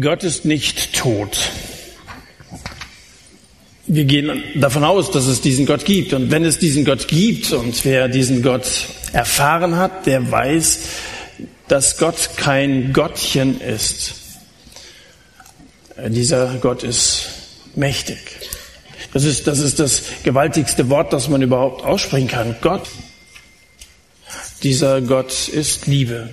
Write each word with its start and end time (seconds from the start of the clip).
Gott 0.00 0.24
ist 0.24 0.44
nicht 0.44 0.92
tot. 0.92 1.50
Wir 3.86 4.04
gehen 4.04 4.42
davon 4.56 4.82
aus, 4.82 5.12
dass 5.12 5.26
es 5.26 5.40
diesen 5.40 5.66
Gott 5.66 5.84
gibt. 5.84 6.12
Und 6.12 6.32
wenn 6.32 6.44
es 6.44 6.58
diesen 6.58 6.84
Gott 6.84 7.06
gibt 7.06 7.52
und 7.52 7.84
wer 7.84 8.08
diesen 8.08 8.42
Gott 8.42 8.66
erfahren 9.12 9.76
hat, 9.76 10.06
der 10.06 10.28
weiß, 10.32 10.80
dass 11.68 11.96
Gott 11.96 12.30
kein 12.36 12.92
Gottchen 12.92 13.60
ist. 13.60 14.14
Dieser 16.08 16.56
Gott 16.56 16.82
ist 16.82 17.28
mächtig. 17.76 18.18
Das 19.12 19.22
ist, 19.22 19.46
das 19.46 19.60
ist 19.60 19.78
das 19.78 20.02
gewaltigste 20.24 20.90
Wort, 20.90 21.12
das 21.12 21.28
man 21.28 21.40
überhaupt 21.40 21.84
aussprechen 21.84 22.26
kann. 22.26 22.56
Gott. 22.60 22.88
Dieser 24.64 25.00
Gott 25.02 25.48
ist 25.48 25.86
Liebe. 25.86 26.30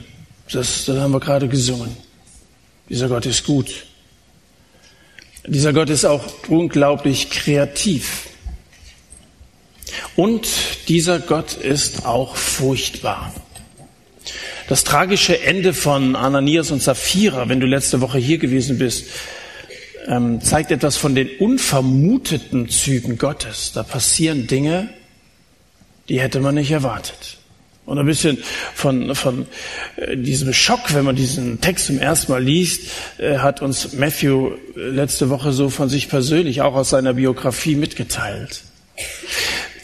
Das, 0.51 0.85
das 0.85 0.97
haben 0.97 1.11
wir 1.11 1.19
gerade 1.19 1.47
gesungen. 1.47 1.95
Dieser 2.91 3.07
Gott 3.07 3.25
ist 3.25 3.45
gut. 3.45 3.85
Dieser 5.47 5.71
Gott 5.71 5.89
ist 5.89 6.03
auch 6.03 6.25
unglaublich 6.49 7.29
kreativ. 7.29 8.27
Und 10.17 10.45
dieser 10.89 11.19
Gott 11.19 11.53
ist 11.53 12.05
auch 12.05 12.35
furchtbar. 12.35 13.33
Das 14.67 14.83
tragische 14.83 15.41
Ende 15.41 15.73
von 15.73 16.17
Ananias 16.17 16.69
und 16.69 16.83
Sapphira, 16.83 17.47
wenn 17.47 17.61
du 17.61 17.65
letzte 17.65 18.01
Woche 18.01 18.17
hier 18.17 18.39
gewesen 18.39 18.77
bist, 18.77 19.07
ähm, 20.07 20.41
zeigt 20.41 20.71
etwas 20.71 20.97
von 20.97 21.15
den 21.15 21.29
unvermuteten 21.39 22.67
Zügen 22.67 23.17
Gottes. 23.17 23.71
Da 23.73 23.83
passieren 23.83 24.47
Dinge, 24.47 24.89
die 26.09 26.19
hätte 26.19 26.41
man 26.41 26.55
nicht 26.55 26.71
erwartet. 26.71 27.37
Und 27.91 27.99
ein 27.99 28.05
bisschen 28.05 28.37
von, 28.73 29.13
von 29.15 29.47
äh, 29.97 30.15
diesem 30.15 30.53
Schock, 30.53 30.93
wenn 30.93 31.03
man 31.03 31.17
diesen 31.17 31.59
Text 31.59 31.87
zum 31.87 31.99
ersten 31.99 32.31
Mal 32.31 32.41
liest, 32.41 32.89
äh, 33.17 33.39
hat 33.39 33.61
uns 33.61 33.91
Matthew 33.91 34.53
letzte 34.75 35.29
Woche 35.29 35.51
so 35.51 35.69
von 35.69 35.89
sich 35.89 36.07
persönlich, 36.07 36.61
auch 36.61 36.73
aus 36.73 36.91
seiner 36.91 37.15
Biografie 37.15 37.75
mitgeteilt. 37.75 38.61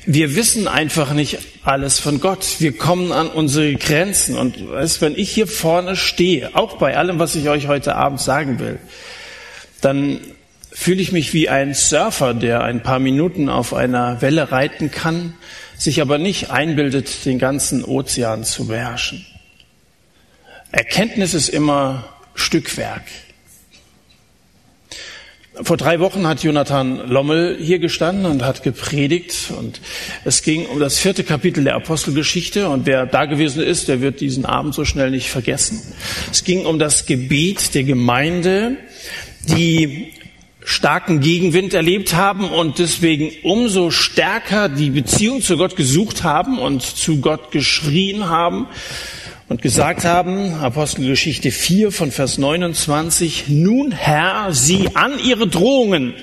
Wir 0.06 0.38
wissen 0.38 0.70
einfach 0.70 1.12
nicht 1.12 1.40
alles 1.64 2.00
von 2.00 2.22
Gott. 2.22 2.46
Wir 2.60 2.78
kommen 2.78 3.12
an 3.12 3.28
unsere 3.28 3.76
Grenzen. 3.76 4.38
Und 4.38 4.72
weißt, 4.72 5.02
wenn 5.02 5.18
ich 5.18 5.30
hier 5.30 5.48
vorne 5.48 5.98
stehe, 5.98 6.56
auch 6.56 6.78
bei 6.78 6.96
allem, 6.96 7.20
was 7.20 7.36
ich 7.36 7.50
euch 7.50 7.68
heute 7.68 7.96
Abend 7.96 8.22
sagen 8.22 8.58
will, 8.60 8.80
dann 9.82 10.22
fühle 10.72 11.02
ich 11.02 11.12
mich 11.12 11.34
wie 11.34 11.50
ein 11.50 11.74
Surfer, 11.74 12.34
der 12.34 12.64
ein 12.64 12.84
paar 12.84 13.00
Minuten 13.00 13.50
auf 13.50 13.74
einer 13.74 14.22
Welle 14.22 14.50
reiten 14.54 14.92
kann 14.92 15.34
sich 15.78 16.02
aber 16.02 16.18
nicht 16.18 16.50
einbildet, 16.50 17.26
den 17.26 17.40
ganzen 17.40 17.84
Ozean 17.84 18.44
zu 18.44 18.68
beherrschen. 18.68 19.26
Erkenntnis 20.72 21.34
ist 21.34 21.50
immer 21.50 22.10
Stückwerk. 22.36 23.04
Vor 25.64 25.78
drei 25.78 26.00
Wochen 26.00 26.28
hat 26.28 26.44
Jonathan 26.44 27.10
Lommel 27.10 27.58
hier 27.60 27.80
gestanden 27.80 28.28
und 28.28 28.44
hat 28.44 28.62
gepredigt 28.62 29.52
und 29.58 29.82
es 30.24 30.44
ging 30.44 30.68
um 30.68 30.80
das 30.80 31.00
vierte 31.00 31.24
Kapitel 31.24 31.64
der 31.64 31.76
Apostelgeschichte 31.76 32.70
und 32.70 32.86
wer 32.86 33.08
da 33.08 33.26
gewesen 33.26 33.64
ist, 33.64 33.88
der 33.88 34.02
wird 34.02 34.22
diesen 34.22 34.46
Abend 34.46 34.76
so 34.76 34.86
schnell 34.86 35.10
nicht 35.10 35.30
vergessen. 35.30 35.82
Es 36.32 36.44
ging 36.44 36.68
um 36.68 36.78
das 36.78 37.08
Gebet 37.08 37.74
der 37.74 37.86
Gemeinde, 37.86 38.78
die 39.48 40.14
starken 40.68 41.22
Gegenwind 41.22 41.74
erlebt 41.74 42.14
haben 42.14 42.50
und 42.50 42.78
deswegen 42.78 43.32
umso 43.42 43.90
stärker 43.90 44.68
die 44.68 44.90
Beziehung 44.90 45.42
zu 45.42 45.56
Gott 45.56 45.78
gesucht 45.78 46.26
haben 46.26 46.60
und 46.60 46.82
zu 46.82 47.22
Gott 47.22 47.52
geschrien 47.52 48.28
haben 48.28 48.68
und 49.48 49.62
gesagt 49.62 50.04
haben, 50.04 50.56
Apostelgeschichte 50.56 51.52
4 51.52 51.94
von 51.94 52.12
Vers 52.12 52.38
29, 52.38 53.46
nun 53.48 53.94
Herr, 53.94 54.52
sieh 54.52 54.90
an 54.94 55.14
ihre 55.26 55.48
Drohungen 55.48 56.14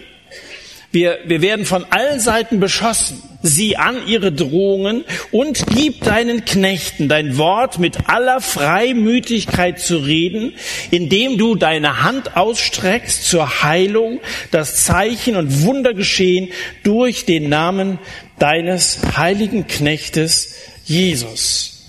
wir, 0.94 1.18
wir 1.26 1.42
werden 1.42 1.66
von 1.66 1.84
allen 1.90 2.20
Seiten 2.20 2.60
beschossen. 2.60 3.20
Sieh 3.42 3.76
an 3.76 4.06
ihre 4.06 4.32
Drohungen 4.32 5.04
und 5.30 5.66
gib 5.66 6.02
deinen 6.02 6.46
Knechten 6.46 7.08
dein 7.08 7.36
Wort 7.36 7.78
mit 7.78 8.08
aller 8.08 8.40
Freimütigkeit 8.40 9.78
zu 9.78 9.98
reden, 9.98 10.54
indem 10.90 11.36
du 11.36 11.54
deine 11.54 12.02
Hand 12.02 12.38
ausstreckst 12.38 13.28
zur 13.28 13.62
Heilung, 13.62 14.20
das 14.50 14.84
Zeichen 14.84 15.36
und 15.36 15.62
Wunder 15.62 15.92
geschehen 15.92 16.48
durch 16.84 17.26
den 17.26 17.50
Namen 17.50 17.98
deines 18.38 19.00
heiligen 19.16 19.66
Knechtes 19.66 20.54
Jesus. 20.86 21.82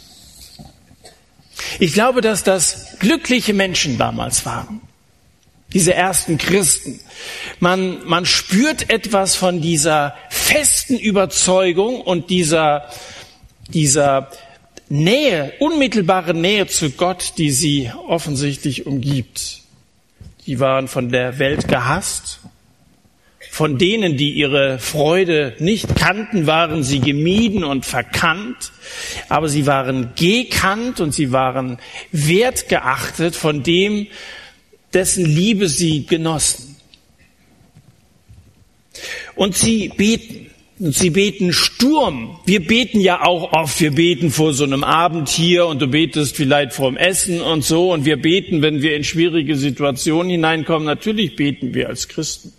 Ich 1.80 1.94
glaube, 1.94 2.20
dass 2.20 2.44
das 2.44 2.98
glückliche 3.00 3.54
Menschen 3.54 3.98
damals 3.98 4.46
waren 4.46 4.82
diese 5.76 5.94
ersten 5.94 6.38
Christen. 6.38 7.02
Man, 7.60 8.06
man 8.06 8.26
spürt 8.26 8.90
etwas 8.90 9.36
von 9.36 9.60
dieser 9.60 10.16
festen 10.30 10.98
Überzeugung 10.98 12.00
und 12.00 12.30
dieser, 12.30 12.90
dieser 13.68 14.32
Nähe, 14.88 15.52
unmittelbare 15.60 16.34
Nähe 16.34 16.68
zu 16.68 16.92
Gott, 16.92 17.34
die 17.38 17.52
sie 17.52 17.92
offensichtlich 18.08 18.86
umgibt. 18.86 19.64
Die 20.48 20.62
waren 20.62 20.88
von 20.88 21.10
der 21.12 21.40
Welt 21.40 21.68
gehasst. 21.68 22.40
Von 23.52 23.78
denen, 23.78 24.16
die 24.16 24.32
ihre 24.32 24.80
Freude 24.80 25.56
nicht 25.60 25.98
kannten, 25.98 26.48
waren 26.48 26.84
sie 26.84 27.00
gemieden 27.00 27.66
und 27.66 27.86
verkannt. 27.86 28.72
Aber 29.28 29.50
sie 29.50 29.66
waren 29.66 30.14
gekannt 30.16 31.02
und 31.02 31.14
sie 31.14 31.34
waren 31.34 31.80
wertgeachtet 32.14 33.36
von 33.36 33.62
dem, 33.62 34.08
dessen 34.96 35.26
Liebe 35.26 35.68
sie 35.68 36.06
genossen. 36.06 36.78
Und 39.36 39.56
sie 39.56 39.90
beten. 39.90 40.42
Und 40.78 40.94
sie 40.94 41.10
beten 41.10 41.54
Sturm. 41.54 42.38
Wir 42.46 42.66
beten 42.66 43.00
ja 43.00 43.24
auch 43.24 43.54
oft. 43.54 43.80
Wir 43.80 43.92
beten 43.92 44.30
vor 44.30 44.54
so 44.54 44.66
einem 44.66 44.84
Abend 44.84 45.30
hier 45.30 45.68
und 45.68 45.82
du 45.82 45.88
betest 45.88 46.36
vielleicht 46.36 46.74
vorm 46.74 46.98
Essen 46.98 47.40
und 47.40 47.64
so. 47.64 47.94
Und 47.94 48.04
wir 48.04 48.18
beten, 48.18 48.62
wenn 48.62 48.82
wir 48.82 48.94
in 48.94 49.06
schwierige 49.06 49.56
Situationen 49.56 50.32
hineinkommen. 50.32 50.86
Natürlich 50.86 51.38
beten 51.38 51.74
wir 51.74 51.88
als 51.88 52.10
Christen. 52.10 52.52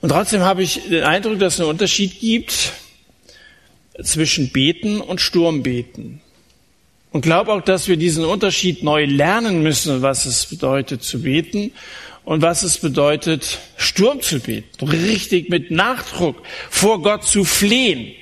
Und 0.00 0.10
trotzdem 0.10 0.42
habe 0.42 0.62
ich 0.62 0.80
den 0.88 1.02
Eindruck, 1.02 1.40
dass 1.40 1.54
es 1.54 1.60
einen 1.60 1.70
Unterschied 1.70 2.20
gibt 2.20 2.72
zwischen 4.00 4.50
Beten 4.50 5.00
und 5.00 5.20
Sturmbeten. 5.20 6.20
Und 7.10 7.22
glaube 7.22 7.52
auch, 7.52 7.62
dass 7.62 7.88
wir 7.88 7.96
diesen 7.96 8.24
Unterschied 8.24 8.82
neu 8.82 9.06
lernen 9.06 9.62
müssen, 9.62 10.02
was 10.02 10.26
es 10.26 10.46
bedeutet 10.46 11.02
zu 11.02 11.22
beten 11.22 11.72
und 12.24 12.42
was 12.42 12.62
es 12.62 12.78
bedeutet, 12.78 13.58
Sturm 13.78 14.20
zu 14.20 14.40
beten, 14.40 14.86
richtig 14.88 15.48
mit 15.48 15.70
Nachdruck 15.70 16.42
vor 16.68 17.00
Gott 17.00 17.24
zu 17.24 17.44
flehen. 17.44 18.14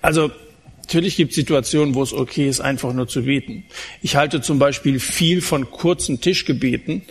Also 0.00 0.30
natürlich 0.78 1.16
gibt 1.16 1.30
es 1.30 1.36
Situationen, 1.36 1.96
wo 1.96 2.02
es 2.02 2.12
okay 2.12 2.48
ist, 2.48 2.60
einfach 2.60 2.92
nur 2.92 3.08
zu 3.08 3.22
beten. 3.22 3.64
Ich 4.00 4.14
halte 4.14 4.42
zum 4.42 4.60
Beispiel 4.60 5.00
viel 5.00 5.40
von 5.40 5.70
kurzen 5.70 6.20
Tischgebeten. 6.20 7.02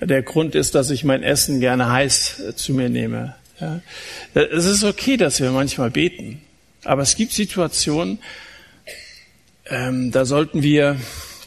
Der 0.00 0.22
Grund 0.22 0.54
ist, 0.54 0.74
dass 0.74 0.90
ich 0.90 1.04
mein 1.04 1.22
Essen 1.22 1.60
gerne 1.60 1.90
heiß 1.90 2.40
äh, 2.40 2.56
zu 2.56 2.74
mir 2.74 2.88
nehme. 2.88 3.36
Ja. 3.60 3.80
Es 4.34 4.66
ist 4.66 4.82
okay, 4.82 5.16
dass 5.16 5.40
wir 5.40 5.50
manchmal 5.52 5.90
beten. 5.90 6.42
Aber 6.84 7.02
es 7.02 7.14
gibt 7.14 7.32
Situationen, 7.32 8.18
ähm, 9.72 10.10
da 10.10 10.24
sollten 10.24 10.62
wir 10.62 10.96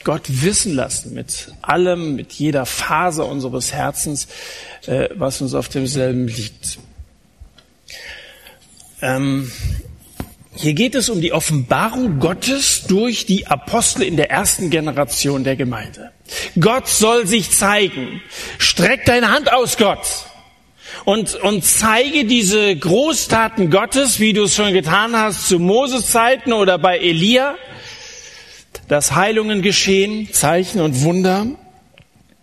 Gott 0.04 0.24
wissen 0.28 0.74
lassen 0.74 1.14
mit 1.14 1.52
allem, 1.62 2.16
mit 2.16 2.34
jeder 2.34 2.66
Faser 2.66 3.28
unseres 3.28 3.72
Herzens, 3.72 4.28
äh, 4.88 5.10
was 5.16 5.42
uns 5.42 5.54
auf 5.54 5.70
demselben 5.70 6.28
liegt. 6.28 6.80
Ähm, 9.02 9.52
hier 10.56 10.74
geht 10.74 10.96
es 10.96 11.10
um 11.10 11.22
die 11.22 11.34
Offenbarung 11.34 12.20
Gottes 12.20 12.84
durch 12.88 13.26
die 13.26 13.46
Apostel 13.48 14.04
in 14.04 14.16
der 14.16 14.32
ersten 14.32 14.70
Generation 14.70 15.44
der 15.44 15.56
Gemeinde. 15.56 16.12
Gott 16.60 16.88
soll 16.88 17.28
sich 17.28 17.52
zeigen. 17.52 18.22
Streck 18.58 19.06
deine 19.06 19.30
Hand 19.30 19.52
aus, 19.52 19.78
Gott. 19.78 20.26
Und, 21.04 21.36
und 21.36 21.64
zeige 21.64 22.26
diese 22.26 22.76
Großtaten 22.76 23.70
Gottes, 23.70 24.20
wie 24.20 24.34
du 24.34 24.44
es 24.44 24.56
schon 24.56 24.74
getan 24.74 25.16
hast 25.16 25.48
zu 25.48 25.60
Moses 25.60 26.10
Zeiten 26.10 26.54
oder 26.54 26.78
bei 26.78 26.98
Elia 26.98 27.56
dass 28.88 29.16
Heilungen 29.16 29.62
geschehen, 29.62 30.30
Zeichen 30.32 30.82
und 30.82 31.02
Wunder. 31.04 31.48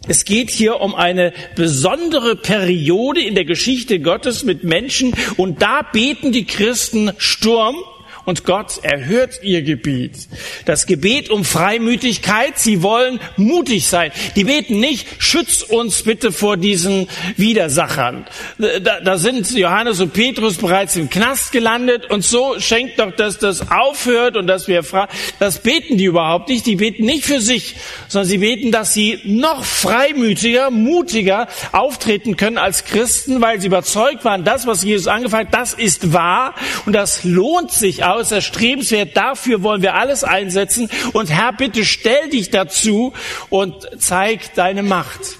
Es 0.09 0.25
geht 0.25 0.51
hier 0.51 0.81
um 0.81 0.97
eine 0.97 1.33
besondere 1.55 2.35
Periode 2.35 3.23
in 3.23 3.37
der 3.37 3.45
Geschichte 3.45 4.01
Gottes 4.01 4.43
mit 4.43 4.65
Menschen 4.65 5.15
und 5.37 5.63
da 5.63 5.83
beten 5.83 6.33
die 6.33 6.45
Christen 6.45 7.13
Sturm 7.19 7.77
und 8.25 8.45
Gott 8.45 8.79
erhört 8.83 9.41
ihr 9.43 9.63
Gebet. 9.63 10.29
Das 10.65 10.87
Gebet 10.87 11.31
um 11.31 11.45
Freimütigkeit, 11.45 12.59
sie 12.59 12.83
wollen 12.83 13.21
mutig 13.37 13.87
sein. 13.87 14.13
Die 14.37 14.45
beten 14.45 14.81
nicht, 14.81 15.07
schütz 15.19 15.63
uns 15.63 16.03
bitte 16.03 16.33
vor 16.33 16.57
diesen 16.57 17.09
Widersachern. 17.37 18.27
Da, 18.59 19.01
da 19.01 19.19
sind 19.19 19.51
Johannes 19.51 20.01
und 20.01 20.13
Petrus 20.13 20.57
bereits 20.57 20.97
im 20.97 21.11
Knast 21.11 21.53
gelandet 21.53 22.11
und 22.11 22.25
so 22.25 22.59
schenkt 22.61 22.99
doch, 22.99 23.13
dass 23.13 23.39
das 23.39 23.71
aufhört 23.71 24.37
und 24.37 24.47
dass 24.47 24.69
wir 24.69 24.83
fragen. 24.85 25.13
Das 25.39 25.61
beten 25.61 25.97
die 25.97 26.05
überhaupt 26.05 26.49
nicht. 26.49 26.67
Die 26.67 26.77
beten 26.77 27.05
nicht 27.05 27.25
für 27.25 27.41
sich, 27.41 27.75
sondern 28.09 28.29
sie 28.29 28.39
beten, 28.39 28.71
dass 28.71 28.95
sie 28.95 29.21
noch 29.25 29.65
freimütiger, 29.65 30.71
mutiger 30.71 31.49
auftreten 31.73 32.37
können 32.37 32.59
als 32.59 32.85
Christen, 32.85 33.41
weil 33.41 33.61
sie 33.61 33.67
überzeugt 33.67 34.25
waren, 34.25 34.45
das, 34.45 34.67
was 34.67 34.85
Jesus 34.85 35.09
angefangen 35.09 35.49
hat, 35.49 35.55
das 35.55 35.75
ist 35.75 36.13
wahr 36.13 36.55
und 36.87 36.93
das 36.93 37.25
lohnt 37.25 37.73
sich 37.73 38.05
aus, 38.13 38.33
erstrebenswert. 38.33 39.17
Dafür 39.17 39.63
wollen 39.63 39.83
wir 39.83 39.95
alles 39.95 40.25
einsetzen. 40.25 40.89
Und 41.13 41.31
Herr, 41.31 41.53
bitte 41.53 41.85
stell 41.85 42.31
dich 42.31 42.51
dazu 42.51 43.13
und 43.51 43.89
zeig 43.99 44.55
deine 44.55 44.83
Macht. 44.83 45.39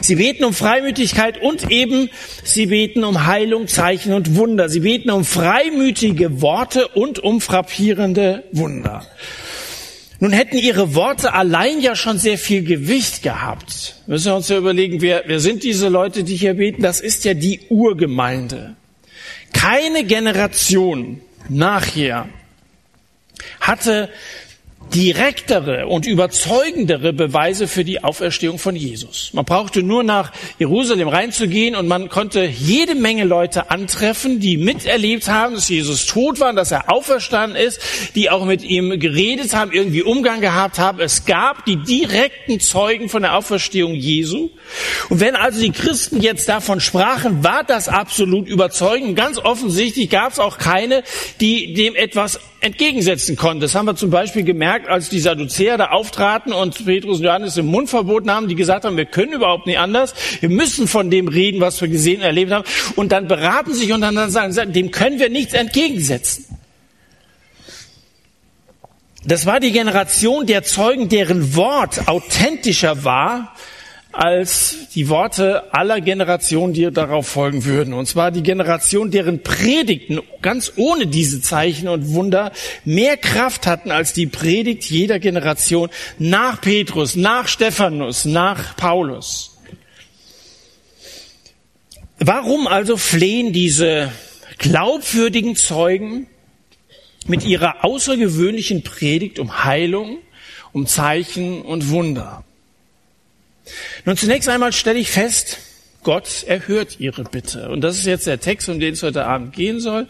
Sie 0.00 0.16
beten 0.16 0.44
um 0.44 0.54
Freimütigkeit 0.54 1.40
und 1.42 1.70
eben 1.70 2.08
sie 2.44 2.66
beten 2.66 3.02
um 3.02 3.26
Heilung, 3.26 3.66
Zeichen 3.66 4.12
und 4.12 4.36
Wunder. 4.36 4.68
Sie 4.68 4.80
beten 4.80 5.10
um 5.10 5.24
freimütige 5.24 6.40
Worte 6.40 6.88
und 6.88 7.18
um 7.18 7.40
frappierende 7.40 8.44
Wunder. 8.52 9.04
Nun 10.20 10.32
hätten 10.32 10.56
ihre 10.56 10.94
Worte 10.94 11.34
allein 11.34 11.80
ja 11.80 11.96
schon 11.96 12.18
sehr 12.18 12.38
viel 12.38 12.62
Gewicht 12.62 13.22
gehabt. 13.22 13.96
Müssen 14.06 14.26
wir 14.26 14.36
uns 14.36 14.48
ja 14.48 14.56
überlegen, 14.56 15.02
wer, 15.02 15.24
wer 15.26 15.40
sind 15.40 15.64
diese 15.64 15.88
Leute, 15.88 16.22
die 16.22 16.36
hier 16.36 16.54
beten? 16.54 16.82
Das 16.82 17.00
ist 17.00 17.24
ja 17.24 17.34
die 17.34 17.60
Urgemeinde. 17.68 18.76
Keine 19.54 20.04
Generation 20.04 21.22
nachher 21.48 22.28
hatte 23.60 24.10
direktere 24.92 25.86
und 25.86 26.06
überzeugendere 26.06 27.12
Beweise 27.12 27.68
für 27.68 27.84
die 27.84 28.02
Auferstehung 28.02 28.58
von 28.58 28.76
Jesus. 28.76 29.30
Man 29.32 29.44
brauchte 29.44 29.82
nur 29.82 30.02
nach 30.02 30.32
Jerusalem 30.58 31.08
reinzugehen 31.08 31.74
und 31.74 31.88
man 31.88 32.08
konnte 32.08 32.44
jede 32.44 32.94
Menge 32.94 33.24
Leute 33.24 33.70
antreffen, 33.70 34.40
die 34.40 34.56
miterlebt 34.56 35.28
haben, 35.28 35.54
dass 35.54 35.68
Jesus 35.68 36.06
tot 36.06 36.40
war, 36.40 36.52
dass 36.52 36.70
er 36.70 36.90
auferstanden 36.90 37.56
ist, 37.56 37.80
die 38.14 38.30
auch 38.30 38.44
mit 38.44 38.62
ihm 38.62 38.98
geredet 39.00 39.54
haben, 39.54 39.72
irgendwie 39.72 40.02
Umgang 40.02 40.40
gehabt 40.40 40.78
haben. 40.78 41.00
Es 41.00 41.24
gab 41.24 41.64
die 41.64 41.76
direkten 41.76 42.60
Zeugen 42.60 43.08
von 43.08 43.22
der 43.22 43.36
Auferstehung 43.36 43.94
Jesu. 43.94 44.50
Und 45.08 45.20
wenn 45.20 45.36
also 45.36 45.60
die 45.60 45.72
Christen 45.72 46.20
jetzt 46.20 46.48
davon 46.48 46.80
sprachen, 46.80 47.42
war 47.44 47.64
das 47.64 47.88
absolut 47.88 48.48
überzeugend. 48.48 49.16
Ganz 49.16 49.38
offensichtlich 49.38 50.10
gab 50.10 50.32
es 50.32 50.38
auch 50.38 50.58
keine, 50.58 51.02
die 51.40 51.74
dem 51.74 51.94
etwas 51.94 52.40
entgegensetzen 52.64 53.36
konnten. 53.36 53.60
Das 53.60 53.74
haben 53.74 53.84
wir 53.84 53.94
zum 53.94 54.08
Beispiel 54.10 54.42
gemerkt, 54.42 54.88
als 54.88 55.10
die 55.10 55.20
Sadduzäer 55.20 55.76
da 55.76 55.90
auftraten 55.90 56.52
und 56.52 56.86
Petrus 56.86 57.18
und 57.18 57.24
Johannes 57.24 57.58
im 57.58 57.66
Mund 57.66 57.90
verboten 57.90 58.30
haben, 58.30 58.48
die 58.48 58.54
gesagt 58.54 58.84
haben, 58.86 58.96
wir 58.96 59.04
können 59.04 59.34
überhaupt 59.34 59.66
nicht 59.66 59.78
anders, 59.78 60.14
wir 60.40 60.48
müssen 60.48 60.88
von 60.88 61.10
dem 61.10 61.28
reden, 61.28 61.60
was 61.60 61.80
wir 61.82 61.88
gesehen 61.88 62.20
und 62.20 62.26
erlebt 62.26 62.52
haben. 62.52 62.64
Und 62.96 63.12
dann 63.12 63.28
beraten 63.28 63.74
sich 63.74 63.92
und 63.92 64.00
dann 64.00 64.30
sagen, 64.30 64.72
dem 64.72 64.90
können 64.90 65.18
wir 65.18 65.28
nichts 65.28 65.52
entgegensetzen. 65.52 66.46
Das 69.26 69.44
war 69.44 69.60
die 69.60 69.72
Generation 69.72 70.46
der 70.46 70.62
Zeugen, 70.62 71.08
deren 71.08 71.56
Wort 71.56 72.08
authentischer 72.08 73.04
war 73.04 73.54
als 74.16 74.88
die 74.94 75.08
Worte 75.08 75.74
aller 75.74 76.00
Generationen, 76.00 76.72
die 76.72 76.90
darauf 76.90 77.26
folgen 77.26 77.64
würden. 77.64 77.94
Und 77.94 78.06
zwar 78.06 78.30
die 78.30 78.42
Generation, 78.42 79.10
deren 79.10 79.42
Predigten 79.42 80.20
ganz 80.40 80.72
ohne 80.76 81.06
diese 81.06 81.40
Zeichen 81.40 81.88
und 81.88 82.12
Wunder 82.14 82.52
mehr 82.84 83.16
Kraft 83.16 83.66
hatten 83.66 83.90
als 83.90 84.12
die 84.12 84.26
Predigt 84.26 84.84
jeder 84.84 85.18
Generation 85.18 85.90
nach 86.18 86.60
Petrus, 86.60 87.16
nach 87.16 87.48
Stephanus, 87.48 88.24
nach 88.24 88.76
Paulus. 88.76 89.58
Warum 92.18 92.68
also 92.68 92.96
flehen 92.96 93.52
diese 93.52 94.12
glaubwürdigen 94.58 95.56
Zeugen 95.56 96.28
mit 97.26 97.44
ihrer 97.44 97.84
außergewöhnlichen 97.84 98.82
Predigt 98.84 99.40
um 99.40 99.64
Heilung, 99.64 100.18
um 100.72 100.86
Zeichen 100.86 101.62
und 101.62 101.90
Wunder? 101.90 102.44
Nun, 104.04 104.16
zunächst 104.16 104.48
einmal 104.48 104.72
stelle 104.72 104.98
ich 104.98 105.10
fest, 105.10 105.58
Gott 106.02 106.44
erhört 106.46 107.00
ihre 107.00 107.24
Bitte. 107.24 107.70
Und 107.70 107.80
das 107.80 107.98
ist 107.98 108.06
jetzt 108.06 108.26
der 108.26 108.38
Text, 108.38 108.68
um 108.68 108.78
den 108.78 108.92
es 108.92 109.02
heute 109.02 109.24
Abend 109.24 109.54
gehen 109.54 109.80
soll. 109.80 110.06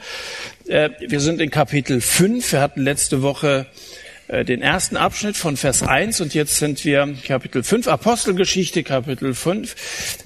Äh, 0.67 0.91
wir 1.01 1.21
sind 1.21 1.41
in 1.41 1.51
Kapitel 1.51 2.01
5. 2.01 2.53
Wir 2.53 2.61
hatten 2.61 2.83
letzte 2.83 3.23
Woche 3.23 3.67
äh, 4.27 4.45
den 4.45 4.61
ersten 4.61 4.97
Abschnitt 4.97 5.37
von 5.37 5.57
Vers 5.57 5.83
1 5.83 6.21
und 6.21 6.35
jetzt 6.35 6.57
sind 6.57 6.85
wir 6.85 7.15
Kapitel 7.27 7.63
5, 7.63 7.87
Apostelgeschichte, 7.89 8.83
Kapitel 8.83 9.35
5, 9.35 9.77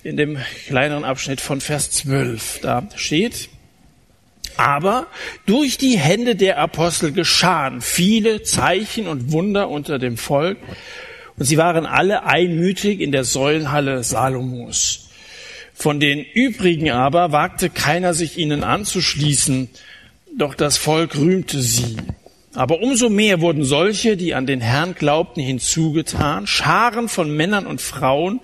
in 0.05 0.17
dem 0.17 0.39
kleineren 0.67 1.05
Abschnitt 1.05 1.41
von 1.41 1.61
Vers 1.61 1.91
12. 1.91 2.61
Da 2.63 2.89
steht, 2.95 3.49
aber 4.57 5.07
durch 5.47 5.79
die 5.79 5.99
Hände 5.99 6.37
der 6.37 6.59
Apostel 6.59 7.13
geschahen 7.13 7.81
viele 7.81 8.43
Zeichen 8.43 9.07
und 9.07 9.33
Wunder 9.33 9.69
unter 9.69 9.99
dem 9.99 10.17
Volk 10.17 10.59
und 11.39 11.45
sie 11.45 11.57
waren 11.57 11.87
alle 11.87 12.25
einmütig 12.25 13.01
in 13.01 13.13
der 13.13 13.25
Säulenhalle 13.25 14.03
Salomos. 14.03 15.09
Von 15.75 16.01
den 16.01 16.25
übrigen 16.25 16.91
aber 16.91 17.31
wagte 17.31 17.71
keiner 17.71 18.13
sich 18.13 18.37
ihnen 18.37 18.65
anzuschließen, 18.65 19.69
doch 20.37 20.55
das 20.55 20.77
Volk 20.77 21.17
rühmte 21.17 21.61
sie. 21.61 21.97
Aber 22.55 22.81
umso 22.81 23.09
mehr 23.09 23.41
wurden 23.41 23.63
solche, 23.63 24.17
die 24.17 24.35
an 24.35 24.47
den 24.47 24.61
Herrn 24.61 24.95
glaubten, 24.95 25.41
hinzugetan, 25.41 26.49
Scharen 26.49 27.09
von 27.09 27.31
Männern 27.31 27.67
und 27.67 27.81
Frauen, 27.81 28.41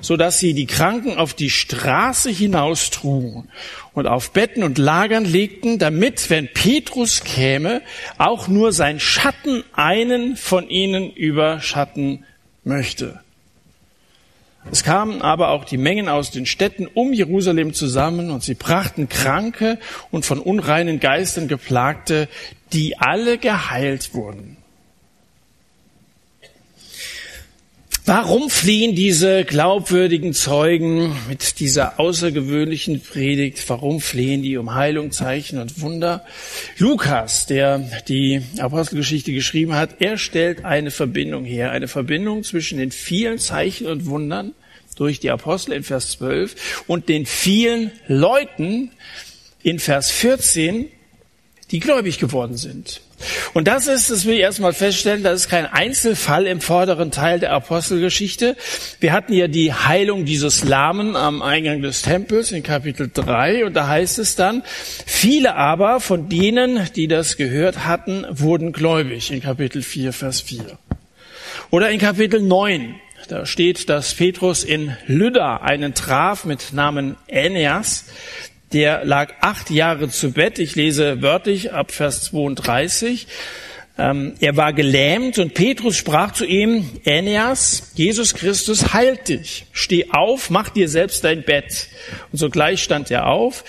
so 0.00 0.16
dass 0.16 0.40
sie 0.40 0.54
die 0.54 0.66
Kranken 0.66 1.16
auf 1.16 1.34
die 1.34 1.50
Straße 1.50 2.30
hinaustrugen 2.30 3.48
und 3.92 4.08
auf 4.08 4.32
Betten 4.32 4.64
und 4.64 4.78
Lagern 4.78 5.24
legten, 5.24 5.78
damit, 5.78 6.30
wenn 6.30 6.48
Petrus 6.52 7.22
käme, 7.22 7.82
auch 8.18 8.48
nur 8.48 8.72
sein 8.72 8.98
Schatten 8.98 9.62
einen 9.74 10.36
von 10.36 10.68
ihnen 10.68 11.12
überschatten 11.12 12.24
möchte. 12.64 13.20
Es 14.70 14.84
kamen 14.84 15.22
aber 15.22 15.48
auch 15.48 15.64
die 15.64 15.76
Mengen 15.76 16.08
aus 16.08 16.30
den 16.30 16.46
Städten 16.46 16.86
um 16.86 17.12
Jerusalem 17.12 17.74
zusammen 17.74 18.30
und 18.30 18.44
sie 18.44 18.54
brachten 18.54 19.08
Kranke 19.08 19.78
und 20.10 20.24
von 20.24 20.38
unreinen 20.38 21.00
Geistern 21.00 21.48
geplagte, 21.48 22.28
die 22.72 22.98
alle 22.98 23.38
geheilt 23.38 24.14
wurden. 24.14 24.56
Warum 28.04 28.50
fliehen 28.50 28.96
diese 28.96 29.44
glaubwürdigen 29.44 30.34
Zeugen 30.34 31.16
mit 31.28 31.60
dieser 31.60 32.00
außergewöhnlichen 32.00 33.00
Predigt? 33.00 33.62
Warum 33.68 34.00
fliehen 34.00 34.42
die 34.42 34.56
um 34.56 34.74
Heilung, 34.74 35.12
Zeichen 35.12 35.60
und 35.60 35.80
Wunder? 35.80 36.24
Lukas, 36.78 37.46
der 37.46 37.78
die 38.08 38.42
Apostelgeschichte 38.58 39.32
geschrieben 39.32 39.76
hat, 39.76 40.00
er 40.00 40.18
stellt 40.18 40.64
eine 40.64 40.90
Verbindung 40.90 41.44
her, 41.44 41.70
eine 41.70 41.86
Verbindung 41.86 42.42
zwischen 42.42 42.78
den 42.78 42.90
vielen 42.90 43.38
Zeichen 43.38 43.86
und 43.86 44.06
Wundern 44.06 44.52
durch 44.96 45.20
die 45.20 45.30
Apostel 45.30 45.72
in 45.72 45.84
Vers 45.84 46.10
12 46.10 46.82
und 46.88 47.08
den 47.08 47.24
vielen 47.24 47.92
Leuten 48.08 48.90
in 49.62 49.78
Vers 49.78 50.10
14, 50.10 50.88
die 51.72 51.80
gläubig 51.80 52.18
geworden 52.18 52.56
sind. 52.56 53.00
Und 53.54 53.66
das 53.66 53.86
ist, 53.86 54.10
das 54.10 54.26
will 54.26 54.34
ich 54.34 54.40
erstmal 54.40 54.74
feststellen, 54.74 55.22
das 55.22 55.42
ist 55.42 55.48
kein 55.48 55.66
Einzelfall 55.66 56.46
im 56.46 56.60
vorderen 56.60 57.10
Teil 57.10 57.40
der 57.40 57.52
Apostelgeschichte. 57.52 58.56
Wir 59.00 59.12
hatten 59.12 59.32
ja 59.32 59.48
die 59.48 59.72
Heilung 59.72 60.24
dieses 60.24 60.64
Lahmen 60.64 61.16
am 61.16 61.40
Eingang 61.40 61.80
des 61.80 62.02
Tempels 62.02 62.52
in 62.52 62.62
Kapitel 62.62 63.10
3 63.12 63.64
und 63.64 63.74
da 63.74 63.88
heißt 63.88 64.18
es 64.18 64.36
dann, 64.36 64.62
viele 65.06 65.54
aber 65.54 66.00
von 66.00 66.28
denen, 66.28 66.88
die 66.94 67.08
das 67.08 67.36
gehört 67.36 67.86
hatten, 67.86 68.26
wurden 68.28 68.72
gläubig 68.72 69.30
in 69.30 69.40
Kapitel 69.40 69.82
4, 69.82 70.12
Vers 70.12 70.42
4. 70.42 70.78
Oder 71.70 71.90
in 71.90 71.98
Kapitel 71.98 72.42
9, 72.42 72.96
da 73.28 73.46
steht, 73.46 73.88
dass 73.88 74.14
Petrus 74.14 74.64
in 74.64 74.96
Lydda 75.06 75.58
einen 75.58 75.94
traf 75.94 76.44
mit 76.44 76.72
Namen 76.72 77.16
Aeneas, 77.30 78.06
der 78.72 79.04
lag 79.04 79.34
acht 79.40 79.70
Jahre 79.70 80.08
zu 80.08 80.32
Bett. 80.32 80.58
Ich 80.58 80.74
lese 80.74 81.22
wörtlich 81.22 81.72
ab 81.72 81.92
Vers 81.92 82.24
32. 82.24 83.26
Ähm, 83.98 84.34
er 84.40 84.56
war 84.56 84.72
gelähmt 84.72 85.38
und 85.38 85.54
Petrus 85.54 85.96
sprach 85.96 86.32
zu 86.32 86.46
ihm, 86.46 86.88
Aeneas, 87.06 87.92
Jesus 87.94 88.34
Christus 88.34 88.94
heilt 88.94 89.28
dich. 89.28 89.66
Steh 89.72 90.10
auf, 90.10 90.50
mach 90.50 90.70
dir 90.70 90.88
selbst 90.88 91.24
dein 91.24 91.42
Bett. 91.42 91.88
Und 92.32 92.38
sogleich 92.38 92.82
stand 92.82 93.10
er 93.10 93.26
auf 93.26 93.64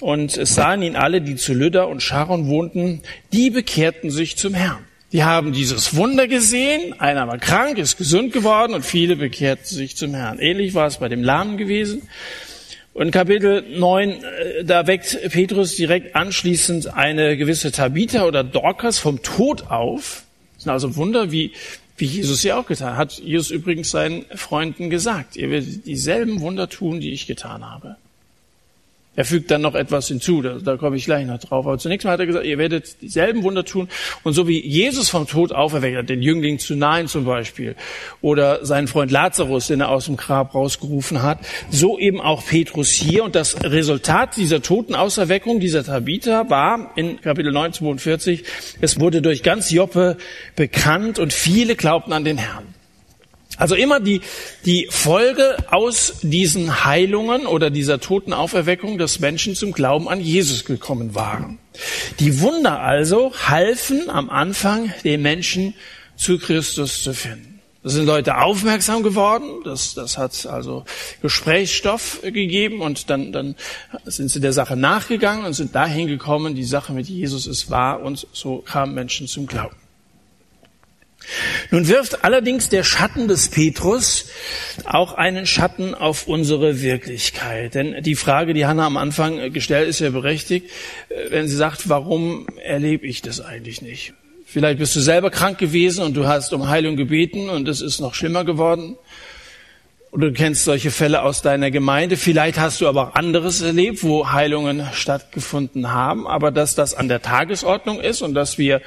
und 0.00 0.36
es 0.36 0.54
sahen 0.54 0.82
ihn 0.82 0.96
alle, 0.96 1.20
die 1.20 1.36
zu 1.36 1.52
Lydda 1.52 1.84
und 1.84 2.02
Sharon 2.02 2.48
wohnten, 2.48 3.02
die 3.32 3.50
bekehrten 3.50 4.10
sich 4.10 4.36
zum 4.36 4.54
Herrn. 4.54 4.84
Die 5.12 5.24
haben 5.24 5.52
dieses 5.52 5.96
Wunder 5.96 6.28
gesehen, 6.28 6.98
einer 7.00 7.26
war 7.26 7.38
krank, 7.38 7.78
ist 7.78 7.96
gesund 7.96 8.32
geworden 8.32 8.74
und 8.74 8.84
viele 8.84 9.16
bekehrten 9.16 9.64
sich 9.64 9.96
zum 9.96 10.14
Herrn. 10.14 10.38
Ähnlich 10.38 10.74
war 10.74 10.86
es 10.86 10.98
bei 10.98 11.08
dem 11.08 11.22
Lahmen 11.22 11.56
gewesen. 11.56 12.02
Und 12.98 13.12
Kapitel 13.12 13.62
9, 13.78 14.10
äh, 14.10 14.64
da 14.64 14.88
weckt 14.88 15.16
Petrus 15.30 15.76
direkt 15.76 16.16
anschließend 16.16 16.94
eine 16.94 17.36
gewisse 17.36 17.70
Tabitha 17.70 18.24
oder 18.24 18.42
Dorcas 18.42 18.98
vom 18.98 19.22
Tod 19.22 19.70
auf. 19.70 20.24
Das 20.56 20.64
sind 20.64 20.72
also 20.72 20.96
Wunder, 20.96 21.30
wie, 21.30 21.52
wie 21.96 22.06
Jesus 22.06 22.42
sie 22.42 22.52
auch 22.52 22.66
getan 22.66 22.96
hat. 22.96 23.12
Jesus 23.20 23.52
übrigens 23.52 23.92
seinen 23.92 24.24
Freunden 24.34 24.90
gesagt, 24.90 25.36
ihr 25.36 25.48
werdet 25.48 25.86
dieselben 25.86 26.40
Wunder 26.40 26.68
tun, 26.68 26.98
die 26.98 27.12
ich 27.12 27.28
getan 27.28 27.64
habe. 27.64 27.94
Er 29.18 29.24
fügt 29.24 29.50
dann 29.50 29.62
noch 29.62 29.74
etwas 29.74 30.06
hinzu, 30.06 30.42
da, 30.42 30.58
da 30.62 30.76
komme 30.76 30.94
ich 30.94 31.04
gleich 31.04 31.26
noch 31.26 31.40
drauf. 31.40 31.66
Aber 31.66 31.76
zunächst 31.76 32.04
mal 32.04 32.12
hat 32.12 32.20
er 32.20 32.26
gesagt, 32.26 32.46
ihr 32.46 32.56
werdet 32.56 33.02
dieselben 33.02 33.42
Wunder 33.42 33.64
tun. 33.64 33.88
Und 34.22 34.34
so 34.34 34.46
wie 34.46 34.64
Jesus 34.64 35.08
vom 35.08 35.26
Tod 35.26 35.50
auferweckt 35.50 35.96
hat, 35.96 36.08
den 36.08 36.22
Jüngling 36.22 36.60
zu 36.60 36.76
nahen 36.76 37.08
zum 37.08 37.24
Beispiel, 37.24 37.74
oder 38.20 38.64
seinen 38.64 38.86
Freund 38.86 39.10
Lazarus, 39.10 39.66
den 39.66 39.80
er 39.80 39.88
aus 39.88 40.04
dem 40.04 40.16
Grab 40.16 40.54
rausgerufen 40.54 41.20
hat, 41.20 41.40
so 41.68 41.98
eben 41.98 42.20
auch 42.20 42.46
Petrus 42.46 42.90
hier. 42.90 43.24
Und 43.24 43.34
das 43.34 43.60
Resultat 43.64 44.36
dieser 44.36 44.62
Totenauserweckung, 44.62 45.58
dieser 45.58 45.82
Tabitha, 45.82 46.48
war 46.48 46.92
in 46.94 47.20
Kapitel 47.20 47.50
9, 47.50 47.72
42, 47.72 48.44
es 48.80 49.00
wurde 49.00 49.20
durch 49.20 49.42
ganz 49.42 49.72
Joppe 49.72 50.16
bekannt 50.54 51.18
und 51.18 51.32
viele 51.32 51.74
glaubten 51.74 52.12
an 52.12 52.22
den 52.22 52.38
Herrn. 52.38 52.77
Also 53.58 53.74
immer 53.74 53.98
die, 53.98 54.20
die 54.64 54.86
Folge 54.88 55.56
aus 55.70 56.20
diesen 56.22 56.84
Heilungen 56.84 57.46
oder 57.46 57.70
dieser 57.70 57.98
Totenauferweckung, 57.98 58.98
dass 58.98 59.18
Menschen 59.18 59.56
zum 59.56 59.72
Glauben 59.72 60.08
an 60.08 60.20
Jesus 60.20 60.64
gekommen 60.64 61.16
waren. 61.16 61.58
Die 62.20 62.40
Wunder 62.40 62.80
also 62.80 63.32
halfen 63.46 64.08
am 64.08 64.30
Anfang 64.30 64.94
den 65.02 65.22
Menschen 65.22 65.74
zu 66.16 66.38
Christus 66.38 67.02
zu 67.02 67.12
finden. 67.12 67.60
Da 67.82 67.90
sind 67.90 68.06
Leute 68.06 68.38
aufmerksam 68.38 69.02
geworden, 69.02 69.62
das, 69.64 69.94
das 69.94 70.18
hat 70.18 70.46
also 70.46 70.84
Gesprächsstoff 71.22 72.20
gegeben 72.22 72.80
und 72.80 73.08
dann, 73.08 73.32
dann 73.32 73.54
sind 74.04 74.30
sie 74.30 74.40
der 74.40 74.52
Sache 74.52 74.76
nachgegangen 74.76 75.46
und 75.46 75.52
sind 75.52 75.74
dahin 75.74 76.08
gekommen, 76.08 76.56
die 76.56 76.64
Sache 76.64 76.92
mit 76.92 77.08
Jesus 77.08 77.46
ist 77.46 77.70
wahr 77.70 78.02
und 78.02 78.26
so 78.32 78.58
kamen 78.58 78.94
Menschen 78.94 79.28
zum 79.28 79.46
Glauben. 79.46 79.76
Nun 81.70 81.88
wirft 81.88 82.24
allerdings 82.24 82.68
der 82.68 82.84
Schatten 82.84 83.28
des 83.28 83.48
Petrus 83.48 84.26
auch 84.84 85.14
einen 85.14 85.46
Schatten 85.46 85.94
auf 85.94 86.26
unsere 86.26 86.82
Wirklichkeit. 86.82 87.74
Denn 87.74 88.02
die 88.02 88.14
Frage, 88.14 88.54
die 88.54 88.66
Hannah 88.66 88.86
am 88.86 88.96
Anfang 88.96 89.52
gestellt, 89.52 89.88
ist 89.88 90.00
ja 90.00 90.10
berechtigt, 90.10 90.70
äh, 91.08 91.30
wenn 91.30 91.48
sie 91.48 91.56
sagt, 91.56 91.88
warum 91.88 92.46
erlebe 92.62 93.06
ich 93.06 93.22
das 93.22 93.40
eigentlich 93.40 93.82
nicht? 93.82 94.14
Vielleicht 94.46 94.78
bist 94.78 94.96
du 94.96 95.00
selber 95.00 95.30
krank 95.30 95.58
gewesen 95.58 96.02
und 96.04 96.16
du 96.16 96.26
hast 96.26 96.54
um 96.54 96.68
Heilung 96.68 96.96
gebeten 96.96 97.50
und 97.50 97.68
es 97.68 97.82
ist 97.82 98.00
noch 98.00 98.14
schlimmer 98.14 98.44
geworden. 98.44 98.96
Oder 100.10 100.28
du 100.28 100.32
kennst 100.32 100.64
solche 100.64 100.90
Fälle 100.90 101.22
aus 101.22 101.42
deiner 101.42 101.70
Gemeinde. 101.70 102.16
Vielleicht 102.16 102.58
hast 102.58 102.80
du 102.80 102.88
aber 102.88 103.08
auch 103.08 103.14
anderes 103.14 103.60
erlebt, 103.60 104.02
wo 104.02 104.32
Heilungen 104.32 104.86
stattgefunden 104.94 105.92
haben. 105.92 106.26
Aber 106.26 106.50
dass 106.50 106.74
das 106.74 106.94
an 106.94 107.08
der 107.08 107.20
Tagesordnung 107.20 108.00
ist 108.00 108.22
und 108.22 108.32
dass 108.32 108.56
wir 108.56 108.80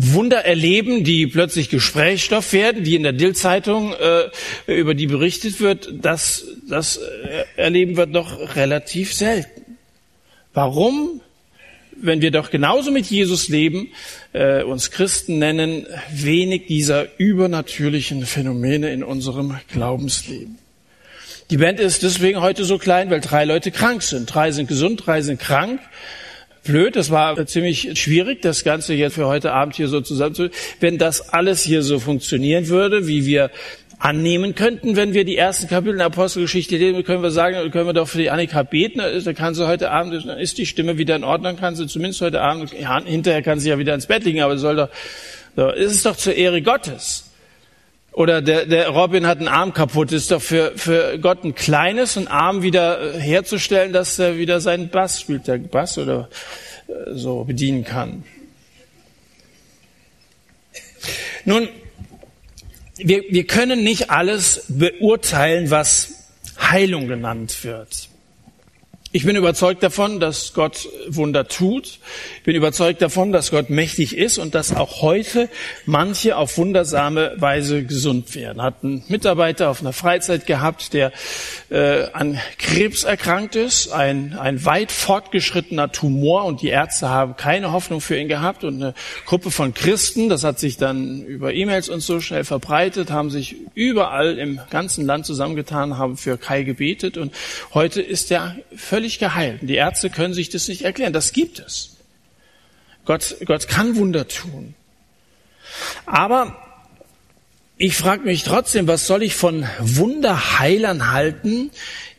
Wunder 0.00 0.44
erleben, 0.44 1.02
die 1.02 1.26
plötzlich 1.26 1.70
Gesprächsstoff 1.70 2.52
werden, 2.52 2.84
die 2.84 2.94
in 2.94 3.02
der 3.02 3.12
Dill-Zeitung 3.12 3.94
äh, 3.94 4.30
über 4.72 4.94
die 4.94 5.08
berichtet 5.08 5.60
wird, 5.60 5.92
das, 5.92 6.44
das 6.68 6.98
äh, 6.98 7.44
erleben 7.56 7.96
wir 7.96 8.06
doch 8.06 8.54
relativ 8.54 9.12
selten. 9.12 9.76
Warum? 10.54 11.20
Wenn 12.00 12.22
wir 12.22 12.30
doch 12.30 12.50
genauso 12.50 12.92
mit 12.92 13.06
Jesus 13.06 13.48
leben, 13.48 13.88
äh, 14.32 14.62
uns 14.62 14.92
Christen 14.92 15.40
nennen, 15.40 15.86
wenig 16.12 16.66
dieser 16.66 17.18
übernatürlichen 17.18 18.24
Phänomene 18.24 18.92
in 18.92 19.02
unserem 19.02 19.58
Glaubensleben. 19.72 20.58
Die 21.50 21.56
Band 21.56 21.80
ist 21.80 22.04
deswegen 22.04 22.40
heute 22.40 22.64
so 22.64 22.78
klein, 22.78 23.10
weil 23.10 23.20
drei 23.20 23.44
Leute 23.44 23.72
krank 23.72 24.02
sind. 24.02 24.32
Drei 24.32 24.52
sind 24.52 24.68
gesund, 24.68 25.02
drei 25.06 25.22
sind 25.22 25.40
krank 25.40 25.80
blöd. 26.68 26.94
Das 26.94 27.10
war 27.10 27.44
ziemlich 27.46 27.98
schwierig, 27.98 28.42
das 28.42 28.62
Ganze 28.62 28.94
jetzt 28.94 29.14
für 29.14 29.26
heute 29.26 29.52
Abend 29.52 29.74
hier 29.74 29.88
so 29.88 30.00
zusammenzu. 30.00 30.48
Wenn 30.78 30.98
das 30.98 31.32
alles 31.32 31.62
hier 31.62 31.82
so 31.82 31.98
funktionieren 31.98 32.68
würde, 32.68 33.08
wie 33.08 33.26
wir 33.26 33.50
annehmen 33.98 34.54
könnten, 34.54 34.94
wenn 34.94 35.12
wir 35.12 35.24
die 35.24 35.36
ersten 35.36 35.66
Kapitel 35.66 35.96
der 35.96 36.06
Apostelgeschichte 36.06 36.76
lesen, 36.76 37.02
können 37.02 37.22
wir 37.22 37.32
sagen, 37.32 37.70
können 37.72 37.86
wir 37.86 37.94
doch 37.94 38.06
für 38.06 38.18
die 38.18 38.30
Annika 38.30 38.62
beten, 38.62 39.00
dann 39.00 39.34
kann 39.34 39.54
sie 39.54 39.66
heute 39.66 39.90
Abend, 39.90 40.24
dann 40.24 40.38
ist 40.38 40.58
die 40.58 40.66
Stimme 40.66 40.98
wieder 40.98 41.16
in 41.16 41.24
Ordnung, 41.24 41.56
kann 41.56 41.74
sie 41.74 41.86
zumindest 41.88 42.20
heute 42.20 42.40
Abend, 42.40 42.72
ja, 42.78 43.02
hinterher 43.02 43.42
kann 43.42 43.58
sie 43.58 43.70
ja 43.70 43.78
wieder 43.78 43.94
ins 43.94 44.06
Bett 44.06 44.24
liegen, 44.24 44.40
aber 44.40 44.56
soll 44.56 44.76
doch, 44.76 44.88
so, 45.56 45.70
ist 45.70 45.92
es 45.92 46.02
doch 46.04 46.16
zur 46.16 46.34
Ehre 46.34 46.62
Gottes. 46.62 47.27
Oder 48.18 48.42
der, 48.42 48.66
der 48.66 48.88
Robin 48.88 49.28
hat 49.28 49.38
einen 49.38 49.46
Arm 49.46 49.72
kaputt. 49.72 50.10
Ist 50.10 50.32
doch 50.32 50.42
für, 50.42 50.72
für 50.74 51.20
Gott 51.20 51.44
ein 51.44 51.54
kleines, 51.54 52.16
einen 52.16 52.26
Arm 52.26 52.62
wieder 52.62 53.12
herzustellen, 53.16 53.92
dass 53.92 54.18
er 54.18 54.36
wieder 54.36 54.60
seinen 54.60 54.88
Bass 54.88 55.20
spielt, 55.20 55.46
der 55.46 55.58
Bass 55.58 55.98
oder 55.98 56.28
äh, 56.88 57.14
so 57.14 57.44
bedienen 57.44 57.84
kann. 57.84 58.24
Nun, 61.44 61.68
wir, 62.96 63.22
wir 63.30 63.46
können 63.46 63.84
nicht 63.84 64.10
alles 64.10 64.64
beurteilen, 64.66 65.70
was 65.70 66.32
Heilung 66.60 67.06
genannt 67.06 67.62
wird. 67.62 68.07
Ich 69.10 69.24
bin 69.24 69.36
überzeugt 69.36 69.82
davon, 69.82 70.20
dass 70.20 70.52
Gott 70.52 70.86
Wunder 71.08 71.48
tut. 71.48 71.98
Ich 72.36 72.42
bin 72.42 72.54
überzeugt 72.54 73.00
davon, 73.00 73.32
dass 73.32 73.50
Gott 73.50 73.70
mächtig 73.70 74.14
ist 74.14 74.36
und 74.36 74.54
dass 74.54 74.76
auch 74.76 75.00
heute 75.00 75.48
manche 75.86 76.36
auf 76.36 76.58
wundersame 76.58 77.32
Weise 77.38 77.84
gesund 77.84 78.34
werden. 78.34 78.60
Hat 78.60 78.84
einen 78.84 79.02
Mitarbeiter 79.08 79.70
auf 79.70 79.80
einer 79.80 79.94
Freizeit 79.94 80.44
gehabt, 80.44 80.92
der 80.92 81.12
äh, 81.70 82.10
an 82.12 82.38
Krebs 82.58 83.04
erkrankt 83.04 83.56
ist, 83.56 83.90
ein, 83.92 84.38
ein 84.38 84.66
weit 84.66 84.92
fortgeschrittener 84.92 85.90
Tumor 85.90 86.44
und 86.44 86.60
die 86.60 86.68
Ärzte 86.68 87.08
haben 87.08 87.34
keine 87.34 87.72
Hoffnung 87.72 88.02
für 88.02 88.18
ihn 88.18 88.28
gehabt 88.28 88.62
und 88.62 88.74
eine 88.74 88.92
Gruppe 89.24 89.50
von 89.50 89.72
Christen, 89.72 90.28
das 90.28 90.44
hat 90.44 90.58
sich 90.58 90.76
dann 90.76 91.22
über 91.22 91.54
E-Mails 91.54 91.88
und 91.88 92.00
so 92.00 92.20
schnell 92.20 92.44
verbreitet, 92.44 93.10
haben 93.10 93.30
sich 93.30 93.56
überall 93.72 94.38
im 94.38 94.60
ganzen 94.68 95.06
Land 95.06 95.24
zusammengetan, 95.24 95.96
haben 95.96 96.18
für 96.18 96.36
Kai 96.36 96.62
gebetet 96.62 97.16
und 97.16 97.32
heute 97.72 98.02
ist 98.02 98.30
er 98.30 98.54
völlig 98.76 98.97
völlig 98.98 99.20
geheilt. 99.20 99.60
Die 99.62 99.76
Ärzte 99.76 100.10
können 100.10 100.34
sich 100.34 100.48
das 100.48 100.66
nicht 100.66 100.82
erklären. 100.82 101.12
Das 101.12 101.32
gibt 101.32 101.60
es. 101.60 101.98
Gott, 103.04 103.36
Gott 103.46 103.68
kann 103.68 103.94
Wunder 103.94 104.26
tun. 104.26 104.74
Aber 106.04 106.56
ich 107.76 107.94
frage 107.96 108.24
mich 108.24 108.42
trotzdem, 108.42 108.88
was 108.88 109.06
soll 109.06 109.22
ich 109.22 109.36
von 109.36 109.64
Wunderheilern 109.78 111.12
halten, 111.12 111.70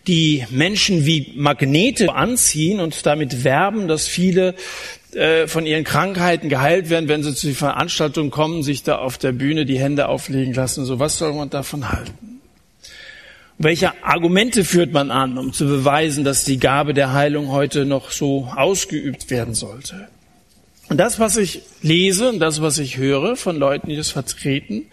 die 0.08 0.46
Menschen 0.52 1.06
wie 1.06 1.34
Magnete 1.36 2.14
anziehen 2.14 2.80
und 2.80 3.06
damit 3.06 3.44
werben, 3.44 3.90
dass 3.90 4.08
viele 4.08 4.56
äh, 5.12 5.48
von 5.48 5.66
ihren 5.66 5.84
Krankheiten 5.84 6.48
geheilt 6.48 6.90
werden, 6.90 7.10
wenn 7.10 7.24
sie 7.24 7.36
zu 7.36 7.48
den 7.48 7.58
Veranstaltungen 7.58 8.32
kommen, 8.32 8.64
sich 8.64 8.84
da 8.84 9.00
auf 9.00 9.18
der 9.18 9.34
Bühne 9.34 9.66
die 9.66 9.80
Hände 9.80 10.08
auflegen 10.08 10.54
lassen. 10.54 10.86
So, 10.86 10.98
was 10.98 11.18
soll 11.18 11.34
man 11.34 11.50
davon 11.50 11.92
halten? 11.92 12.29
Welche 13.62 13.92
Argumente 14.06 14.64
führt 14.64 14.94
man 14.94 15.12
an, 15.12 15.38
um 15.38 15.52
zu 15.52 15.66
beweisen, 15.66 16.24
dass 16.24 16.46
die 16.46 16.60
Gabe 16.60 16.94
der 16.94 17.12
Heilung 17.12 17.52
heute 17.52 17.84
noch 17.84 18.10
so 18.12 18.50
ausgeübt 18.56 19.30
werden 19.30 19.54
sollte? 19.54 20.08
Und 20.88 20.96
das, 20.96 21.20
was 21.20 21.36
ich 21.36 21.64
lese 21.82 22.30
und 22.30 22.40
das, 22.40 22.62
was 22.62 22.78
ich 22.78 22.96
höre 22.96 23.36
von 23.36 23.58
Leuten, 23.58 23.90
die 23.90 23.98
das 23.98 24.12
vertreten, 24.12 24.86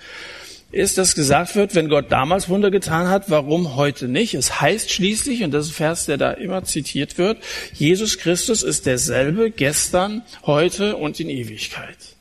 ist, 0.72 0.98
dass 0.98 1.14
gesagt 1.14 1.54
wird, 1.54 1.76
wenn 1.76 1.88
Gott 1.88 2.06
damals 2.10 2.48
Wunder 2.48 2.72
getan 2.72 3.08
hat, 3.08 3.30
warum 3.30 3.76
heute 3.76 4.08
nicht? 4.08 4.34
Es 4.34 4.60
heißt 4.60 4.90
schließlich, 4.90 5.44
und 5.44 5.52
das 5.52 5.66
ist 5.66 5.70
ein 5.70 5.76
Vers, 5.76 6.06
der 6.06 6.16
da 6.16 6.32
immer 6.32 6.64
zitiert 6.64 7.18
wird, 7.18 7.38
Jesus 7.72 8.18
Christus 8.18 8.64
ist 8.64 8.84
derselbe 8.84 9.52
gestern, 9.52 10.22
heute 10.44 10.96
und 10.96 11.20
in 11.20 11.30
Ewigkeit. 11.30 12.15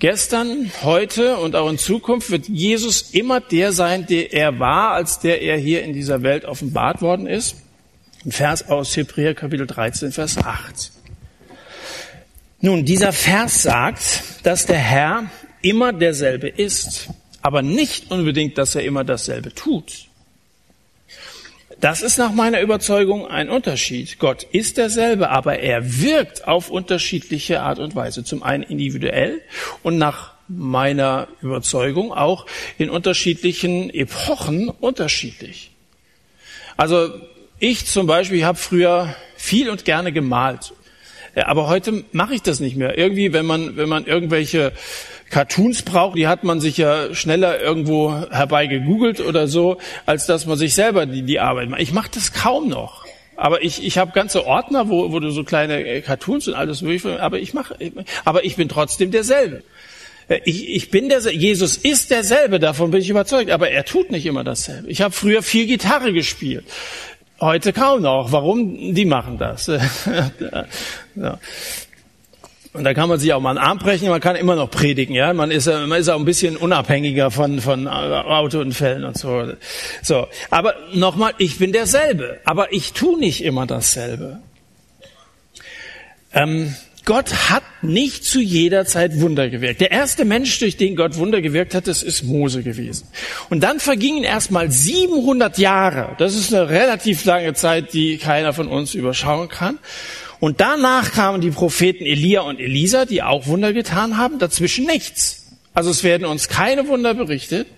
Gestern, 0.00 0.72
heute 0.82 1.36
und 1.36 1.54
auch 1.54 1.68
in 1.68 1.76
Zukunft 1.76 2.30
wird 2.30 2.48
Jesus 2.48 3.10
immer 3.10 3.38
der 3.38 3.70
sein, 3.72 4.06
der 4.06 4.32
er 4.32 4.58
war, 4.58 4.92
als 4.92 5.18
der 5.18 5.42
er 5.42 5.58
hier 5.58 5.82
in 5.82 5.92
dieser 5.92 6.22
Welt 6.22 6.46
offenbart 6.46 7.02
worden 7.02 7.26
ist. 7.26 7.56
Ein 8.24 8.32
Vers 8.32 8.66
aus 8.70 8.96
Hebräer 8.96 9.34
Kapitel 9.34 9.66
13, 9.66 10.10
Vers 10.10 10.38
8. 10.38 10.90
Nun, 12.62 12.86
dieser 12.86 13.12
Vers 13.12 13.62
sagt, 13.62 14.22
dass 14.42 14.64
der 14.64 14.78
Herr 14.78 15.30
immer 15.60 15.92
derselbe 15.92 16.48
ist, 16.48 17.10
aber 17.42 17.60
nicht 17.60 18.10
unbedingt, 18.10 18.56
dass 18.56 18.74
er 18.74 18.84
immer 18.84 19.04
dasselbe 19.04 19.54
tut. 19.54 20.08
Das 21.80 22.02
ist 22.02 22.18
nach 22.18 22.32
meiner 22.32 22.60
Überzeugung 22.60 23.26
ein 23.26 23.48
Unterschied. 23.48 24.18
Gott 24.18 24.42
ist 24.42 24.76
derselbe, 24.76 25.30
aber 25.30 25.60
er 25.60 26.00
wirkt 26.02 26.46
auf 26.46 26.68
unterschiedliche 26.68 27.62
Art 27.62 27.78
und 27.78 27.94
Weise. 27.94 28.22
Zum 28.22 28.42
einen 28.42 28.62
individuell 28.62 29.40
und 29.82 29.96
nach 29.96 30.34
meiner 30.46 31.28
Überzeugung 31.40 32.12
auch 32.12 32.44
in 32.76 32.90
unterschiedlichen 32.90 33.88
Epochen 33.88 34.68
unterschiedlich. 34.68 35.70
Also 36.76 37.14
ich 37.58 37.86
zum 37.86 38.06
Beispiel, 38.06 38.44
habe 38.44 38.58
früher 38.58 39.14
viel 39.36 39.70
und 39.70 39.86
gerne 39.86 40.12
gemalt. 40.12 40.74
Aber 41.34 41.68
heute 41.68 42.04
mache 42.12 42.34
ich 42.34 42.42
das 42.42 42.60
nicht 42.60 42.76
mehr. 42.76 42.98
Irgendwie, 42.98 43.32
wenn 43.32 43.46
man, 43.46 43.76
wenn 43.76 43.88
man 43.88 44.04
irgendwelche 44.04 44.72
Cartoons 45.30 45.82
braucht, 45.82 46.18
die 46.18 46.26
hat 46.26 46.44
man 46.44 46.60
sich 46.60 46.76
ja 46.76 47.14
schneller 47.14 47.60
irgendwo 47.60 48.12
herbei 48.30 48.66
gegoogelt 48.66 49.20
oder 49.20 49.46
so, 49.46 49.78
als 50.04 50.26
dass 50.26 50.44
man 50.44 50.58
sich 50.58 50.74
selber 50.74 51.06
die, 51.06 51.22
die 51.22 51.40
Arbeit 51.40 51.70
macht. 51.70 51.80
Ich 51.80 51.92
mache 51.92 52.10
das 52.12 52.32
kaum 52.32 52.68
noch. 52.68 53.06
Aber 53.36 53.62
ich, 53.62 53.82
ich 53.82 53.96
habe 53.96 54.12
ganze 54.12 54.44
Ordner, 54.44 54.90
wo, 54.90 55.12
wo 55.12 55.20
du 55.20 55.30
so 55.30 55.44
kleine 55.44 55.82
äh, 55.86 56.02
Cartoons 56.02 56.46
und 56.48 56.54
alles 56.54 56.82
mögliche, 56.82 57.22
aber 57.22 57.38
ich 57.38 57.54
mache, 57.54 57.74
aber 58.26 58.44
ich 58.44 58.56
bin 58.56 58.68
trotzdem 58.68 59.10
derselbe. 59.10 59.62
Äh, 60.28 60.40
ich, 60.44 60.68
ich 60.68 60.90
bin 60.90 61.08
der, 61.08 61.20
Jesus 61.20 61.78
ist 61.78 62.10
derselbe, 62.10 62.58
davon 62.58 62.90
bin 62.90 63.00
ich 63.00 63.08
überzeugt, 63.08 63.50
aber 63.50 63.70
er 63.70 63.86
tut 63.86 64.10
nicht 64.10 64.26
immer 64.26 64.44
dasselbe. 64.44 64.88
Ich 64.88 65.00
habe 65.00 65.14
früher 65.14 65.42
viel 65.42 65.66
Gitarre 65.66 66.12
gespielt. 66.12 66.64
Heute 67.40 67.72
kaum 67.72 68.02
noch. 68.02 68.32
Warum? 68.32 68.94
Die 68.94 69.06
machen 69.06 69.38
das. 69.38 69.66
ja. 71.14 71.38
Und 72.72 72.84
da 72.84 72.94
kann 72.94 73.08
man 73.08 73.18
sich 73.18 73.32
auch 73.32 73.40
mal 73.40 73.50
einen 73.50 73.58
Arm 73.58 73.78
brechen, 73.78 74.08
man 74.08 74.20
kann 74.20 74.36
immer 74.36 74.54
noch 74.54 74.70
predigen, 74.70 75.14
ja. 75.14 75.32
Man 75.32 75.50
ist, 75.50 75.66
man 75.66 75.92
ist 75.92 76.08
auch 76.08 76.18
ein 76.18 76.24
bisschen 76.24 76.56
unabhängiger 76.56 77.32
von, 77.32 77.60
von 77.60 77.88
Autounfällen 77.88 79.04
und 79.04 79.18
so. 79.18 79.52
So. 80.02 80.28
Aber 80.50 80.74
nochmal, 80.94 81.32
ich 81.38 81.58
bin 81.58 81.72
derselbe. 81.72 82.40
Aber 82.44 82.72
ich 82.72 82.92
tu 82.92 83.16
nicht 83.16 83.42
immer 83.42 83.66
dasselbe. 83.66 84.38
Ähm, 86.32 86.74
Gott 87.06 87.50
hat 87.50 87.64
nicht 87.82 88.24
zu 88.24 88.40
jeder 88.40 88.84
Zeit 88.84 89.20
Wunder 89.20 89.48
gewirkt. 89.48 89.80
Der 89.80 89.90
erste 89.90 90.24
Mensch, 90.24 90.56
durch 90.60 90.76
den 90.76 90.94
Gott 90.94 91.16
Wunder 91.16 91.40
gewirkt 91.40 91.74
hat, 91.74 91.88
das 91.88 92.04
ist 92.04 92.22
Mose 92.22 92.62
gewesen. 92.62 93.08
Und 93.48 93.64
dann 93.64 93.80
vergingen 93.80 94.22
erstmal 94.22 94.70
700 94.70 95.58
Jahre. 95.58 96.14
Das 96.18 96.36
ist 96.36 96.54
eine 96.54 96.68
relativ 96.68 97.24
lange 97.24 97.54
Zeit, 97.54 97.94
die 97.94 98.18
keiner 98.18 98.52
von 98.52 98.68
uns 98.68 98.94
überschauen 98.94 99.48
kann. 99.48 99.78
Und 100.40 100.60
danach 100.60 101.12
kamen 101.12 101.42
die 101.42 101.50
Propheten 101.50 102.04
Elia 102.04 102.40
und 102.40 102.58
Elisa, 102.58 103.04
die 103.04 103.22
auch 103.22 103.46
Wunder 103.46 103.72
getan 103.72 104.16
haben, 104.16 104.38
dazwischen 104.38 104.86
nichts. 104.86 105.46
Also 105.74 105.90
es 105.90 106.02
werden 106.02 106.26
uns 106.26 106.48
keine 106.48 106.88
Wunder 106.88 107.14
berichtet. 107.14 107.68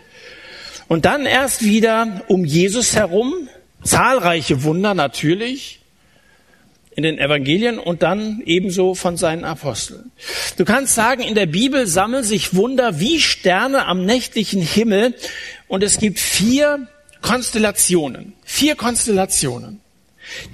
Und 0.88 1.04
dann 1.04 1.26
erst 1.26 1.64
wieder 1.64 2.22
um 2.28 2.44
Jesus 2.44 2.94
herum, 2.94 3.48
zahlreiche 3.82 4.62
Wunder 4.62 4.94
natürlich 4.94 5.80
in 6.94 7.02
den 7.02 7.18
Evangelien 7.18 7.78
und 7.78 8.02
dann 8.02 8.42
ebenso 8.44 8.94
von 8.94 9.16
seinen 9.16 9.44
Aposteln. 9.44 10.12
Du 10.56 10.64
kannst 10.64 10.94
sagen, 10.94 11.22
in 11.22 11.34
der 11.34 11.46
Bibel 11.46 11.86
sammeln 11.86 12.22
sich 12.22 12.54
Wunder 12.54 13.00
wie 13.00 13.20
Sterne 13.20 13.86
am 13.86 14.04
nächtlichen 14.04 14.60
Himmel 14.60 15.14
und 15.68 15.82
es 15.82 15.98
gibt 15.98 16.20
vier 16.20 16.86
Konstellationen. 17.22 18.34
Vier 18.44 18.76
Konstellationen. 18.76 19.81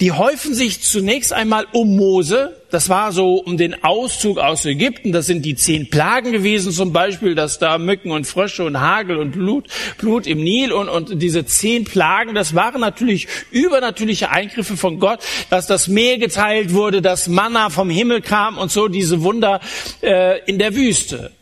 Die 0.00 0.12
häufen 0.12 0.54
sich 0.54 0.82
zunächst 0.82 1.32
einmal 1.32 1.66
um 1.72 1.96
Mose. 1.96 2.56
Das 2.70 2.88
war 2.88 3.12
so 3.12 3.36
um 3.36 3.56
den 3.56 3.82
Auszug 3.82 4.38
aus 4.38 4.64
Ägypten. 4.64 5.12
Das 5.12 5.26
sind 5.26 5.44
die 5.44 5.54
zehn 5.54 5.88
Plagen 5.90 6.32
gewesen 6.32 6.72
zum 6.72 6.92
Beispiel, 6.92 7.34
dass 7.34 7.58
da 7.58 7.78
Mücken 7.78 8.10
und 8.10 8.26
Frösche 8.26 8.64
und 8.64 8.80
Hagel 8.80 9.16
und 9.16 9.32
Blut, 9.32 9.68
Blut 9.98 10.26
im 10.26 10.42
Nil 10.42 10.72
und, 10.72 10.88
und 10.88 11.22
diese 11.22 11.46
zehn 11.46 11.84
Plagen, 11.84 12.34
das 12.34 12.54
waren 12.54 12.80
natürlich 12.80 13.28
übernatürliche 13.50 14.30
Eingriffe 14.30 14.76
von 14.76 14.98
Gott, 14.98 15.20
dass 15.50 15.66
das 15.66 15.88
Meer 15.88 16.18
geteilt 16.18 16.74
wurde, 16.74 17.00
dass 17.00 17.28
Manna 17.28 17.70
vom 17.70 17.90
Himmel 17.90 18.20
kam 18.20 18.58
und 18.58 18.70
so 18.70 18.88
diese 18.88 19.22
Wunder 19.22 19.60
äh, 20.02 20.40
in 20.44 20.58
der 20.58 20.74
Wüste. 20.74 21.32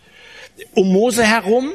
Um 0.74 0.92
Mose 0.92 1.24
herum 1.24 1.72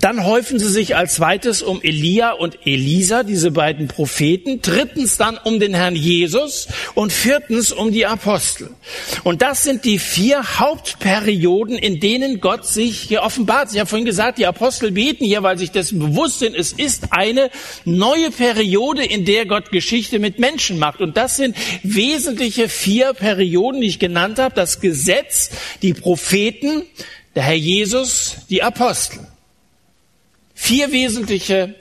dann 0.00 0.24
häufen 0.24 0.58
sie 0.58 0.68
sich 0.68 0.96
als 0.96 1.14
zweites 1.14 1.62
um 1.62 1.80
Elia 1.82 2.32
und 2.32 2.58
Elisa, 2.66 3.22
diese 3.22 3.50
beiden 3.50 3.88
Propheten. 3.88 4.60
Drittens 4.60 5.16
dann 5.16 5.38
um 5.38 5.60
den 5.60 5.74
Herrn 5.74 5.94
Jesus 5.94 6.68
und 6.94 7.12
viertens 7.12 7.72
um 7.72 7.92
die 7.92 8.06
Apostel. 8.06 8.70
Und 9.22 9.42
das 9.42 9.64
sind 9.64 9.84
die 9.84 9.98
vier 9.98 10.58
Hauptperioden, 10.58 11.78
in 11.78 12.00
denen 12.00 12.40
Gott 12.40 12.66
sich 12.66 13.00
hier 13.00 13.22
offenbart. 13.22 13.72
Ich 13.72 13.78
habe 13.78 13.88
vorhin 13.88 14.04
gesagt, 14.04 14.38
die 14.38 14.46
Apostel 14.46 14.90
beten 14.90 15.24
hier, 15.24 15.42
weil 15.42 15.58
sich 15.58 15.70
dessen 15.70 15.98
bewusst 15.98 16.40
sind, 16.40 16.54
es 16.54 16.72
ist 16.72 17.12
eine 17.12 17.50
neue 17.84 18.30
Periode, 18.30 19.04
in 19.04 19.24
der 19.24 19.46
Gott 19.46 19.70
Geschichte 19.70 20.18
mit 20.18 20.38
Menschen 20.38 20.78
macht. 20.78 21.00
Und 21.00 21.16
das 21.16 21.36
sind 21.36 21.56
wesentliche 21.82 22.68
vier 22.68 23.12
Perioden, 23.14 23.80
die 23.80 23.88
ich 23.88 23.98
genannt 23.98 24.38
habe. 24.38 24.54
Das 24.54 24.80
Gesetz, 24.80 25.50
die 25.82 25.94
Propheten, 25.94 26.82
der 27.34 27.44
Herr 27.44 27.54
Jesus, 27.54 28.36
die 28.50 28.62
Apostel. 28.62 29.20
Vier 30.64 30.92
wesentliche 30.92 31.74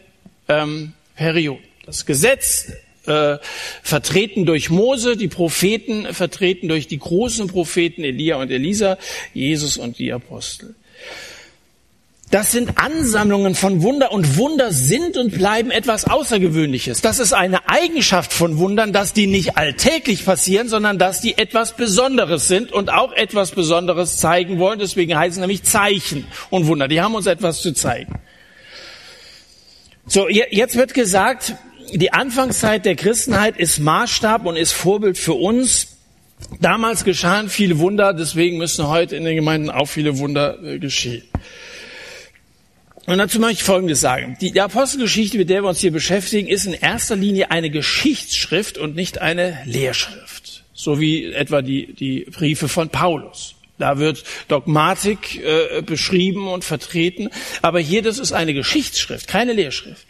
ähm, 0.49 0.91
Perioden. 1.15 1.63
Das 1.85 2.05
Gesetz 2.05 2.69
äh, 3.05 3.37
vertreten 3.81 4.45
durch 4.45 4.69
Mose, 4.69 5.15
die 5.15 5.29
Propheten 5.29 6.13
vertreten 6.13 6.67
durch 6.67 6.87
die 6.87 6.99
großen 6.99 7.47
Propheten 7.47 8.03
Elia 8.03 8.35
und 8.35 8.51
Elisa, 8.51 8.97
Jesus 9.33 9.77
und 9.77 9.99
die 9.99 10.11
Apostel. 10.11 10.75
Das 12.29 12.51
sind 12.51 12.77
Ansammlungen 12.77 13.55
von 13.55 13.83
Wunder 13.83 14.11
und 14.11 14.35
Wunder 14.35 14.73
sind 14.73 15.15
und 15.15 15.33
bleiben 15.33 15.71
etwas 15.71 16.03
Außergewöhnliches. 16.03 16.99
Das 16.99 17.19
ist 17.19 17.31
eine 17.31 17.69
Eigenschaft 17.69 18.33
von 18.33 18.57
Wundern, 18.57 18.91
dass 18.91 19.13
die 19.13 19.27
nicht 19.27 19.55
alltäglich 19.55 20.25
passieren, 20.25 20.67
sondern 20.67 20.99
dass 20.99 21.21
die 21.21 21.37
etwas 21.37 21.77
Besonderes 21.77 22.49
sind 22.49 22.73
und 22.73 22.91
auch 22.91 23.13
etwas 23.13 23.51
Besonderes 23.51 24.17
zeigen 24.17 24.59
wollen. 24.59 24.79
Deswegen 24.79 25.17
heißen 25.17 25.39
nämlich 25.39 25.63
Zeichen 25.63 26.27
und 26.49 26.67
Wunder. 26.67 26.89
Die 26.89 26.99
haben 26.99 27.15
uns 27.15 27.27
etwas 27.27 27.61
zu 27.61 27.73
zeigen. 27.73 28.19
So, 30.05 30.27
jetzt 30.27 30.75
wird 30.75 30.93
gesagt, 30.93 31.55
die 31.93 32.11
Anfangszeit 32.11 32.85
der 32.85 32.95
Christenheit 32.95 33.57
ist 33.57 33.79
Maßstab 33.79 34.45
und 34.45 34.57
ist 34.57 34.73
Vorbild 34.73 35.17
für 35.17 35.33
uns. 35.33 35.97
Damals 36.59 37.05
geschahen 37.05 37.49
viele 37.49 37.79
Wunder, 37.79 38.13
deswegen 38.13 38.57
müssen 38.57 38.87
heute 38.89 39.15
in 39.15 39.23
den 39.23 39.35
Gemeinden 39.35 39.69
auch 39.69 39.85
viele 39.85 40.17
Wunder 40.17 40.61
äh, 40.61 40.77
geschehen. 40.77 41.23
Und 43.05 43.17
dazu 43.17 43.39
möchte 43.39 43.61
ich 43.61 43.63
Folgendes 43.63 44.01
sagen. 44.01 44.37
Die 44.41 44.59
Apostelgeschichte, 44.59 45.37
mit 45.37 45.49
der 45.49 45.63
wir 45.63 45.69
uns 45.69 45.79
hier 45.79 45.91
beschäftigen, 45.91 46.47
ist 46.47 46.65
in 46.65 46.73
erster 46.73 47.15
Linie 47.15 47.51
eine 47.51 47.69
Geschichtsschrift 47.69 48.77
und 48.77 48.95
nicht 48.95 49.21
eine 49.21 49.59
Lehrschrift. 49.65 50.63
So 50.73 50.99
wie 50.99 51.31
etwa 51.33 51.61
die, 51.61 51.93
die 51.93 52.25
Briefe 52.31 52.67
von 52.67 52.89
Paulus. 52.89 53.55
Da 53.79 53.97
wird 53.97 54.23
Dogmatik 54.47 55.43
äh, 55.43 55.81
beschrieben 55.81 56.47
und 56.47 56.63
vertreten. 56.63 57.29
Aber 57.61 57.79
hier, 57.79 58.01
das 58.01 58.19
ist 58.19 58.31
eine 58.31 58.53
Geschichtsschrift, 58.53 59.27
keine 59.27 59.53
Lehrschrift. 59.53 60.05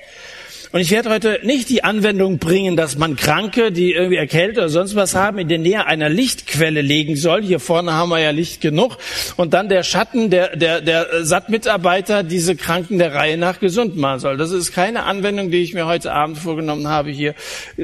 Und 0.74 0.80
ich 0.82 0.90
werde 0.90 1.12
heute 1.12 1.40
nicht 1.44 1.70
die 1.70 1.84
Anwendung 1.84 2.40
bringen, 2.40 2.76
dass 2.76 2.98
man 2.98 3.16
Kranke, 3.16 3.72
die 3.72 3.94
irgendwie 3.94 4.16
erkältet 4.16 4.58
oder 4.58 4.70
sonst 4.70 4.96
was 4.96 5.14
haben, 5.14 5.38
in 5.38 5.48
der 5.48 5.60
Nähe 5.60 5.86
einer 5.86 6.10
Lichtquelle 6.10 6.82
legen 6.82 7.16
soll. 7.16 7.44
Hier 7.44 7.60
vorne 7.60 7.94
haben 7.94 8.10
wir 8.10 8.18
ja 8.18 8.32
Licht 8.32 8.60
genug. 8.60 8.98
Und 9.38 9.54
dann 9.54 9.70
der 9.70 9.84
Schatten 9.84 10.32
der, 10.32 10.56
der, 10.56 10.82
der 10.82 11.24
SAT-Mitarbeiter 11.24 12.24
diese 12.24 12.56
Kranken 12.56 12.98
der 12.98 13.14
Reihe 13.14 13.38
nach 13.38 13.60
gesund 13.60 13.98
machen 13.98 14.20
soll. 14.20 14.36
Das 14.36 14.50
ist 14.50 14.74
keine 14.74 15.04
Anwendung, 15.04 15.52
die 15.52 15.62
ich 15.62 15.76
mir 15.76 15.86
heute 15.86 16.12
Abend 16.12 16.40
vorgenommen 16.40 16.88
habe, 16.88 17.12
hier 17.12 17.36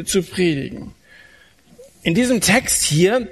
zu 0.05 0.23
predigen. 0.23 0.95
In 2.01 2.15
diesem 2.15 2.41
Text 2.41 2.85
hier 2.85 3.27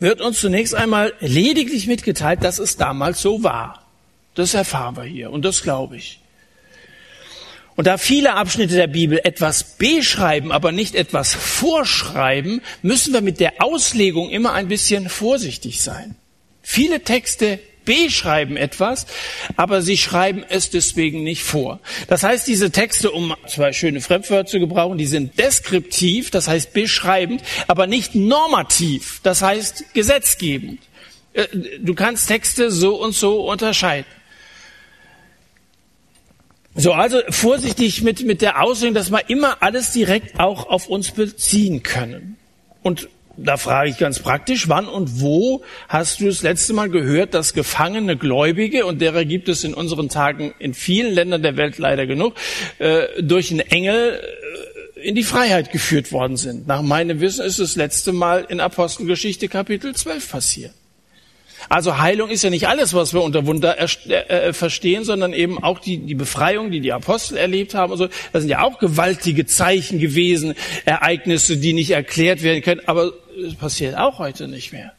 wird 0.00 0.20
uns 0.20 0.40
zunächst 0.40 0.74
einmal 0.74 1.12
lediglich 1.20 1.86
mitgeteilt, 1.86 2.42
dass 2.42 2.58
es 2.58 2.76
damals 2.76 3.20
so 3.20 3.42
war. 3.44 3.86
Das 4.34 4.54
erfahren 4.54 4.96
wir 4.96 5.04
hier 5.04 5.30
und 5.30 5.44
das 5.44 5.62
glaube 5.62 5.96
ich. 5.96 6.20
Und 7.76 7.86
da 7.86 7.96
viele 7.96 8.34
Abschnitte 8.34 8.74
der 8.74 8.88
Bibel 8.88 9.20
etwas 9.22 9.76
beschreiben, 9.78 10.52
aber 10.52 10.72
nicht 10.72 10.94
etwas 10.94 11.32
vorschreiben, 11.32 12.60
müssen 12.82 13.14
wir 13.14 13.20
mit 13.22 13.40
der 13.40 13.54
Auslegung 13.62 14.28
immer 14.30 14.52
ein 14.52 14.68
bisschen 14.68 15.08
vorsichtig 15.08 15.80
sein. 15.80 16.16
Viele 16.62 17.04
Texte 17.04 17.58
beschreiben 17.90 18.56
etwas, 18.56 19.06
aber 19.56 19.82
sie 19.82 19.96
schreiben 19.96 20.44
es 20.48 20.70
deswegen 20.70 21.24
nicht 21.24 21.42
vor. 21.42 21.80
Das 22.06 22.22
heißt, 22.22 22.46
diese 22.46 22.70
Texte, 22.70 23.10
um 23.10 23.34
zwei 23.48 23.72
schöne 23.72 24.00
Fremdwörter 24.00 24.48
zu 24.48 24.60
gebrauchen, 24.60 24.96
die 24.96 25.06
sind 25.06 25.38
deskriptiv, 25.40 26.30
das 26.30 26.46
heißt 26.46 26.72
beschreibend, 26.72 27.42
aber 27.66 27.88
nicht 27.88 28.14
normativ, 28.14 29.18
das 29.24 29.42
heißt 29.42 29.92
gesetzgebend. 29.92 30.78
Äh, 31.32 31.48
du 31.80 31.94
kannst 31.94 32.28
Texte 32.28 32.70
so 32.70 32.94
und 32.94 33.12
so 33.12 33.48
unterscheiden. 33.50 34.06
So, 36.76 36.92
also 36.92 37.20
vorsichtig 37.28 38.02
mit, 38.02 38.22
mit 38.24 38.40
der 38.40 38.62
Auslegung, 38.62 38.94
dass 38.94 39.10
wir 39.10 39.28
immer 39.28 39.62
alles 39.62 39.90
direkt 39.90 40.38
auch 40.38 40.68
auf 40.68 40.86
uns 40.86 41.10
beziehen 41.10 41.82
können. 41.82 42.36
Und 42.82 43.08
da 43.42 43.56
frage 43.56 43.90
ich 43.90 43.98
ganz 43.98 44.18
praktisch, 44.18 44.68
wann 44.68 44.86
und 44.86 45.20
wo 45.20 45.62
hast 45.88 46.20
du 46.20 46.26
das 46.26 46.42
letzte 46.42 46.72
Mal 46.72 46.90
gehört, 46.90 47.34
dass 47.34 47.54
gefangene 47.54 48.16
Gläubige, 48.16 48.86
und 48.86 49.00
derer 49.00 49.24
gibt 49.24 49.48
es 49.48 49.64
in 49.64 49.74
unseren 49.74 50.08
Tagen 50.08 50.54
in 50.58 50.74
vielen 50.74 51.12
Ländern 51.12 51.42
der 51.42 51.56
Welt 51.56 51.78
leider 51.78 52.06
genug, 52.06 52.34
äh, 52.78 53.22
durch 53.22 53.50
einen 53.50 53.60
Engel 53.60 54.20
äh, 54.96 55.08
in 55.08 55.14
die 55.14 55.22
Freiheit 55.22 55.72
geführt 55.72 56.12
worden 56.12 56.36
sind? 56.36 56.66
Nach 56.66 56.82
meinem 56.82 57.20
Wissen 57.20 57.44
ist 57.44 57.58
das 57.58 57.76
letzte 57.76 58.12
Mal 58.12 58.46
in 58.48 58.60
Apostelgeschichte 58.60 59.48
Kapitel 59.48 59.94
12 59.94 60.30
passiert. 60.30 60.72
Also 61.68 61.98
Heilung 61.98 62.30
ist 62.30 62.42
ja 62.42 62.50
nicht 62.50 62.68
alles, 62.68 62.94
was 62.94 63.12
wir 63.12 63.22
unter 63.22 63.46
Wunder 63.46 63.76
äh, 63.78 64.14
äh, 64.14 64.52
verstehen, 64.52 65.04
sondern 65.04 65.32
eben 65.32 65.62
auch 65.62 65.78
die, 65.78 65.98
die 65.98 66.14
Befreiung, 66.14 66.70
die 66.70 66.80
die 66.80 66.92
Apostel 66.92 67.36
erlebt 67.36 67.74
haben. 67.74 67.92
Und 67.92 67.98
so. 67.98 68.08
Das 68.32 68.42
sind 68.42 68.50
ja 68.50 68.62
auch 68.62 68.78
gewaltige 68.78 69.46
Zeichen 69.46 69.98
gewesen, 69.98 70.54
Ereignisse, 70.84 71.56
die 71.56 71.72
nicht 71.72 71.90
erklärt 71.90 72.42
werden 72.42 72.62
können. 72.62 72.80
Aber 72.86 73.12
es 73.46 73.54
passiert 73.54 73.96
auch 73.96 74.18
heute 74.18 74.48
nicht 74.48 74.72
mehr. 74.72 74.92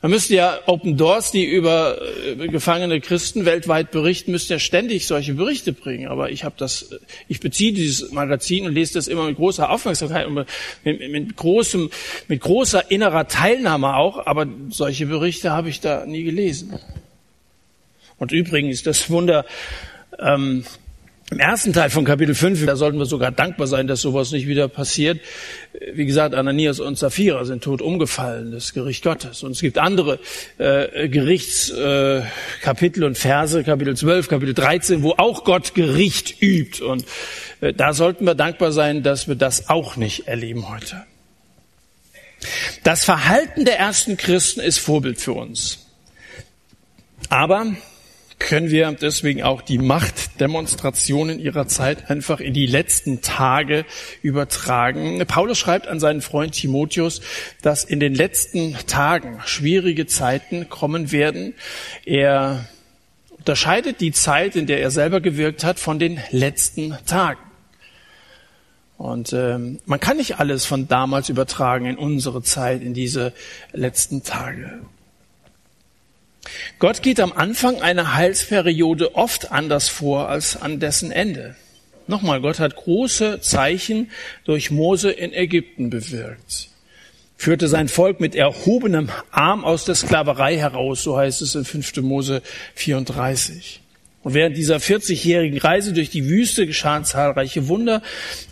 Man 0.00 0.12
müsste 0.12 0.36
ja 0.36 0.60
Open 0.66 0.96
Doors, 0.96 1.32
die 1.32 1.44
über 1.44 2.00
äh, 2.24 2.46
gefangene 2.46 3.00
Christen 3.00 3.44
weltweit 3.44 3.90
berichten, 3.90 4.30
müsste 4.30 4.54
ja 4.54 4.60
ständig 4.60 5.08
solche 5.08 5.34
Berichte 5.34 5.72
bringen. 5.72 6.06
Aber 6.06 6.30
ich 6.30 6.44
habe 6.44 6.54
das, 6.56 6.90
ich 7.26 7.40
beziehe 7.40 7.72
dieses 7.72 8.12
Magazin 8.12 8.66
und 8.66 8.74
lese 8.74 8.94
das 8.94 9.08
immer 9.08 9.24
mit 9.26 9.36
großer 9.36 9.68
Aufmerksamkeit 9.68 10.28
und 10.28 10.46
mit, 10.84 11.10
mit, 11.10 11.36
großem, 11.36 11.90
mit 12.28 12.40
großer 12.40 12.92
innerer 12.92 13.26
Teilnahme 13.26 13.96
auch. 13.96 14.24
Aber 14.24 14.46
solche 14.68 15.06
Berichte 15.06 15.50
habe 15.50 15.68
ich 15.68 15.80
da 15.80 16.06
nie 16.06 16.22
gelesen. 16.22 16.78
Und 18.18 18.30
übrigens, 18.30 18.84
das 18.84 19.10
Wunder, 19.10 19.46
ähm, 20.20 20.64
im 21.30 21.40
ersten 21.40 21.74
Teil 21.74 21.90
von 21.90 22.06
Kapitel 22.06 22.34
5, 22.34 22.64
da 22.64 22.74
sollten 22.74 22.98
wir 22.98 23.04
sogar 23.04 23.30
dankbar 23.30 23.66
sein, 23.66 23.86
dass 23.86 24.00
sowas 24.00 24.32
nicht 24.32 24.46
wieder 24.46 24.66
passiert. 24.66 25.20
Wie 25.92 26.06
gesagt, 26.06 26.34
Ananias 26.34 26.80
und 26.80 26.96
Sapphira 26.96 27.44
sind 27.44 27.62
tot 27.62 27.82
umgefallen, 27.82 28.50
das 28.50 28.72
Gericht 28.72 29.04
Gottes. 29.04 29.42
Und 29.42 29.50
es 29.50 29.60
gibt 29.60 29.76
andere 29.76 30.20
äh, 30.56 31.08
Gerichtskapitel 31.08 33.02
äh, 33.02 33.06
und 33.06 33.18
Verse, 33.18 33.62
Kapitel 33.62 33.94
12, 33.94 34.28
Kapitel 34.28 34.54
13, 34.54 35.02
wo 35.02 35.12
auch 35.18 35.44
Gott 35.44 35.74
Gericht 35.74 36.40
übt. 36.40 36.82
Und 36.82 37.04
äh, 37.60 37.74
da 37.74 37.92
sollten 37.92 38.24
wir 38.24 38.34
dankbar 38.34 38.72
sein, 38.72 39.02
dass 39.02 39.28
wir 39.28 39.34
das 39.34 39.68
auch 39.68 39.96
nicht 39.96 40.28
erleben 40.28 40.70
heute. 40.70 41.04
Das 42.84 43.04
Verhalten 43.04 43.66
der 43.66 43.78
ersten 43.78 44.16
Christen 44.16 44.60
ist 44.60 44.78
Vorbild 44.78 45.20
für 45.20 45.34
uns. 45.34 45.86
Aber 47.28 47.66
können 48.38 48.70
wir 48.70 48.90
deswegen 48.92 49.42
auch 49.42 49.62
die 49.62 49.78
Machtdemonstrationen 49.78 51.40
ihrer 51.40 51.66
Zeit 51.66 52.10
einfach 52.10 52.40
in 52.40 52.54
die 52.54 52.66
letzten 52.66 53.20
Tage 53.20 53.84
übertragen. 54.22 55.24
Paulus 55.26 55.58
schreibt 55.58 55.88
an 55.88 56.00
seinen 56.00 56.22
Freund 56.22 56.52
Timotheus, 56.52 57.20
dass 57.62 57.84
in 57.84 58.00
den 58.00 58.14
letzten 58.14 58.76
Tagen 58.86 59.40
schwierige 59.44 60.06
Zeiten 60.06 60.68
kommen 60.68 61.12
werden. 61.12 61.54
Er 62.04 62.68
unterscheidet 63.36 64.00
die 64.00 64.12
Zeit, 64.12 64.56
in 64.56 64.66
der 64.66 64.80
er 64.80 64.90
selber 64.90 65.20
gewirkt 65.20 65.64
hat, 65.64 65.78
von 65.78 65.98
den 65.98 66.20
letzten 66.30 66.96
Tagen. 67.06 67.40
Und 68.98 69.32
ähm, 69.32 69.78
man 69.86 70.00
kann 70.00 70.16
nicht 70.16 70.40
alles 70.40 70.66
von 70.66 70.88
damals 70.88 71.28
übertragen 71.28 71.86
in 71.86 71.96
unsere 71.96 72.42
Zeit, 72.42 72.82
in 72.82 72.94
diese 72.94 73.32
letzten 73.72 74.24
Tage. 74.24 74.80
Gott 76.78 77.02
geht 77.02 77.20
am 77.20 77.32
Anfang 77.32 77.80
einer 77.80 78.14
Heilsperiode 78.14 79.14
oft 79.14 79.50
anders 79.52 79.88
vor 79.88 80.28
als 80.28 80.60
an 80.60 80.80
dessen 80.80 81.10
Ende. 81.10 81.56
Nochmal, 82.06 82.40
Gott 82.40 82.58
hat 82.58 82.76
große 82.76 83.40
Zeichen 83.40 84.10
durch 84.44 84.70
Mose 84.70 85.10
in 85.10 85.32
Ägypten 85.32 85.90
bewirkt. 85.90 86.68
Führte 87.36 87.68
sein 87.68 87.88
Volk 87.88 88.18
mit 88.18 88.34
erhobenem 88.34 89.10
Arm 89.30 89.64
aus 89.64 89.84
der 89.84 89.94
Sklaverei 89.94 90.56
heraus, 90.56 91.02
so 91.02 91.16
heißt 91.16 91.42
es 91.42 91.54
in 91.54 91.64
5. 91.64 91.96
Mose 91.98 92.42
34. 92.74 93.80
Und 94.22 94.34
während 94.34 94.56
dieser 94.56 94.78
40-jährigen 94.78 95.58
Reise 95.58 95.92
durch 95.92 96.10
die 96.10 96.26
Wüste 96.28 96.66
geschahen 96.66 97.04
zahlreiche 97.04 97.68
Wunder. 97.68 98.02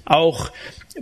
Auch 0.05 0.53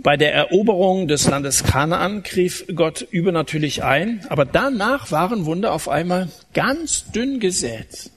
bei 0.01 0.17
der 0.17 0.33
Eroberung 0.33 1.07
des 1.07 1.27
Landes 1.27 1.63
Kanaan 1.63 2.23
griff 2.23 2.65
Gott 2.75 3.01
übernatürlich 3.01 3.83
ein, 3.83 4.25
aber 4.29 4.45
danach 4.45 5.11
waren 5.11 5.45
Wunder 5.45 5.73
auf 5.73 5.87
einmal 5.87 6.29
ganz 6.53 7.11
dünn 7.11 7.39
gesät. 7.39 8.11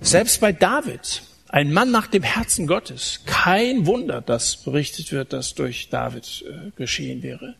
Selbst 0.00 0.40
bei 0.40 0.52
David, 0.52 1.22
ein 1.48 1.72
Mann 1.72 1.90
nach 1.90 2.08
dem 2.08 2.22
Herzen 2.22 2.66
Gottes, 2.66 3.20
kein 3.26 3.86
Wunder, 3.86 4.20
das 4.20 4.56
berichtet 4.56 5.12
wird, 5.12 5.32
dass 5.32 5.54
durch 5.54 5.88
David 5.88 6.44
äh, 6.48 6.70
geschehen 6.76 7.22
wäre. 7.22 7.54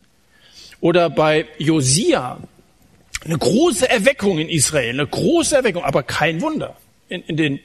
Oder 0.81 1.09
bei 1.09 1.45
Josia, 1.57 2.39
eine 3.23 3.37
große 3.37 3.89
Erweckung 3.89 4.37
in 4.37 4.49
Israel, 4.49 4.89
eine 4.89 5.07
große 5.07 5.55
Erweckung, 5.55 5.83
aber 5.83 6.03
kein 6.03 6.41
Wunder 6.41 6.75
in, 7.07 7.23
in 7.23 7.37
den 7.37 7.59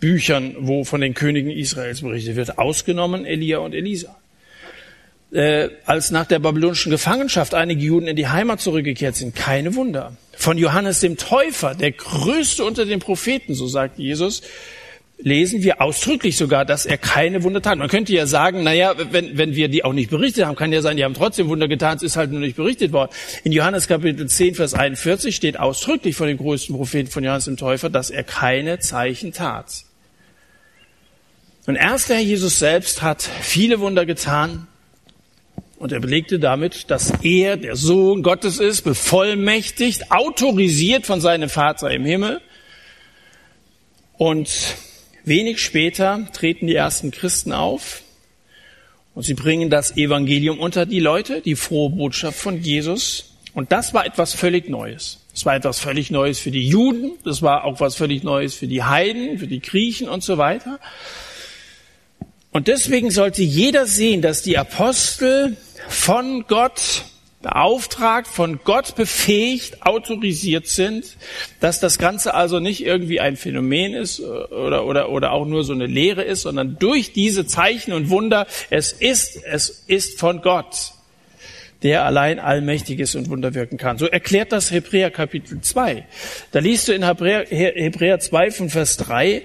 Büchern, 0.00 0.54
wo 0.58 0.84
von 0.84 1.00
den 1.00 1.14
Königen 1.14 1.50
Israels 1.50 2.02
berichtet 2.02 2.36
wird, 2.36 2.58
ausgenommen 2.58 3.24
Elia 3.24 3.58
und 3.58 3.74
Elisa 3.74 4.16
äh, 5.34 5.70
als 5.84 6.12
nach 6.12 6.26
der 6.26 6.38
babylonischen 6.38 6.90
Gefangenschaft 6.90 7.54
einige 7.54 7.82
Juden 7.82 8.06
in 8.06 8.16
die 8.16 8.28
Heimat 8.28 8.60
zurückgekehrt 8.60 9.16
sind. 9.16 9.34
Keine 9.34 9.74
Wunder. 9.74 10.16
Von 10.36 10.58
Johannes 10.58 11.00
dem 11.00 11.16
Täufer, 11.16 11.74
der 11.74 11.92
größte 11.92 12.64
unter 12.64 12.86
den 12.86 13.00
Propheten, 13.00 13.54
so 13.54 13.66
sagt 13.66 13.98
Jesus, 13.98 14.42
lesen 15.18 15.62
wir 15.62 15.80
ausdrücklich 15.80 16.36
sogar, 16.36 16.64
dass 16.64 16.86
er 16.86 16.98
keine 16.98 17.42
Wunder 17.42 17.62
tat. 17.62 17.78
Man 17.78 17.88
könnte 17.88 18.12
ja 18.12 18.26
sagen, 18.26 18.62
naja, 18.62 18.94
wenn, 19.10 19.36
wenn 19.36 19.54
wir 19.54 19.68
die 19.68 19.84
auch 19.84 19.92
nicht 19.92 20.10
berichtet 20.10 20.44
haben, 20.44 20.56
kann 20.56 20.72
ja 20.72 20.82
sein, 20.82 20.96
die 20.96 21.04
haben 21.04 21.14
trotzdem 21.14 21.48
Wunder 21.48 21.66
getan, 21.66 21.96
es 21.96 22.02
ist 22.02 22.16
halt 22.16 22.30
nur 22.30 22.40
nicht 22.40 22.56
berichtet 22.56 22.92
worden. 22.92 23.10
In 23.42 23.52
Johannes 23.52 23.88
Kapitel 23.88 24.28
10, 24.28 24.54
Vers 24.54 24.74
41 24.74 25.34
steht 25.34 25.58
ausdrücklich 25.58 26.14
von 26.14 26.28
dem 26.28 26.36
größten 26.36 26.76
Propheten 26.76 27.10
von 27.10 27.24
Johannes 27.24 27.46
dem 27.46 27.56
Täufer, 27.56 27.90
dass 27.90 28.10
er 28.10 28.22
keine 28.22 28.78
Zeichen 28.78 29.32
tat. 29.32 29.84
Und 31.66 31.76
erst 31.76 32.08
der 32.08 32.16
Herr 32.16 32.22
Jesus 32.22 32.58
selbst 32.58 33.02
hat 33.02 33.22
viele 33.22 33.80
Wunder 33.80 34.04
getan, 34.06 34.66
und 35.84 35.92
er 35.92 36.00
belegte 36.00 36.38
damit, 36.38 36.90
dass 36.90 37.12
er 37.20 37.58
der 37.58 37.76
Sohn 37.76 38.22
Gottes 38.22 38.58
ist, 38.58 38.84
bevollmächtigt, 38.84 40.10
autorisiert 40.10 41.04
von 41.04 41.20
seinem 41.20 41.50
Vater 41.50 41.90
im 41.90 42.06
Himmel. 42.06 42.40
Und 44.16 44.48
wenig 45.26 45.62
später 45.62 46.26
treten 46.32 46.68
die 46.68 46.74
ersten 46.74 47.10
Christen 47.10 47.52
auf 47.52 48.00
und 49.14 49.24
sie 49.24 49.34
bringen 49.34 49.68
das 49.68 49.94
Evangelium 49.94 50.58
unter 50.58 50.86
die 50.86 51.00
Leute, 51.00 51.42
die 51.42 51.54
frohe 51.54 51.90
Botschaft 51.90 52.38
von 52.38 52.62
Jesus. 52.62 53.34
Und 53.52 53.70
das 53.70 53.92
war 53.92 54.06
etwas 54.06 54.32
völlig 54.32 54.70
Neues. 54.70 55.18
Das 55.34 55.44
war 55.44 55.54
etwas 55.54 55.80
völlig 55.80 56.10
Neues 56.10 56.38
für 56.38 56.50
die 56.50 56.66
Juden, 56.66 57.18
das 57.24 57.42
war 57.42 57.64
auch 57.64 57.80
was 57.80 57.94
völlig 57.96 58.22
Neues 58.22 58.54
für 58.54 58.68
die 58.68 58.84
Heiden, 58.84 59.38
für 59.38 59.48
die 59.48 59.60
Griechen 59.60 60.08
und 60.08 60.24
so 60.24 60.38
weiter. 60.38 60.80
Und 62.54 62.68
deswegen 62.68 63.10
sollte 63.10 63.42
jeder 63.42 63.84
sehen, 63.84 64.22
dass 64.22 64.42
die 64.42 64.56
Apostel 64.56 65.56
von 65.88 66.44
Gott 66.48 67.04
beauftragt, 67.44 68.26
von 68.26 68.60
Gott 68.64 68.96
befähigt, 68.96 69.86
autorisiert 69.86 70.66
sind, 70.66 71.16
dass 71.60 71.78
das 71.78 71.98
Ganze 71.98 72.34
also 72.34 72.58
nicht 72.58 72.84
irgendwie 72.84 73.20
ein 73.20 73.36
Phänomen 73.36 73.92
ist 73.92 74.20
oder, 74.20 74.86
oder, 74.86 75.10
oder 75.10 75.32
auch 75.32 75.44
nur 75.44 75.62
so 75.62 75.74
eine 75.74 75.86
Lehre 75.86 76.22
ist, 76.22 76.42
sondern 76.42 76.78
durch 76.78 77.12
diese 77.12 77.46
Zeichen 77.46 77.92
und 77.92 78.08
Wunder, 78.08 78.46
es 78.70 78.92
ist, 78.92 79.44
es 79.44 79.84
ist 79.86 80.18
von 80.18 80.40
Gott, 80.40 80.92
der 81.82 82.06
allein 82.06 82.38
allmächtig 82.38 82.98
ist 82.98 83.14
und 83.14 83.28
Wunder 83.28 83.52
wirken 83.52 83.76
kann. 83.76 83.98
So 83.98 84.06
erklärt 84.06 84.50
das 84.50 84.70
Hebräer 84.70 85.10
Kapitel 85.10 85.60
2. 85.60 86.06
Da 86.50 86.58
liest 86.60 86.88
du 86.88 86.92
in 86.92 87.04
Hebräer, 87.04 87.44
Hebräer 87.46 88.20
2 88.20 88.50
von 88.52 88.70
Vers 88.70 88.96
3, 88.96 89.42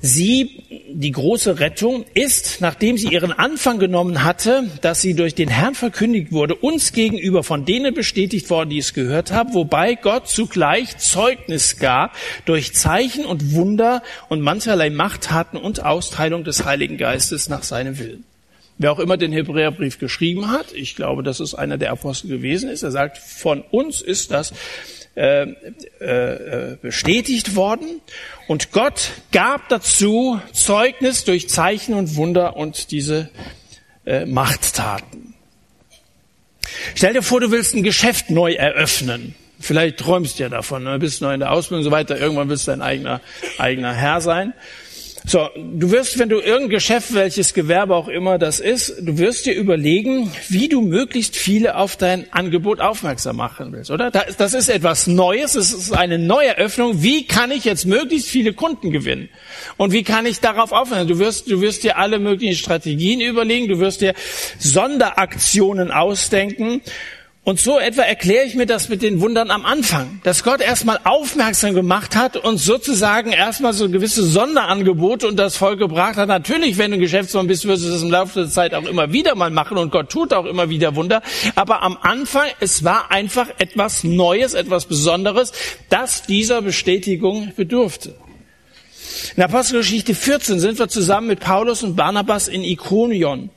Sie, 0.00 0.62
die 0.88 1.10
große 1.10 1.58
Rettung, 1.58 2.04
ist, 2.14 2.60
nachdem 2.60 2.96
sie 2.96 3.08
ihren 3.08 3.32
Anfang 3.32 3.80
genommen 3.80 4.22
hatte, 4.22 4.70
dass 4.80 5.00
sie 5.00 5.14
durch 5.14 5.34
den 5.34 5.48
Herrn 5.48 5.74
verkündigt 5.74 6.30
wurde, 6.30 6.54
uns 6.54 6.92
gegenüber 6.92 7.42
von 7.42 7.64
denen 7.64 7.94
bestätigt 7.94 8.48
worden, 8.48 8.70
die 8.70 8.78
es 8.78 8.94
gehört 8.94 9.32
haben, 9.32 9.54
wobei 9.54 9.96
Gott 9.96 10.28
zugleich 10.28 10.98
Zeugnis 10.98 11.78
gab 11.78 12.14
durch 12.44 12.74
Zeichen 12.74 13.24
und 13.24 13.52
Wunder 13.54 14.02
und 14.28 14.40
mancherlei 14.40 14.88
Machttaten 14.88 15.58
und 15.58 15.84
Austeilung 15.84 16.44
des 16.44 16.64
Heiligen 16.64 16.96
Geistes 16.96 17.48
nach 17.48 17.64
seinem 17.64 17.98
Willen. 17.98 18.24
Wer 18.80 18.92
auch 18.92 19.00
immer 19.00 19.16
den 19.16 19.32
Hebräerbrief 19.32 19.98
geschrieben 19.98 20.52
hat, 20.52 20.72
ich 20.72 20.94
glaube, 20.94 21.24
dass 21.24 21.40
es 21.40 21.56
einer 21.56 21.78
der 21.78 21.90
Apostel 21.90 22.28
gewesen 22.28 22.70
ist, 22.70 22.84
er 22.84 22.92
sagt, 22.92 23.18
von 23.18 23.62
uns 23.62 24.00
ist 24.00 24.30
das 24.30 24.52
äh, 25.18 25.50
äh, 25.98 26.76
bestätigt 26.80 27.56
worden. 27.56 28.00
Und 28.46 28.70
Gott 28.70 29.10
gab 29.32 29.68
dazu 29.68 30.40
Zeugnis 30.52 31.24
durch 31.24 31.48
Zeichen 31.48 31.94
und 31.94 32.14
Wunder 32.14 32.56
und 32.56 32.92
diese 32.92 33.28
äh, 34.06 34.26
Machttaten. 34.26 35.34
Stell 36.94 37.14
dir 37.14 37.22
vor, 37.22 37.40
du 37.40 37.50
willst 37.50 37.74
ein 37.74 37.82
Geschäft 37.82 38.30
neu 38.30 38.52
eröffnen. 38.52 39.34
Vielleicht 39.58 39.96
träumst 39.98 40.38
du 40.38 40.44
ja 40.44 40.48
davon, 40.48 40.84
ne? 40.84 41.00
bist 41.00 41.20
neu 41.20 41.34
in 41.34 41.40
der 41.40 41.50
Ausbildung 41.50 41.80
und 41.80 41.84
so 41.84 41.90
weiter. 41.90 42.16
Irgendwann 42.16 42.48
willst 42.48 42.68
du 42.68 42.70
dein 42.70 42.82
eigener, 42.82 43.20
eigener 43.58 43.92
Herr 43.92 44.20
sein. 44.20 44.54
So, 45.28 45.50
du 45.54 45.90
wirst, 45.90 46.18
wenn 46.18 46.30
du 46.30 46.40
irgendein 46.40 46.70
Geschäft, 46.70 47.12
welches 47.12 47.52
Gewerbe 47.52 47.94
auch 47.94 48.08
immer 48.08 48.38
das 48.38 48.60
ist, 48.60 48.94
du 49.02 49.18
wirst 49.18 49.44
dir 49.44 49.52
überlegen, 49.52 50.32
wie 50.48 50.70
du 50.70 50.80
möglichst 50.80 51.36
viele 51.36 51.76
auf 51.76 51.98
dein 51.98 52.32
Angebot 52.32 52.80
aufmerksam 52.80 53.36
machen 53.36 53.70
willst, 53.72 53.90
oder? 53.90 54.10
Das 54.10 54.54
ist 54.54 54.70
etwas 54.70 55.06
Neues, 55.06 55.54
es 55.54 55.74
ist 55.74 55.92
eine 55.92 56.18
Neueröffnung. 56.18 57.02
Wie 57.02 57.26
kann 57.26 57.50
ich 57.50 57.66
jetzt 57.66 57.84
möglichst 57.84 58.30
viele 58.30 58.54
Kunden 58.54 58.90
gewinnen? 58.90 59.28
Und 59.76 59.92
wie 59.92 60.02
kann 60.02 60.24
ich 60.24 60.40
darauf 60.40 60.72
aufhören? 60.72 61.06
Du 61.06 61.18
wirst, 61.18 61.50
du 61.50 61.60
wirst 61.60 61.84
dir 61.84 61.98
alle 61.98 62.18
möglichen 62.18 62.56
Strategien 62.56 63.20
überlegen, 63.20 63.68
du 63.68 63.80
wirst 63.80 64.00
dir 64.00 64.14
Sonderaktionen 64.58 65.90
ausdenken 65.90 66.80
Und 67.48 67.58
so 67.58 67.78
etwa 67.78 68.02
erkläre 68.02 68.44
ich 68.44 68.56
mir 68.56 68.66
das 68.66 68.90
mit 68.90 69.00
den 69.00 69.22
Wundern 69.22 69.50
am 69.50 69.64
Anfang, 69.64 70.20
dass 70.22 70.44
Gott 70.44 70.60
erstmal 70.60 71.00
aufmerksam 71.04 71.72
gemacht 71.72 72.14
hat 72.14 72.36
und 72.36 72.58
sozusagen 72.58 73.32
erstmal 73.32 73.72
so 73.72 73.88
gewisse 73.88 74.22
Sonderangebote 74.22 75.26
und 75.26 75.38
das 75.38 75.56
Volk 75.56 75.78
gebracht 75.78 76.16
hat. 76.18 76.28
Natürlich, 76.28 76.76
wenn 76.76 76.90
du 76.90 76.98
Geschäftsmann 76.98 77.46
bist, 77.46 77.66
wirst 77.66 77.86
du 77.86 77.88
das 77.88 78.02
im 78.02 78.10
Laufe 78.10 78.40
der 78.40 78.50
Zeit 78.50 78.74
auch 78.74 78.84
immer 78.84 79.14
wieder 79.14 79.34
mal 79.34 79.48
machen 79.48 79.78
und 79.78 79.90
Gott 79.90 80.10
tut 80.10 80.34
auch 80.34 80.44
immer 80.44 80.68
wieder 80.68 80.94
Wunder. 80.94 81.22
Aber 81.54 81.82
am 81.82 81.96
Anfang, 82.02 82.48
es 82.60 82.84
war 82.84 83.10
einfach 83.10 83.48
etwas 83.56 84.04
Neues, 84.04 84.52
etwas 84.52 84.84
Besonderes, 84.84 85.52
das 85.88 86.24
dieser 86.24 86.60
Bestätigung 86.60 87.54
bedurfte. 87.56 88.14
In 89.36 89.42
Apostelgeschichte 89.42 90.14
14 90.14 90.60
sind 90.60 90.78
wir 90.78 90.88
zusammen 90.88 91.28
mit 91.28 91.40
Paulus 91.40 91.82
und 91.82 91.96
Barnabas 91.96 92.46
in 92.46 92.62
Ikonion. 92.62 93.48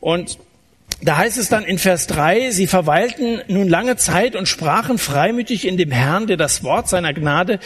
Und 0.00 0.36
da 1.02 1.18
heißt 1.18 1.38
es 1.38 1.48
dann 1.48 1.64
in 1.64 1.78
Vers 1.78 2.06
3, 2.06 2.50
sie 2.50 2.66
verweilten 2.66 3.42
nun 3.48 3.68
lange 3.68 3.96
Zeit 3.96 4.34
und 4.34 4.48
sprachen 4.48 4.98
freimütig 4.98 5.66
in 5.66 5.76
dem 5.76 5.90
Herrn, 5.90 6.26
der 6.26 6.36
das 6.36 6.64
Wort 6.64 6.88
seiner 6.88 7.12
Gnade, 7.12 7.58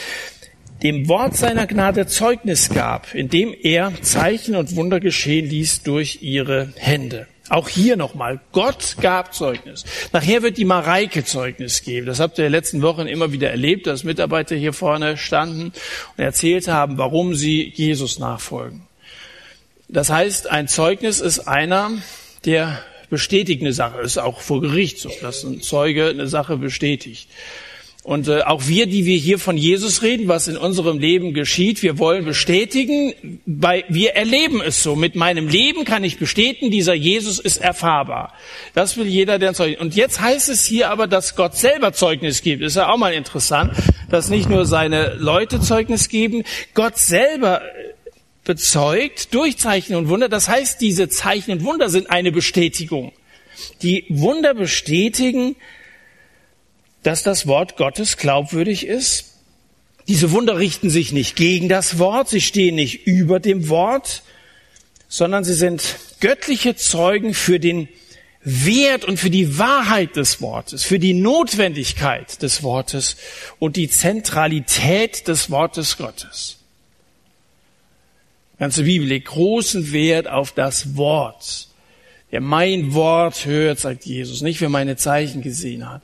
dem 0.82 1.08
Wort 1.08 1.36
seiner 1.36 1.66
Gnade 1.66 2.06
Zeugnis 2.06 2.70
gab, 2.70 3.14
indem 3.14 3.54
er 3.62 3.92
Zeichen 4.02 4.56
und 4.56 4.74
Wunder 4.76 4.98
geschehen 4.98 5.48
ließ 5.48 5.82
durch 5.82 6.22
ihre 6.22 6.72
Hände. 6.76 7.26
Auch 7.50 7.68
hier 7.68 7.96
nochmal, 7.96 8.40
Gott 8.52 8.96
gab 9.00 9.34
Zeugnis. 9.34 9.84
Nachher 10.12 10.42
wird 10.42 10.56
die 10.56 10.64
Mareike 10.64 11.24
Zeugnis 11.24 11.82
geben. 11.82 12.06
Das 12.06 12.20
habt 12.20 12.38
ihr 12.38 12.46
in 12.46 12.52
den 12.52 12.58
letzten 12.58 12.80
Wochen 12.82 13.08
immer 13.08 13.32
wieder 13.32 13.50
erlebt, 13.50 13.88
dass 13.88 14.04
Mitarbeiter 14.04 14.54
hier 14.54 14.72
vorne 14.72 15.16
standen 15.16 15.72
und 16.16 16.24
erzählt 16.24 16.68
haben, 16.68 16.96
warum 16.96 17.34
sie 17.34 17.72
Jesus 17.74 18.20
nachfolgen. 18.20 18.82
Das 19.88 20.10
heißt, 20.10 20.48
ein 20.48 20.68
Zeugnis 20.68 21.20
ist 21.20 21.40
einer, 21.40 21.90
der 22.44 22.80
bestätigt 23.10 23.60
eine 23.60 23.72
Sache. 23.72 24.00
Ist 24.00 24.18
auch 24.18 24.40
vor 24.40 24.60
Gericht 24.60 24.98
so, 24.98 25.10
dass 25.20 25.44
ein 25.44 25.60
Zeuge 25.60 26.08
eine 26.08 26.28
Sache 26.28 26.56
bestätigt. 26.56 27.28
Und 28.02 28.28
äh, 28.28 28.40
auch 28.42 28.66
wir, 28.66 28.86
die 28.86 29.04
wir 29.04 29.16
hier 29.18 29.38
von 29.38 29.58
Jesus 29.58 30.02
reden, 30.02 30.26
was 30.26 30.48
in 30.48 30.56
unserem 30.56 30.98
Leben 30.98 31.34
geschieht, 31.34 31.82
wir 31.82 31.98
wollen 31.98 32.24
bestätigen, 32.24 33.12
weil 33.44 33.84
wir 33.90 34.14
erleben 34.14 34.62
es 34.62 34.82
so. 34.82 34.96
Mit 34.96 35.16
meinem 35.16 35.48
Leben 35.48 35.84
kann 35.84 36.02
ich 36.02 36.18
bestätigen, 36.18 36.70
dieser 36.70 36.94
Jesus 36.94 37.38
ist 37.38 37.58
erfahrbar. 37.58 38.32
Das 38.74 38.96
will 38.96 39.06
jeder, 39.06 39.38
der 39.38 39.52
Zeugnis. 39.52 39.80
Und 39.80 39.94
jetzt 39.96 40.18
heißt 40.18 40.48
es 40.48 40.64
hier 40.64 40.88
aber, 40.88 41.08
dass 41.08 41.36
Gott 41.36 41.56
selber 41.56 41.92
Zeugnis 41.92 42.40
gibt. 42.40 42.62
Ist 42.62 42.76
ja 42.76 42.90
auch 42.90 42.96
mal 42.96 43.12
interessant, 43.12 43.72
dass 44.08 44.30
nicht 44.30 44.48
nur 44.48 44.64
seine 44.64 45.14
Leute 45.18 45.60
Zeugnis 45.60 46.08
geben, 46.08 46.44
Gott 46.72 46.96
selber 46.96 47.60
bezeugt 48.50 49.32
durch 49.32 49.58
Zeichen 49.58 49.94
und 49.94 50.08
Wunder. 50.08 50.28
Das 50.28 50.48
heißt, 50.48 50.80
diese 50.80 51.08
Zeichen 51.08 51.52
und 51.52 51.62
Wunder 51.62 51.88
sind 51.88 52.10
eine 52.10 52.32
Bestätigung. 52.32 53.12
Die 53.82 54.06
Wunder 54.08 54.54
bestätigen, 54.54 55.54
dass 57.04 57.22
das 57.22 57.46
Wort 57.46 57.76
Gottes 57.76 58.16
glaubwürdig 58.16 58.88
ist. 58.88 59.36
Diese 60.08 60.32
Wunder 60.32 60.58
richten 60.58 60.90
sich 60.90 61.12
nicht 61.12 61.36
gegen 61.36 61.68
das 61.68 62.00
Wort, 62.00 62.28
sie 62.28 62.40
stehen 62.40 62.74
nicht 62.74 63.06
über 63.06 63.38
dem 63.38 63.68
Wort, 63.68 64.24
sondern 65.06 65.44
sie 65.44 65.54
sind 65.54 65.84
göttliche 66.18 66.74
Zeugen 66.74 67.34
für 67.34 67.60
den 67.60 67.88
Wert 68.42 69.04
und 69.04 69.20
für 69.20 69.30
die 69.30 69.58
Wahrheit 69.58 70.16
des 70.16 70.42
Wortes, 70.42 70.82
für 70.82 70.98
die 70.98 71.14
Notwendigkeit 71.14 72.42
des 72.42 72.64
Wortes 72.64 73.16
und 73.60 73.76
die 73.76 73.88
Zentralität 73.88 75.28
des 75.28 75.52
Wortes 75.52 75.96
Gottes 75.98 76.59
ganze 78.60 78.84
Bibel 78.84 79.08
legt 79.08 79.26
großen 79.26 79.92
Wert 79.92 80.28
auf 80.28 80.52
das 80.52 80.96
Wort. 80.96 81.66
Wer 82.30 82.40
mein 82.40 82.94
Wort 82.94 83.44
hört, 83.46 83.80
sagt 83.80 84.06
Jesus, 84.06 84.40
nicht 84.40 84.60
wer 84.60 84.68
meine 84.68 84.96
Zeichen 84.96 85.42
gesehen 85.42 85.90
hat. 85.90 86.02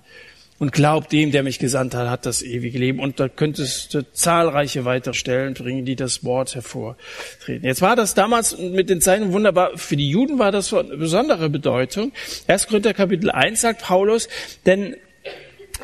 Und 0.59 0.73
glaubt 0.73 1.12
dem, 1.12 1.33
der 1.33 1.42
mich 1.42 1.59
gesandt 1.59 1.95
hat, 1.95 2.09
hat 2.09 2.25
das 2.25 2.40
ewige 2.40 2.79
Leben. 2.79 2.99
Und 2.99 3.21
da 3.21 3.29
könntest 3.29 3.92
du 3.92 4.11
zahlreiche 4.11 4.87
weitere 4.87 5.12
Stellen 5.12 5.53
bringen, 5.53 5.85
die 5.85 5.97
das 5.97 6.25
Wort 6.25 6.55
hervortreten. 6.55 7.62
Jetzt 7.62 7.83
war 7.83 7.95
das 7.95 8.14
damals 8.14 8.57
mit 8.57 8.88
den 8.88 9.03
Zeichen 9.03 9.33
wunderbar. 9.33 9.77
Für 9.77 9.97
die 9.97 10.09
Juden 10.09 10.38
war 10.38 10.53
das 10.53 10.69
von 10.69 10.88
besonderer 10.99 11.51
Bedeutung. 11.51 12.12
1. 12.47 12.69
Korinther 12.69 12.95
Kapitel 12.95 13.31
1 13.31 13.61
sagt 13.61 13.83
Paulus, 13.83 14.31
denn 14.64 14.97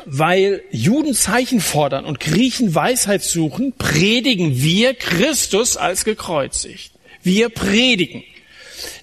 weil 0.05 0.63
Juden 0.71 1.13
Zeichen 1.13 1.59
fordern 1.59 2.05
und 2.05 2.19
Griechen 2.19 2.75
Weisheit 2.75 3.23
suchen, 3.23 3.73
predigen 3.77 4.61
wir 4.61 4.93
Christus 4.93 5.77
als 5.77 6.05
gekreuzigt. 6.05 6.91
Wir 7.21 7.49
predigen. 7.49 8.23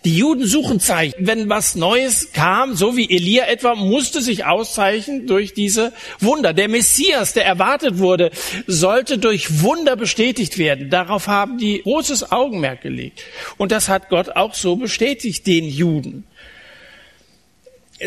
Die 0.05 0.17
Juden 0.17 0.47
suchen 0.47 0.81
Zeichen. 0.81 1.27
Wenn 1.27 1.49
was 1.49 1.75
Neues 1.75 2.33
kam, 2.33 2.75
so 2.75 2.97
wie 2.97 3.11
Elia 3.11 3.47
etwa, 3.47 3.75
musste 3.75 4.23
sich 4.23 4.45
auszeichnen 4.45 5.27
durch 5.27 5.53
diese 5.53 5.93
Wunder. 6.21 6.53
Der 6.53 6.69
Messias, 6.69 7.35
der 7.35 7.45
erwartet 7.45 7.99
wurde, 7.99 8.31
sollte 8.67 9.19
durch 9.19 9.63
Wunder 9.63 9.97
bestätigt 9.97 10.59
werden. 10.59 10.91
Darauf 10.91 11.27
haben 11.27 11.59
die 11.59 11.83
großes 11.83 12.33
Augenmerk 12.33 12.81
gelegt. 12.83 13.23
Und 13.59 13.73
das 13.73 13.89
hat 13.89 14.09
Gott 14.09 14.31
auch 14.31 14.55
so 14.55 14.77
bestätigt, 14.77 15.47
den 15.47 15.65
Juden. 15.67 16.25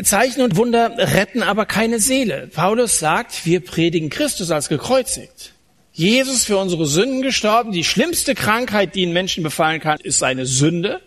Zeichen 0.04 0.42
und 0.42 0.56
Wunder 0.56 0.96
retten 0.98 1.44
aber 1.44 1.66
keine 1.66 2.00
Seele. 2.00 2.50
Paulus 2.52 2.98
sagt, 2.98 3.46
wir 3.46 3.60
predigen 3.60 4.10
Christus 4.10 4.50
als 4.50 4.70
gekreuzigt. 4.70 5.54
Jesus 5.94 6.44
für 6.46 6.58
unsere 6.58 6.88
Sünden 6.88 7.22
gestorben. 7.22 7.72
Die 7.72 7.84
schlimmste 7.84 8.34
Krankheit, 8.34 8.96
die 8.96 9.04
einen 9.04 9.14
Menschen 9.14 9.44
befallen 9.44 9.80
kann, 9.80 10.00
ist 10.02 10.18
seine 10.18 10.48
Sünde. 10.48 11.02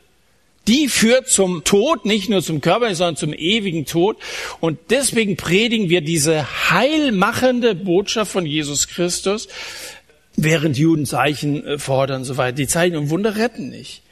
Die 0.68 0.88
führt 0.88 1.28
zum 1.28 1.64
Tod, 1.64 2.06
nicht 2.06 2.28
nur 2.28 2.42
zum 2.42 2.60
Körper, 2.60 2.92
sondern 2.94 3.16
zum 3.16 3.32
ewigen 3.32 3.86
Tod. 3.86 4.18
Und 4.60 4.78
deswegen 4.90 5.36
predigen 5.36 5.88
wir 5.88 6.00
diese 6.00 6.70
heilmachende 6.70 7.74
Botschaft 7.74 8.32
von 8.32 8.46
Jesus 8.46 8.88
Christus, 8.88 9.48
während 10.36 10.76
Juden 10.76 11.06
Zeichen 11.06 11.64
äh, 11.64 11.78
fordern, 11.78 12.24
soweit. 12.24 12.58
Die 12.58 12.66
Zeichen 12.68 12.96
und 12.96 13.10
Wunder 13.10 13.36
retten 13.36 13.70
nicht. 13.70 14.02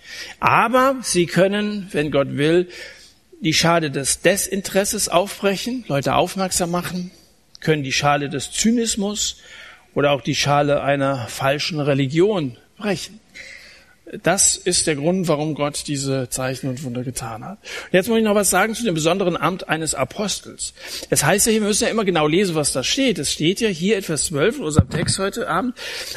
Aber 0.40 0.96
sie 1.02 1.26
können, 1.26 1.88
wenn 1.92 2.10
Gott 2.10 2.37
will, 2.37 2.68
die 3.44 3.54
Schale 3.54 3.90
des 3.90 4.22
Desinteresses 4.22 5.09
aufbrechen, 5.09 5.85
Leute 5.87 6.14
aufmerksam 6.14 6.70
machen, 6.70 7.11
können 7.61 7.83
die 7.83 7.92
Schale 7.92 8.28
des 8.30 8.50
Zynismus 8.50 9.37
oder 9.94 10.12
auch 10.12 10.22
die 10.22 10.35
Schale 10.35 10.83
einer 10.83 11.28
falschen 11.28 11.78
Religion 11.78 12.57
brechen. 12.78 13.20
Das 14.22 14.57
ist 14.57 14.87
der 14.87 14.96
Grund, 14.96 15.28
warum 15.28 15.54
Gott 15.54 15.85
diese 15.87 16.28
Zeichen 16.28 16.68
und 16.68 16.85
Wunder 16.85 17.02
getan 17.04 17.44
hat. 17.44 17.59
Und 17.87 17.92
jetzt 17.92 18.09
muss 18.09 18.18
ich 18.18 18.24
noch 18.24 18.35
was 18.35 18.50
sagen 18.50 18.74
zu 18.74 18.85
dem 18.85 18.94
besonderen 18.94 19.37
Amt 19.37 19.68
eines 19.68 19.94
Apostels. 19.94 20.74
Es 21.11 21.24
heißt 21.24 21.46
ja, 21.46 21.52
wir 21.52 21.62
müssen 21.62 21.85
ja 21.85 21.90
immer 21.90 22.04
genau 22.04 22.26
lesen, 22.26 22.54
was 22.54 22.72
da 22.72 22.85
steht. 22.85 23.18
Es 23.18 23.33
steht 23.33 23.61
ja 23.61 23.68
hier 23.68 23.96
etwas 23.96 24.26
12 24.26 24.59
in 24.59 24.64
unserem 24.64 24.90
Text 24.90 25.18
heute 25.18 25.48
Abend. 25.48 25.74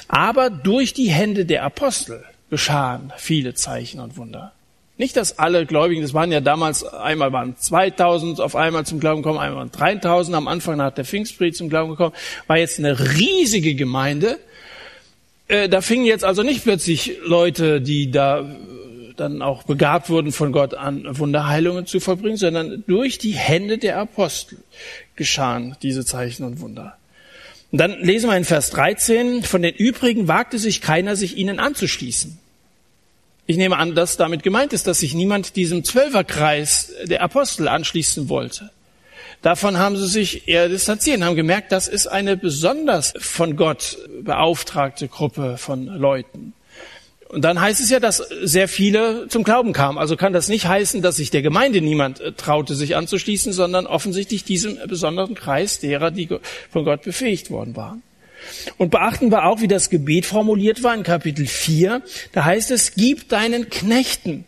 Aber 0.09 0.49
durch 0.49 0.93
die 0.93 1.09
Hände 1.09 1.45
der 1.45 1.63
Apostel 1.63 2.23
geschahen 2.49 3.13
viele 3.17 3.53
Zeichen 3.53 3.99
und 3.99 4.17
Wunder. 4.17 4.53
Nicht, 4.97 5.15
dass 5.15 5.37
alle 5.37 5.67
Gläubigen, 5.67 6.01
das 6.01 6.15
waren 6.15 6.31
ja 6.31 6.41
damals, 6.41 6.83
einmal 6.83 7.31
waren 7.31 7.55
2000 7.55 8.41
auf 8.41 8.55
einmal 8.55 8.85
zum 8.85 8.99
Glauben 8.99 9.21
gekommen, 9.21 9.37
einmal 9.37 9.59
waren 9.59 9.71
3000 9.71 10.35
am 10.35 10.47
Anfang 10.47 10.77
nach 10.77 10.91
der 10.91 11.05
Pfingstpredigt 11.05 11.57
zum 11.57 11.69
Glauben 11.69 11.91
gekommen, 11.91 12.15
war 12.47 12.57
jetzt 12.57 12.79
eine 12.79 12.99
riesige 13.15 13.75
Gemeinde. 13.75 14.39
Äh, 15.47 15.69
da 15.69 15.81
fingen 15.81 16.05
jetzt 16.05 16.25
also 16.25 16.41
nicht 16.41 16.63
plötzlich 16.63 17.17
Leute, 17.23 17.79
die 17.79 18.09
da 18.09 18.39
äh, 18.39 19.13
dann 19.15 19.43
auch 19.43 19.63
begabt 19.63 20.09
wurden 20.09 20.31
von 20.31 20.51
Gott 20.51 20.73
an, 20.73 21.05
Wunderheilungen 21.19 21.85
zu 21.85 21.99
vollbringen, 21.99 22.37
sondern 22.37 22.83
durch 22.87 23.19
die 23.19 23.33
Hände 23.33 23.77
der 23.77 23.99
Apostel 23.99 24.57
geschahen 25.15 25.75
diese 25.83 26.05
Zeichen 26.05 26.43
und 26.43 26.59
Wunder. 26.59 26.97
Und 27.71 27.79
dann 27.79 27.99
lesen 27.99 28.29
wir 28.29 28.37
in 28.37 28.45
Vers 28.45 28.71
13, 28.71 29.43
von 29.43 29.61
den 29.61 29.75
übrigen 29.75 30.27
wagte 30.27 30.57
sich 30.57 30.81
keiner, 30.81 31.15
sich 31.15 31.37
ihnen 31.37 31.59
anzuschließen. 31.59 32.39
Ich 33.49 33.55
nehme 33.55 33.77
an, 33.77 33.95
dass 33.95 34.17
damit 34.17 34.43
gemeint 34.43 34.73
ist, 34.73 34.87
dass 34.87 34.99
sich 34.99 35.13
niemand 35.13 35.55
diesem 35.55 35.85
Zwölferkreis 35.85 36.91
der 37.05 37.21
Apostel 37.23 37.69
anschließen 37.69 38.27
wollte. 38.27 38.71
Davon 39.41 39.77
haben 39.77 39.95
sie 39.95 40.07
sich 40.07 40.49
eher 40.49 40.67
distanziert, 40.67 41.21
haben 41.21 41.37
gemerkt, 41.37 41.71
das 41.71 41.87
ist 41.87 42.07
eine 42.07 42.35
besonders 42.35 43.13
von 43.17 43.55
Gott 43.55 43.97
beauftragte 44.21 45.07
Gruppe 45.07 45.57
von 45.57 45.85
Leuten. 45.85 46.53
Und 47.29 47.43
dann 47.43 47.61
heißt 47.61 47.79
es 47.79 47.89
ja, 47.89 48.01
dass 48.01 48.17
sehr 48.17 48.67
viele 48.67 49.27
zum 49.29 49.43
Glauben 49.43 49.71
kamen. 49.71 49.97
Also 49.97 50.17
kann 50.17 50.33
das 50.33 50.49
nicht 50.49 50.67
heißen, 50.67 51.01
dass 51.01 51.15
sich 51.15 51.29
der 51.29 51.41
Gemeinde 51.41 51.79
niemand 51.81 52.19
äh, 52.19 52.31
traute, 52.33 52.75
sich 52.75 52.95
anzuschließen, 52.95 53.53
sondern 53.53 53.85
offensichtlich 53.85 54.43
diesem 54.43 54.77
besonderen 54.87 55.35
Kreis 55.35 55.79
derer, 55.79 56.11
die 56.11 56.29
von 56.69 56.85
Gott 56.85 57.03
befähigt 57.03 57.49
worden 57.49 57.75
waren. 57.75 58.01
Und 58.77 58.91
beachten 58.91 59.31
wir 59.31 59.45
auch, 59.45 59.61
wie 59.61 59.67
das 59.67 59.89
Gebet 59.89 60.25
formuliert 60.25 60.83
war 60.83 60.93
in 60.93 61.03
Kapitel 61.03 61.45
4. 61.45 62.01
Da 62.31 62.45
heißt 62.45 62.71
es, 62.71 62.95
gib 62.95 63.29
deinen 63.29 63.69
Knechten 63.69 64.45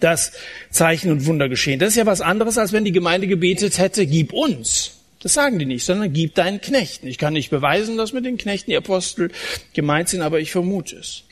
das 0.00 0.32
Zeichen 0.70 1.10
und 1.10 1.26
Wunder 1.26 1.48
geschehen. 1.48 1.78
Das 1.78 1.90
ist 1.90 1.96
ja 1.96 2.06
was 2.06 2.20
anderes, 2.20 2.58
als 2.58 2.72
wenn 2.72 2.84
die 2.84 2.92
Gemeinde 2.92 3.26
gebetet 3.26 3.78
hätte, 3.78 4.06
gib 4.06 4.32
uns. 4.32 4.92
Das 5.20 5.34
sagen 5.34 5.58
die 5.58 5.64
nicht, 5.64 5.84
sondern 5.84 6.12
gib 6.12 6.34
deinen 6.34 6.60
Knechten. 6.60 7.06
Ich 7.06 7.18
kann 7.18 7.32
nicht 7.32 7.50
beweisen, 7.50 7.96
dass 7.96 8.12
mit 8.12 8.24
den 8.24 8.36
Knechten 8.36 8.70
die 8.70 8.76
Apostel 8.76 9.30
gemeint 9.72 10.08
sind, 10.08 10.22
aber 10.22 10.40
ich 10.40 10.52
vermute 10.52 10.96
es. 10.96 11.24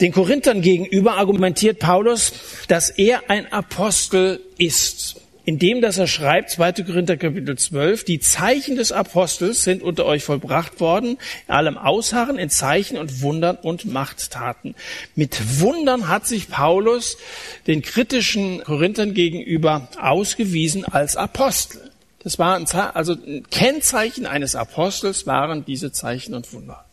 Den 0.00 0.12
Korinthern 0.12 0.60
gegenüber 0.60 1.16
argumentiert 1.16 1.78
Paulus, 1.78 2.32
dass 2.66 2.90
er 2.90 3.30
ein 3.30 3.52
Apostel 3.52 4.40
ist. 4.58 5.20
Indem 5.44 5.80
dass 5.80 5.98
er 5.98 6.06
schreibt, 6.06 6.50
2. 6.50 6.72
Korinther 6.84 7.16
Kapitel 7.16 7.56
12, 7.56 8.04
die 8.04 8.20
Zeichen 8.20 8.76
des 8.76 8.92
Apostels 8.92 9.62
sind 9.62 9.82
unter 9.82 10.06
euch 10.06 10.24
vollbracht 10.24 10.80
worden, 10.80 11.18
in 11.46 11.54
allem 11.54 11.76
Ausharren, 11.76 12.38
in 12.38 12.50
Zeichen 12.50 12.96
und 12.96 13.20
Wundern 13.22 13.56
und 13.56 13.84
Machttaten. 13.84 14.74
Mit 15.14 15.60
Wundern 15.60 16.08
hat 16.08 16.26
sich 16.26 16.48
Paulus 16.48 17.18
den 17.66 17.82
kritischen 17.82 18.62
Korinthern 18.64 19.14
gegenüber 19.14 19.88
ausgewiesen 20.00 20.84
als 20.84 21.16
Apostel. 21.16 21.90
Das 22.22 22.38
war 22.38 22.56
ein, 22.56 22.66
also 22.94 23.12
ein 23.12 23.44
Kennzeichen 23.50 24.24
eines 24.24 24.56
Apostels 24.56 25.26
waren 25.26 25.64
diese 25.66 25.92
Zeichen 25.92 26.34
und 26.34 26.50
Wunder. 26.54 26.86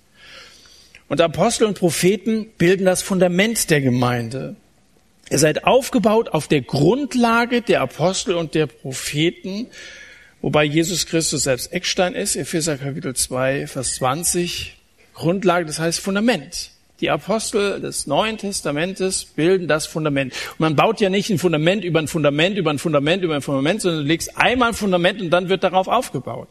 Und 1.08 1.22
Apostel 1.22 1.66
und 1.66 1.80
Propheten 1.80 2.48
bilden 2.58 2.86
das 2.86 3.02
Fundament 3.02 3.70
der 3.70 3.82
Gemeinde. 3.82 4.56
Ihr 5.32 5.40
seid 5.40 5.64
aufgebaut 5.64 6.28
auf 6.28 6.50
der 6.50 6.60
Grundlage 6.60 7.62
der 7.62 7.80
Apostel 7.80 8.36
und 8.36 8.54
der 8.54 8.68
Propheten, 8.68 9.68
wobei 10.42 10.66
Jesus 10.66 11.06
Christus 11.06 11.44
selbst 11.44 11.72
Eckstein 11.72 12.16
ist, 12.16 12.36
Epheser 12.36 12.78
Kapitel 12.78 13.16
2, 13.16 13.68
Vers 13.68 13.96
20. 13.96 14.76
Grundlage, 15.14 15.66
das 15.66 15.80
heißt 15.80 16.02
Fundament. 16.02 16.72
Die 17.00 17.10
Apostel 17.10 17.80
des 17.80 18.08
Neuen 18.08 18.40
Testamentes 18.40 19.24
bilden 19.24 19.70
das 19.70 19.88
Fundament. 19.88 20.34
Und 20.34 20.60
man 20.60 20.76
baut 20.76 21.00
ja 21.00 21.10
nicht 21.10 21.30
ein 21.30 21.38
Fundament 21.38 21.86
über 21.86 22.00
ein 22.00 22.10
Fundament, 22.10 22.58
über 22.58 22.72
ein 22.72 22.78
Fundament, 22.78 23.24
über 23.24 23.36
ein 23.36 23.42
Fundament, 23.42 23.82
sondern 23.82 24.02
du 24.02 24.08
legst 24.08 24.38
einmal 24.38 24.70
ein 24.70 24.76
Fundament 24.76 25.22
und 25.22 25.30
dann 25.30 25.48
wird 25.48 25.64
darauf 25.64 25.88
aufgebaut. 25.88 26.50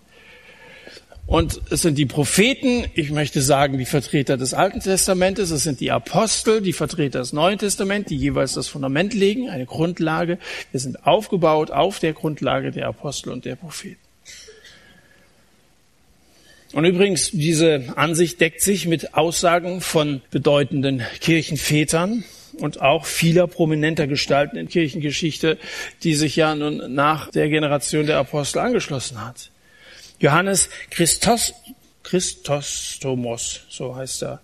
Und 1.30 1.60
es 1.70 1.82
sind 1.82 1.96
die 1.96 2.06
Propheten, 2.06 2.86
ich 2.94 3.12
möchte 3.12 3.40
sagen, 3.40 3.78
die 3.78 3.84
Vertreter 3.84 4.36
des 4.36 4.52
Alten 4.52 4.80
Testamentes, 4.80 5.52
es 5.52 5.62
sind 5.62 5.78
die 5.78 5.92
Apostel, 5.92 6.60
die 6.60 6.72
Vertreter 6.72 7.20
des 7.20 7.32
Neuen 7.32 7.56
Testaments, 7.56 8.08
die 8.08 8.16
jeweils 8.16 8.54
das 8.54 8.66
Fundament 8.66 9.14
legen, 9.14 9.48
eine 9.48 9.64
Grundlage. 9.64 10.40
Wir 10.72 10.80
sind 10.80 11.06
aufgebaut 11.06 11.70
auf 11.70 12.00
der 12.00 12.14
Grundlage 12.14 12.72
der 12.72 12.88
Apostel 12.88 13.30
und 13.30 13.44
der 13.44 13.54
Propheten. 13.54 14.00
Und 16.72 16.84
übrigens, 16.84 17.30
diese 17.30 17.84
Ansicht 17.94 18.40
deckt 18.40 18.60
sich 18.60 18.88
mit 18.88 19.14
Aussagen 19.14 19.80
von 19.80 20.22
bedeutenden 20.32 21.00
Kirchenvätern 21.20 22.24
und 22.58 22.82
auch 22.82 23.06
vieler 23.06 23.46
prominenter 23.46 24.08
Gestalten 24.08 24.56
in 24.56 24.68
Kirchengeschichte, 24.68 25.58
die 26.02 26.16
sich 26.16 26.34
ja 26.34 26.56
nun 26.56 26.92
nach 26.92 27.30
der 27.30 27.48
Generation 27.48 28.06
der 28.06 28.18
Apostel 28.18 28.58
angeschlossen 28.58 29.24
hat. 29.24 29.50
Johannes 30.20 30.68
Christos, 30.90 31.54
Christostomos, 32.02 33.62
so 33.70 33.96
heißt 33.96 34.22
er, 34.22 34.40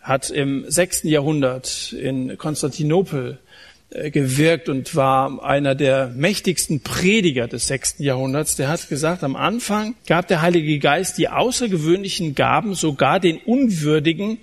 hat 0.00 0.30
im 0.30 0.64
sechsten 0.70 1.08
Jahrhundert 1.08 1.92
in 1.92 2.38
Konstantinopel 2.38 3.38
äh, 3.90 4.10
gewirkt 4.10 4.68
und 4.68 4.94
war 4.94 5.42
einer 5.42 5.74
der 5.74 6.08
mächtigsten 6.08 6.80
Prediger 6.80 7.48
des 7.48 7.66
sechsten 7.66 8.04
Jahrhunderts. 8.04 8.54
Der 8.54 8.68
hat 8.68 8.88
gesagt, 8.88 9.24
am 9.24 9.34
Anfang 9.34 9.96
gab 10.06 10.28
der 10.28 10.40
Heilige 10.40 10.78
Geist 10.78 11.18
die 11.18 11.28
außergewöhnlichen 11.28 12.36
Gaben 12.36 12.74
sogar 12.74 13.18
den 13.18 13.38
Unwürdigen, 13.38 14.38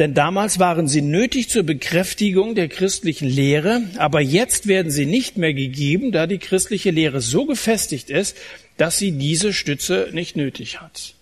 denn 0.00 0.14
damals 0.14 0.58
waren 0.58 0.88
sie 0.88 1.02
nötig 1.02 1.50
zur 1.50 1.62
Bekräftigung 1.62 2.54
der 2.54 2.68
christlichen 2.68 3.28
Lehre, 3.28 3.82
aber 3.98 4.22
jetzt 4.22 4.66
werden 4.66 4.90
sie 4.90 5.04
nicht 5.04 5.36
mehr 5.36 5.52
gegeben, 5.52 6.10
da 6.10 6.26
die 6.26 6.38
christliche 6.38 6.90
Lehre 6.90 7.20
so 7.20 7.44
gefestigt 7.44 8.08
ist, 8.08 8.36
dass 8.80 8.96
sie 8.96 9.12
diese 9.12 9.52
Stütze 9.52 10.08
nicht 10.12 10.36
nötig 10.36 10.80
hat. 10.80 11.12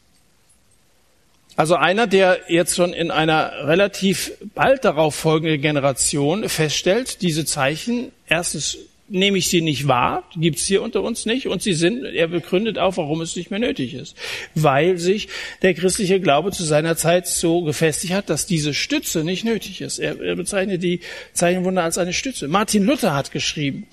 Also 1.56 1.74
einer, 1.74 2.06
der 2.06 2.38
jetzt 2.46 2.76
schon 2.76 2.92
in 2.92 3.10
einer 3.10 3.66
relativ 3.66 4.30
bald 4.54 4.84
darauf 4.84 5.16
folgenden 5.16 5.60
Generation 5.60 6.48
feststellt, 6.48 7.20
diese 7.20 7.44
Zeichen 7.44 8.12
erstens 8.28 8.78
nehme 9.08 9.38
ich 9.38 9.48
sie 9.48 9.60
nicht 9.60 9.88
wahr, 9.88 10.22
gibt's 10.36 10.66
hier 10.66 10.82
unter 10.82 11.02
uns 11.02 11.26
nicht, 11.26 11.48
und 11.48 11.62
sie 11.62 11.72
sind, 11.72 12.04
er 12.04 12.28
begründet 12.28 12.78
auch, 12.78 12.96
warum 12.96 13.22
es 13.22 13.34
nicht 13.34 13.50
mehr 13.50 13.58
nötig 13.58 13.94
ist. 13.94 14.14
Weil 14.54 14.98
sich 14.98 15.28
der 15.62 15.74
christliche 15.74 16.20
Glaube 16.20 16.52
zu 16.52 16.62
seiner 16.62 16.96
Zeit 16.96 17.26
so 17.26 17.62
gefestigt 17.62 18.12
hat, 18.12 18.30
dass 18.30 18.46
diese 18.46 18.74
Stütze 18.74 19.24
nicht 19.24 19.44
nötig 19.44 19.80
ist. 19.80 19.98
Er, 19.98 20.20
er 20.20 20.36
bezeichnet 20.36 20.82
die 20.82 21.00
Zeichenwunder 21.32 21.82
als 21.82 21.98
eine 21.98 22.12
Stütze. 22.12 22.48
Martin 22.48 22.84
Luther 22.84 23.14
hat 23.14 23.32
geschrieben, 23.32 23.88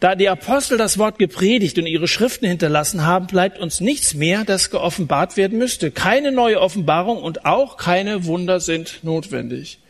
da 0.00 0.14
die 0.14 0.28
Apostel 0.28 0.78
das 0.78 0.98
Wort 0.98 1.18
gepredigt 1.18 1.78
und 1.78 1.86
ihre 1.86 2.06
Schriften 2.06 2.46
hinterlassen 2.46 3.04
haben, 3.04 3.26
bleibt 3.26 3.58
uns 3.58 3.80
nichts 3.80 4.14
mehr, 4.14 4.44
das 4.44 4.70
geoffenbart 4.70 5.36
werden 5.36 5.58
müsste. 5.58 5.90
Keine 5.90 6.30
neue 6.30 6.60
Offenbarung 6.60 7.18
und 7.22 7.44
auch 7.44 7.76
keine 7.76 8.24
Wunder 8.24 8.60
sind 8.60 9.00
notwendig, 9.02 9.80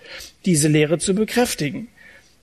diese 0.46 0.68
Lehre 0.68 0.98
zu 0.98 1.14
bekräftigen. 1.14 1.88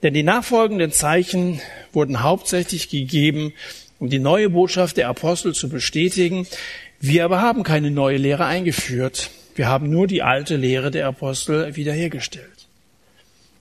Denn 0.04 0.14
die 0.14 0.24
nachfolgenden 0.24 0.92
Zeichen 0.92 1.60
wurden 1.92 2.22
hauptsächlich 2.22 2.90
gegeben, 2.90 3.54
um 3.98 4.10
die 4.10 4.20
neue 4.20 4.52
Botschaft 4.52 4.98
der 4.98 5.10
Apostel 5.10 5.56
zu 5.56 5.68
bestätigen. 5.68 6.46
Wir 7.00 7.26
aber 7.26 7.42
haben 7.42 7.64
keine 7.64 7.90
neue 7.90 8.18
Lehre 8.18 8.46
eingeführt. 8.46 9.32
Wir 9.56 9.68
haben 9.68 9.90
nur 9.90 10.06
die 10.06 10.22
alte 10.22 10.58
Lehre 10.58 10.92
der 10.92 11.08
Apostel 11.08 11.76
wiederhergestellt. 11.76 12.55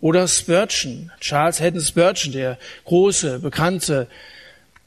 Oder 0.04 0.28
Spurgeon, 0.28 1.10
Charles 1.18 1.62
Haddon 1.62 1.80
Spurgeon, 1.80 2.34
der 2.34 2.58
große, 2.84 3.38
bekannte, 3.38 4.06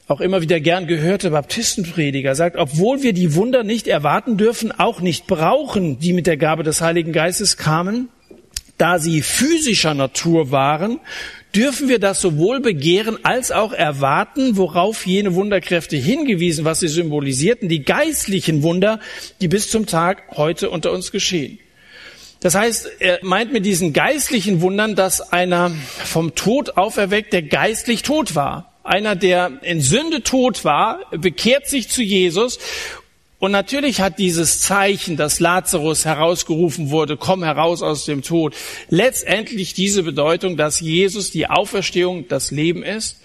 auch 0.07 0.21
immer 0.21 0.43
wieder 0.43 0.59
gern 0.59 0.85
gehörte 0.85 1.31
Baptistenprediger, 1.31 2.35
sagt, 2.35 2.55
obwohl 2.55 3.01
wir 3.01 3.13
die 3.13 3.33
Wunder 3.33 3.63
nicht 3.63 3.87
erwarten 3.87 4.37
dürfen, 4.37 4.71
auch 4.71 5.01
nicht 5.01 5.25
brauchen, 5.25 5.97
die 5.97 6.13
mit 6.13 6.27
der 6.27 6.37
Gabe 6.37 6.61
des 6.61 6.81
Heiligen 6.81 7.13
Geistes 7.13 7.57
kamen, 7.57 8.09
da 8.77 8.99
sie 8.99 9.23
physischer 9.23 9.95
Natur 9.95 10.51
waren, 10.51 10.99
dürfen 11.55 11.89
wir 11.89 11.97
das 11.97 12.21
sowohl 12.21 12.59
begehren 12.59 13.17
als 13.23 13.51
auch 13.51 13.73
erwarten, 13.73 14.55
worauf 14.55 15.07
jene 15.07 15.33
Wunderkräfte 15.33 15.97
hingewiesen, 15.97 16.63
was 16.63 16.81
sie 16.81 16.89
symbolisierten, 16.89 17.69
die 17.69 17.81
geistlichen 17.81 18.61
Wunder, 18.61 18.99
die 19.41 19.47
bis 19.47 19.71
zum 19.71 19.87
Tag 19.87 20.37
heute 20.37 20.69
unter 20.69 20.91
uns 20.91 21.11
geschehen. 21.11 21.57
Das 22.39 22.55
heißt, 22.55 22.89
er 22.99 23.19
meint 23.23 23.51
mit 23.51 23.65
diesen 23.65 23.93
geistlichen 23.93 24.61
Wundern, 24.61 24.95
dass 24.95 25.33
einer 25.33 25.71
vom 26.05 26.35
Tod 26.35 26.77
auferweckt, 26.77 27.33
der 27.33 27.41
geistlich 27.41 28.03
tot 28.03 28.35
war. 28.35 28.73
Einer, 28.83 29.15
der 29.15 29.59
in 29.63 29.81
Sünde 29.81 30.23
tot 30.23 30.63
war, 30.63 30.99
bekehrt 31.11 31.67
sich 31.67 31.89
zu 31.89 32.01
Jesus 32.01 32.59
und 33.39 33.51
natürlich 33.51 34.01
hat 34.01 34.17
dieses 34.17 34.61
Zeichen, 34.61 35.15
dass 35.15 35.39
Lazarus 35.39 36.05
herausgerufen 36.05 36.89
wurde, 36.89 37.17
komm 37.17 37.43
heraus 37.43 37.83
aus 37.83 38.05
dem 38.05 38.23
Tod, 38.23 38.55
letztendlich 38.89 39.75
diese 39.75 40.01
Bedeutung, 40.01 40.57
dass 40.57 40.79
Jesus 40.79 41.29
die 41.29 41.47
Auferstehung, 41.47 42.27
das 42.27 42.49
Leben 42.49 42.81
ist 42.81 43.17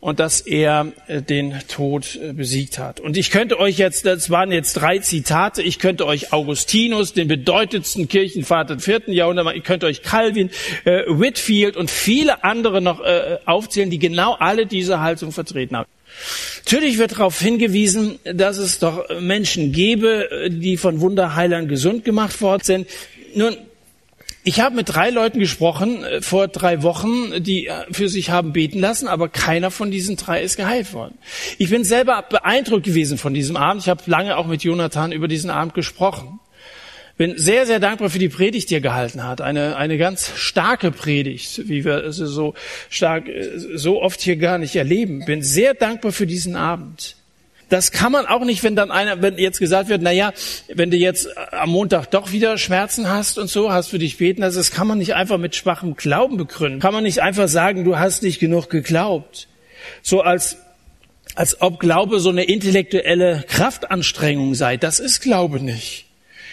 und 0.00 0.20
dass 0.20 0.40
er 0.40 0.92
äh, 1.06 1.22
den 1.22 1.54
Tod 1.68 2.16
äh, 2.16 2.32
besiegt 2.32 2.78
hat. 2.78 3.00
Und 3.00 3.16
ich 3.16 3.30
könnte 3.30 3.58
euch 3.58 3.78
jetzt, 3.78 4.06
das 4.06 4.30
waren 4.30 4.52
jetzt 4.52 4.74
drei 4.74 4.98
Zitate, 4.98 5.62
ich 5.62 5.78
könnte 5.78 6.06
euch 6.06 6.32
Augustinus, 6.32 7.12
den 7.12 7.28
bedeutendsten 7.28 8.08
Kirchenvater 8.08 8.74
im 8.74 8.80
vierten 8.80 9.12
Jahrhundert, 9.12 9.56
ich 9.56 9.64
könnte 9.64 9.86
euch 9.86 10.02
Calvin, 10.02 10.50
äh, 10.84 11.02
Whitfield 11.08 11.76
und 11.76 11.90
viele 11.90 12.44
andere 12.44 12.80
noch 12.80 13.00
äh, 13.00 13.38
aufzählen, 13.46 13.90
die 13.90 13.98
genau 13.98 14.34
alle 14.34 14.66
diese 14.66 15.00
Haltung 15.00 15.32
vertreten 15.32 15.76
haben. 15.76 15.88
Natürlich 16.64 16.98
wird 16.98 17.12
darauf 17.12 17.38
hingewiesen, 17.38 18.18
dass 18.24 18.58
es 18.58 18.78
doch 18.78 19.04
Menschen 19.20 19.72
gäbe, 19.72 20.48
die 20.50 20.76
von 20.76 21.00
Wunderheilern 21.00 21.68
gesund 21.68 22.04
gemacht 22.04 22.40
worden 22.40 22.62
sind. 22.64 22.88
Nun, 23.34 23.56
ich 24.46 24.60
habe 24.60 24.76
mit 24.76 24.88
drei 24.88 25.10
Leuten 25.10 25.40
gesprochen 25.40 26.04
äh, 26.04 26.22
vor 26.22 26.46
drei 26.46 26.84
Wochen, 26.84 27.42
die 27.42 27.66
äh, 27.66 27.72
für 27.90 28.08
sich 28.08 28.30
haben 28.30 28.52
beten 28.52 28.78
lassen, 28.78 29.08
aber 29.08 29.28
keiner 29.28 29.72
von 29.72 29.90
diesen 29.90 30.14
drei 30.16 30.40
ist 30.40 30.56
geheilt 30.56 30.92
worden. 30.92 31.18
Ich 31.58 31.68
bin 31.68 31.82
selber 31.82 32.22
beeindruckt 32.22 32.84
gewesen 32.84 33.18
von 33.18 33.34
diesem 33.34 33.56
Abend. 33.56 33.82
Ich 33.82 33.88
habe 33.88 34.04
lange 34.06 34.36
auch 34.36 34.46
mit 34.46 34.62
Jonathan 34.62 35.10
über 35.10 35.26
diesen 35.26 35.50
Abend 35.50 35.74
gesprochen. 35.74 36.38
Bin 37.16 37.36
sehr, 37.36 37.66
sehr 37.66 37.80
dankbar 37.80 38.08
für 38.08 38.20
die 38.20 38.28
Predigt, 38.28 38.70
die 38.70 38.74
er 38.74 38.80
gehalten 38.80 39.24
hat. 39.24 39.40
Eine, 39.40 39.74
eine 39.74 39.98
ganz 39.98 40.30
starke 40.36 40.92
Predigt, 40.92 41.68
wie 41.68 41.84
wir 41.84 42.12
sie 42.12 42.28
so 42.28 42.54
stark, 42.88 43.26
äh, 43.26 43.50
so 43.56 44.00
oft 44.00 44.20
hier 44.20 44.36
gar 44.36 44.58
nicht 44.58 44.76
erleben. 44.76 45.24
Bin 45.24 45.42
sehr 45.42 45.74
dankbar 45.74 46.12
für 46.12 46.26
diesen 46.28 46.54
Abend. 46.54 47.16
Das 47.68 47.90
kann 47.90 48.12
man 48.12 48.26
auch 48.26 48.44
nicht, 48.44 48.62
wenn 48.62 48.76
dann 48.76 48.92
einer, 48.92 49.22
wenn 49.22 49.38
jetzt 49.38 49.58
gesagt 49.58 49.88
wird, 49.88 50.00
na 50.00 50.12
ja, 50.12 50.32
wenn 50.72 50.90
du 50.90 50.96
jetzt 50.96 51.28
am 51.52 51.70
Montag 51.70 52.06
doch 52.06 52.30
wieder 52.30 52.58
Schmerzen 52.58 53.08
hast 53.08 53.38
und 53.38 53.48
so, 53.48 53.72
hast 53.72 53.88
für 53.88 53.98
dich 53.98 54.18
beten, 54.18 54.44
also 54.44 54.60
das 54.60 54.70
kann 54.70 54.86
man 54.86 54.98
nicht 54.98 55.14
einfach 55.14 55.38
mit 55.38 55.56
schwachem 55.56 55.96
Glauben 55.96 56.36
begründen. 56.36 56.78
Kann 56.78 56.94
man 56.94 57.02
nicht 57.02 57.20
einfach 57.20 57.48
sagen, 57.48 57.84
du 57.84 57.98
hast 57.98 58.22
nicht 58.22 58.38
genug 58.38 58.70
geglaubt. 58.70 59.48
So 60.02 60.20
als, 60.20 60.58
als 61.34 61.60
ob 61.60 61.80
Glaube 61.80 62.20
so 62.20 62.30
eine 62.30 62.44
intellektuelle 62.44 63.44
Kraftanstrengung 63.48 64.54
sei. 64.54 64.76
Das 64.76 65.00
ist 65.00 65.20
Glaube 65.20 65.58
nicht. 65.58 66.06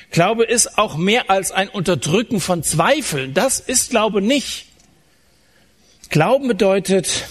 Glaube 0.09 0.45
ist 0.45 0.79
auch 0.79 0.97
mehr 0.97 1.29
als 1.29 1.51
ein 1.51 1.69
Unterdrücken 1.69 2.39
von 2.39 2.63
Zweifeln. 2.63 3.35
Das 3.35 3.59
ist 3.59 3.91
Glaube 3.91 4.21
nicht. 4.21 4.65
Glauben 6.09 6.47
bedeutet, 6.47 7.27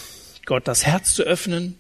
Gott 0.47 0.67
das 0.67 0.87
Herz 0.87 1.15
zu 1.15 1.23
öffnen, 1.23 1.79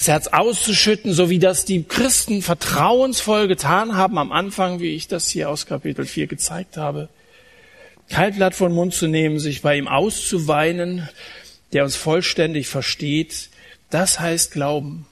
das 0.00 0.08
Herz 0.08 0.28
auszuschütten, 0.28 1.12
so 1.12 1.28
wie 1.28 1.38
das 1.38 1.66
die 1.66 1.82
Christen 1.84 2.40
vertrauensvoll 2.40 3.48
getan 3.48 3.96
haben 3.96 4.16
am 4.16 4.32
Anfang, 4.32 4.80
wie 4.80 4.94
ich 4.94 5.08
das 5.08 5.28
hier 5.28 5.50
aus 5.50 5.66
Kapitel 5.66 6.06
4 6.06 6.26
gezeigt 6.26 6.78
habe. 6.78 7.10
Kaltblatt 8.08 8.54
von 8.54 8.72
Mund 8.72 8.94
zu 8.94 9.08
nehmen, 9.08 9.38
sich 9.38 9.60
bei 9.60 9.76
ihm 9.76 9.88
auszuweinen, 9.88 11.06
der 11.74 11.84
uns 11.84 11.96
vollständig 11.96 12.66
versteht, 12.66 13.50
Das 13.90 14.18
heißt 14.18 14.52
Glauben. 14.52 15.06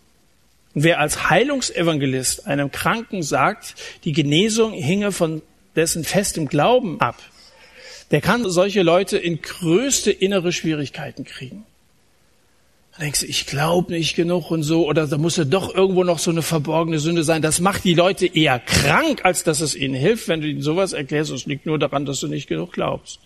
Und 0.72 0.84
wer 0.84 1.00
als 1.00 1.28
Heilungsevangelist 1.28 2.46
einem 2.46 2.72
Kranken 2.72 3.22
sagt, 3.22 3.74
die 4.04 4.12
Genesung 4.12 4.72
hinge 4.72 5.12
von 5.12 5.42
dessen 5.76 6.02
festem 6.02 6.48
Glauben 6.48 6.98
ab, 6.98 7.20
der 8.10 8.22
kann 8.22 8.48
solche 8.48 8.82
Leute 8.82 9.18
in 9.18 9.42
größte 9.42 10.10
innere 10.10 10.50
Schwierigkeiten 10.50 11.24
kriegen. 11.24 11.66
Dann 12.98 13.04
denkst 13.04 13.20
du, 13.20 13.26
ich 13.26 13.46
glaube 13.46 13.92
nicht 13.92 14.16
genug 14.16 14.50
und 14.50 14.64
so, 14.64 14.88
oder 14.88 15.06
da 15.06 15.18
muss 15.18 15.36
ja 15.36 15.44
doch 15.44 15.72
irgendwo 15.72 16.02
noch 16.02 16.18
so 16.18 16.32
eine 16.32 16.42
verborgene 16.42 16.98
Sünde 16.98 17.22
sein. 17.22 17.42
Das 17.42 17.60
macht 17.60 17.84
die 17.84 17.94
Leute 17.94 18.26
eher 18.26 18.58
krank, 18.58 19.20
als 19.24 19.44
dass 19.44 19.60
es 19.60 19.76
ihnen 19.76 19.94
hilft, 19.94 20.26
wenn 20.26 20.40
du 20.40 20.48
ihnen 20.48 20.62
sowas 20.62 20.94
erklärst. 20.94 21.30
Es 21.30 21.46
liegt 21.46 21.64
nur 21.64 21.78
daran, 21.78 22.06
dass 22.06 22.18
du 22.18 22.26
nicht 22.26 22.48
genug 22.48 22.72
glaubst. 22.72 23.20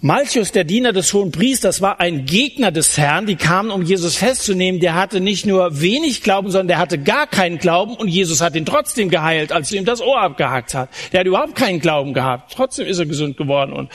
Malchus, 0.00 0.50
der 0.50 0.64
Diener 0.64 0.94
des 0.94 1.12
hohen 1.12 1.30
Priesters, 1.30 1.82
war 1.82 2.00
ein 2.00 2.24
Gegner 2.24 2.70
des 2.70 2.96
Herrn. 2.96 3.26
Die 3.26 3.36
kamen, 3.36 3.70
um 3.70 3.82
Jesus 3.82 4.16
festzunehmen. 4.16 4.80
Der 4.80 4.94
hatte 4.94 5.20
nicht 5.20 5.44
nur 5.44 5.82
wenig 5.82 6.22
Glauben, 6.22 6.50
sondern 6.50 6.68
der 6.68 6.78
hatte 6.78 6.96
gar 6.96 7.26
keinen 7.26 7.58
Glauben. 7.58 7.96
Und 7.96 8.08
Jesus 8.08 8.40
hat 8.40 8.56
ihn 8.56 8.64
trotzdem 8.64 9.10
geheilt, 9.10 9.52
als 9.52 9.70
er 9.72 9.80
ihm 9.80 9.84
das 9.84 10.00
Ohr 10.00 10.22
abgehackt 10.22 10.72
hat. 10.72 10.88
Der 11.12 11.20
hat 11.20 11.26
überhaupt 11.26 11.54
keinen 11.54 11.80
Glauben 11.80 12.14
gehabt. 12.14 12.54
Trotzdem 12.54 12.86
ist 12.86 12.98
er 12.98 13.04
gesund 13.04 13.36
geworden 13.36 13.74
und 13.74 13.90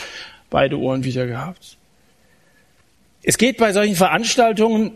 beide 0.52 0.78
Ohren 0.78 1.04
wieder 1.04 1.26
gehabt. 1.26 1.78
Es 3.24 3.38
geht 3.38 3.58
bei 3.58 3.72
solchen 3.74 3.96
Veranstaltungen 3.96 4.92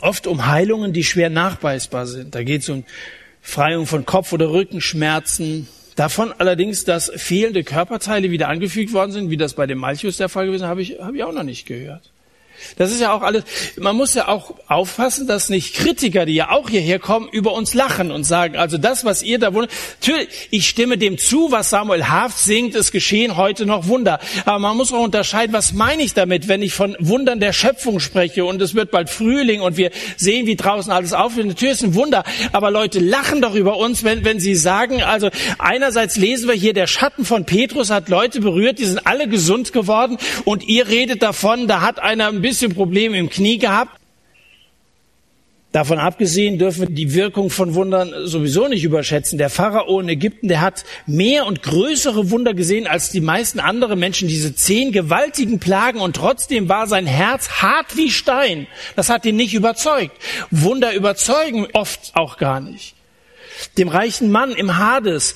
oft 0.00 0.26
um 0.26 0.46
Heilungen, 0.46 0.92
die 0.92 1.04
schwer 1.04 1.30
nachweisbar 1.30 2.06
sind. 2.06 2.34
Da 2.34 2.42
geht 2.42 2.62
es 2.62 2.68
um 2.68 2.84
Freiung 3.40 3.86
von 3.86 4.04
Kopf- 4.04 4.32
oder 4.32 4.50
Rückenschmerzen, 4.50 5.68
Davon 5.96 6.34
allerdings, 6.36 6.84
dass 6.84 7.10
fehlende 7.16 7.64
Körperteile 7.64 8.30
wieder 8.30 8.48
angefügt 8.48 8.92
worden 8.92 9.12
sind, 9.12 9.30
wie 9.30 9.38
das 9.38 9.54
bei 9.54 9.66
dem 9.66 9.78
Malchus 9.78 10.18
der 10.18 10.28
Fall 10.28 10.44
gewesen, 10.44 10.66
habe 10.66 10.82
ich, 10.82 11.00
habe 11.00 11.16
ich 11.16 11.24
auch 11.24 11.32
noch 11.32 11.42
nicht 11.42 11.66
gehört. 11.66 12.12
Das 12.76 12.90
ist 12.90 13.00
ja 13.00 13.12
auch 13.12 13.22
alles, 13.22 13.44
man 13.78 13.96
muss 13.96 14.14
ja 14.14 14.28
auch 14.28 14.54
aufpassen, 14.68 15.26
dass 15.26 15.48
nicht 15.48 15.74
Kritiker, 15.74 16.26
die 16.26 16.34
ja 16.34 16.50
auch 16.50 16.68
hierher 16.70 16.98
kommen, 16.98 17.28
über 17.30 17.52
uns 17.52 17.74
lachen 17.74 18.10
und 18.10 18.24
sagen, 18.24 18.56
also 18.56 18.78
das, 18.78 19.04
was 19.04 19.22
ihr 19.22 19.38
da 19.38 19.54
wundert, 19.54 19.72
natürlich, 20.00 20.28
ich 20.50 20.68
stimme 20.68 20.98
dem 20.98 21.18
zu, 21.18 21.50
was 21.50 21.70
Samuel 21.70 22.08
Haft 22.08 22.38
singt, 22.38 22.74
es 22.74 22.92
geschehen 22.92 23.36
heute 23.36 23.66
noch 23.66 23.88
Wunder. 23.88 24.18
Aber 24.44 24.58
man 24.58 24.76
muss 24.76 24.92
auch 24.92 25.02
unterscheiden, 25.02 25.52
was 25.52 25.72
meine 25.72 26.02
ich 26.02 26.14
damit, 26.14 26.48
wenn 26.48 26.62
ich 26.62 26.74
von 26.74 26.96
Wundern 26.98 27.40
der 27.40 27.52
Schöpfung 27.52 28.00
spreche 28.00 28.44
und 28.44 28.60
es 28.62 28.74
wird 28.74 28.90
bald 28.90 29.10
Frühling 29.10 29.60
und 29.60 29.76
wir 29.76 29.90
sehen, 30.16 30.46
wie 30.46 30.56
draußen 30.56 30.92
alles 30.92 31.12
aufhört. 31.12 31.46
Natürlich 31.46 31.74
ist 31.74 31.82
ein 31.82 31.94
Wunder, 31.94 32.24
aber 32.52 32.70
Leute 32.70 32.98
lachen 33.00 33.42
doch 33.42 33.54
über 33.54 33.76
uns, 33.76 34.04
wenn, 34.04 34.24
wenn 34.24 34.40
sie 34.40 34.54
sagen, 34.54 35.02
also 35.02 35.30
einerseits 35.58 36.16
lesen 36.16 36.48
wir 36.48 36.54
hier, 36.54 36.72
der 36.72 36.86
Schatten 36.86 37.24
von 37.24 37.44
Petrus 37.44 37.90
hat 37.90 38.08
Leute 38.08 38.40
berührt, 38.40 38.78
die 38.78 38.84
sind 38.84 39.06
alle 39.06 39.28
gesund 39.28 39.72
geworden 39.72 40.18
und 40.44 40.64
ihr 40.64 40.88
redet 40.88 41.22
davon, 41.22 41.68
da 41.68 41.80
hat 41.80 41.98
einer 41.98 42.28
ein 42.28 42.40
bisschen 42.46 42.74
Probleme 42.74 43.18
im 43.18 43.28
Knie 43.28 43.58
gehabt. 43.58 43.98
Davon 45.72 45.98
abgesehen 45.98 46.58
dürfen 46.58 46.82
wir 46.82 46.94
die 46.94 47.12
Wirkung 47.12 47.50
von 47.50 47.74
Wundern 47.74 48.14
sowieso 48.24 48.68
nicht 48.68 48.84
überschätzen. 48.84 49.36
Der 49.36 49.50
Pharao 49.50 49.98
in 49.98 50.08
Ägypten, 50.08 50.46
der 50.46 50.60
hat 50.60 50.84
mehr 51.06 51.44
und 51.44 51.64
größere 51.64 52.30
Wunder 52.30 52.54
gesehen 52.54 52.86
als 52.86 53.10
die 53.10 53.20
meisten 53.20 53.58
anderen 53.58 53.98
Menschen, 53.98 54.28
diese 54.28 54.54
zehn 54.54 54.92
gewaltigen 54.92 55.58
Plagen 55.58 56.00
und 56.00 56.14
trotzdem 56.14 56.68
war 56.68 56.86
sein 56.86 57.04
Herz 57.04 57.48
hart 57.60 57.96
wie 57.96 58.10
Stein. 58.10 58.68
Das 58.94 59.10
hat 59.10 59.26
ihn 59.26 59.36
nicht 59.36 59.54
überzeugt. 59.54 60.16
Wunder 60.52 60.94
überzeugen 60.94 61.66
oft 61.72 62.12
auch 62.14 62.38
gar 62.38 62.60
nicht. 62.60 62.94
Dem 63.76 63.88
reichen 63.88 64.30
Mann 64.30 64.52
im 64.52 64.78
Hades, 64.78 65.34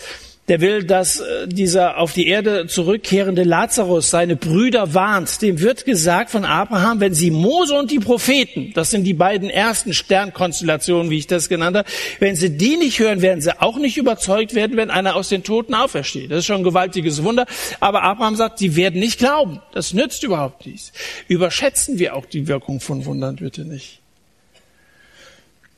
der 0.48 0.60
will, 0.60 0.82
dass 0.82 1.20
äh, 1.20 1.46
dieser 1.46 1.98
auf 1.98 2.12
die 2.12 2.26
Erde 2.26 2.66
zurückkehrende 2.66 3.44
Lazarus 3.44 4.10
seine 4.10 4.36
Brüder 4.36 4.94
warnt. 4.94 5.42
Dem 5.42 5.60
wird 5.60 5.84
gesagt 5.84 6.30
von 6.30 6.44
Abraham, 6.44 6.98
wenn 6.98 7.14
sie 7.14 7.30
Mose 7.30 7.74
und 7.74 7.90
die 7.90 8.00
Propheten, 8.00 8.72
das 8.74 8.90
sind 8.90 9.04
die 9.04 9.14
beiden 9.14 9.48
ersten 9.48 9.92
Sternkonstellationen, 9.92 11.10
wie 11.10 11.18
ich 11.18 11.28
das 11.28 11.48
genannt 11.48 11.76
habe, 11.76 11.88
wenn 12.18 12.34
sie 12.34 12.56
die 12.56 12.76
nicht 12.76 12.98
hören, 12.98 13.22
werden 13.22 13.40
sie 13.40 13.60
auch 13.60 13.78
nicht 13.78 13.96
überzeugt 13.96 14.54
werden, 14.54 14.76
wenn 14.76 14.90
einer 14.90 15.14
aus 15.14 15.28
den 15.28 15.44
Toten 15.44 15.74
aufersteht. 15.74 16.30
Das 16.30 16.40
ist 16.40 16.46
schon 16.46 16.58
ein 16.58 16.64
gewaltiges 16.64 17.22
Wunder. 17.22 17.46
Aber 17.78 18.02
Abraham 18.02 18.34
sagt, 18.34 18.58
sie 18.58 18.74
werden 18.74 18.98
nicht 18.98 19.18
glauben. 19.18 19.60
Das 19.72 19.94
nützt 19.94 20.24
überhaupt 20.24 20.66
nichts. 20.66 20.92
Überschätzen 21.28 21.98
wir 21.98 22.16
auch 22.16 22.26
die 22.26 22.48
Wirkung 22.48 22.80
von 22.80 23.04
Wundern 23.04 23.36
bitte 23.36 23.64
nicht. 23.64 23.99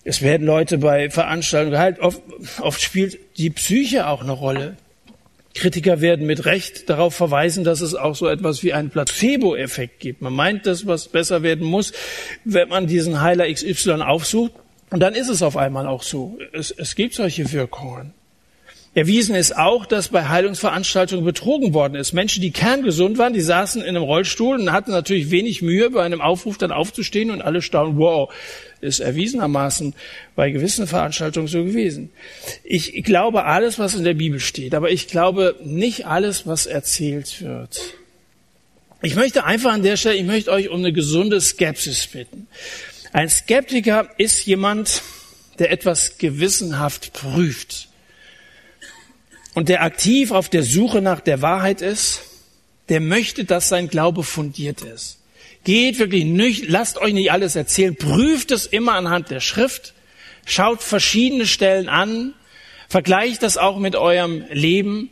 Es 0.05 0.23
werden 0.23 0.47
Leute 0.47 0.79
bei 0.79 1.11
Veranstaltungen 1.11 1.73
geheilt. 1.73 2.01
Oft, 2.01 2.23
oft 2.61 2.81
spielt 2.81 3.19
die 3.39 3.51
Psyche 3.51 4.09
auch 4.09 4.23
eine 4.23 4.33
Rolle. 4.33 4.77
Kritiker 5.55 6.01
werden 6.01 6.27
mit 6.27 6.45
Recht 6.47 6.89
darauf 6.89 7.15
verweisen, 7.15 7.63
dass 7.63 7.83
es 7.83 7.95
auch 7.95 8.17
so 8.17 8.27
etwas 8.27 8.63
wie 8.63 8.73
einen 8.73 8.91
Placebo-Effekt 8.91 10.01
gibt. 10.01 10.23
Man 10.23 10.33
meint, 10.33 10.67
dass 10.67 10.87
was 10.87 11.09
besser 11.09 11.43
werden 11.43 11.67
muss, 11.67 11.93
wenn 12.45 12.69
man 12.69 12.87
diesen 12.87 13.21
Heiler 13.21 13.53
XY 13.53 14.03
aufsucht. 14.03 14.53
Und 14.91 15.01
dann 15.01 15.15
ist 15.15 15.29
es 15.29 15.43
auf 15.43 15.57
einmal 15.57 15.87
auch 15.87 16.03
so. 16.03 16.39
Es, 16.53 16.71
es 16.71 16.95
gibt 16.95 17.15
solche 17.15 17.53
Wirkungen. 17.53 18.15
Erwiesen 18.95 19.35
ist 19.35 19.57
auch, 19.57 19.87
dass 19.87 20.09
bei 20.09 20.29
Heilungsveranstaltungen 20.29 21.25
betrogen 21.25 21.73
worden 21.73 21.95
ist. 21.95 22.13
Menschen, 22.13 22.43
die 22.43 22.51
kerngesund 22.51 23.17
waren, 23.17 23.33
die 23.33 23.41
saßen 23.41 23.81
in 23.81 23.89
einem 23.89 24.03
Rollstuhl 24.03 24.61
und 24.61 24.71
hatten 24.71 24.91
natürlich 24.91 25.31
wenig 25.31 25.63
Mühe, 25.63 25.89
bei 25.89 26.03
einem 26.03 26.21
Aufruf 26.21 26.59
dann 26.59 26.73
aufzustehen 26.73 27.31
und 27.31 27.41
alle 27.41 27.63
staunen, 27.63 27.97
wow, 27.97 28.31
ist 28.83 29.01
erwiesenermaßen 29.01 29.95
bei 30.37 30.51
gewissen 30.51 30.87
Veranstaltungen 30.87 31.47
so 31.49 31.65
gewesen. 31.65 32.11
Ich 32.65 33.03
glaube 33.03 33.47
alles, 33.47 33.79
was 33.79 33.95
in 33.95 34.05
der 34.05 34.13
Bibel 34.13 34.41
steht, 34.41 34.75
aber 34.75 34.91
ich 34.91 35.07
glaube 35.09 35.57
nicht 35.65 36.07
alles, 36.07 36.47
was 36.47 36.67
erzählt 36.67 37.41
wird. 37.41 37.81
Ich 39.01 39.15
möchte 39.15 39.45
einfach 39.45 39.73
an 39.73 39.83
der 39.83 39.97
Stelle, 39.97 40.17
ich 40.17 40.27
möchte 40.27 40.53
euch 40.53 40.69
um 40.69 40.81
eine 40.81 40.93
gesunde 40.93 41.41
Skepsis 41.41 42.09
bitten. 42.09 42.47
Ein 43.15 43.31
Skeptiker 43.31 44.11
ist 44.19 44.45
jemand, 44.45 45.03
der 45.59 45.71
etwas 45.71 46.19
gewissenhaft 46.19 47.15
prüft 47.15 47.89
und 49.55 49.69
der 49.69 49.83
aktiv 49.83 50.31
auf 50.31 50.49
der 50.49 50.63
Suche 50.63 51.03
nach 51.03 51.21
der 51.21 51.43
Wahrheit 51.43 51.83
ist, 51.83 52.23
der 52.89 53.01
möchte, 53.01 53.45
dass 53.45 53.69
sein 53.69 53.89
Glaube 53.89 54.23
fundiert 54.23 54.83
ist. 54.83 55.19
Geht 55.65 55.99
wirklich 55.99 56.25
nicht, 56.25 56.69
lasst 56.69 56.99
euch 56.99 57.13
nicht 57.13 57.31
alles 57.31 57.55
erzählen, 57.55 57.95
prüft 57.95 58.51
es 58.51 58.67
immer 58.67 58.95
anhand 58.95 59.31
der 59.31 59.41
Schrift, 59.41 59.95
schaut 60.45 60.83
verschiedene 60.83 61.47
Stellen 61.47 61.89
an, 61.89 62.35
vergleicht 62.89 63.43
das 63.43 63.59
auch 63.59 63.79
mit 63.79 63.95
eurem 63.95 64.45
Leben 64.51 65.11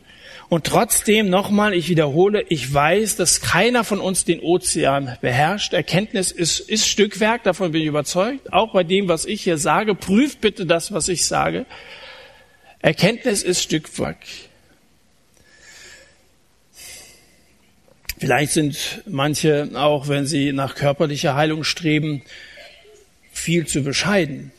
und 0.51 0.65
trotzdem 0.65 1.29
nochmal, 1.29 1.73
ich 1.73 1.87
wiederhole, 1.87 2.43
ich 2.49 2.73
weiß, 2.73 3.15
dass 3.15 3.39
keiner 3.39 3.85
von 3.85 4.01
uns 4.01 4.25
den 4.25 4.41
Ozean 4.41 5.17
beherrscht. 5.21 5.71
Erkenntnis 5.71 6.33
ist, 6.33 6.59
ist 6.59 6.89
Stückwerk, 6.89 7.43
davon 7.43 7.71
bin 7.71 7.81
ich 7.81 7.87
überzeugt. 7.87 8.51
Auch 8.51 8.73
bei 8.73 8.83
dem, 8.83 9.07
was 9.07 9.23
ich 9.23 9.43
hier 9.43 9.57
sage, 9.57 9.95
prüft 9.95 10.41
bitte 10.41 10.65
das, 10.65 10.91
was 10.91 11.07
ich 11.07 11.25
sage. 11.25 11.65
Erkenntnis 12.81 13.43
ist 13.43 13.61
Stückwerk. 13.61 14.17
Vielleicht 18.17 18.51
sind 18.53 19.01
manche, 19.07 19.69
auch 19.73 20.07
wenn 20.07 20.25
sie 20.25 20.51
nach 20.53 20.75
körperlicher 20.75 21.35
Heilung 21.35 21.63
streben, 21.63 22.21
viel 23.31 23.65
zu 23.65 23.83
bescheiden. 23.83 24.51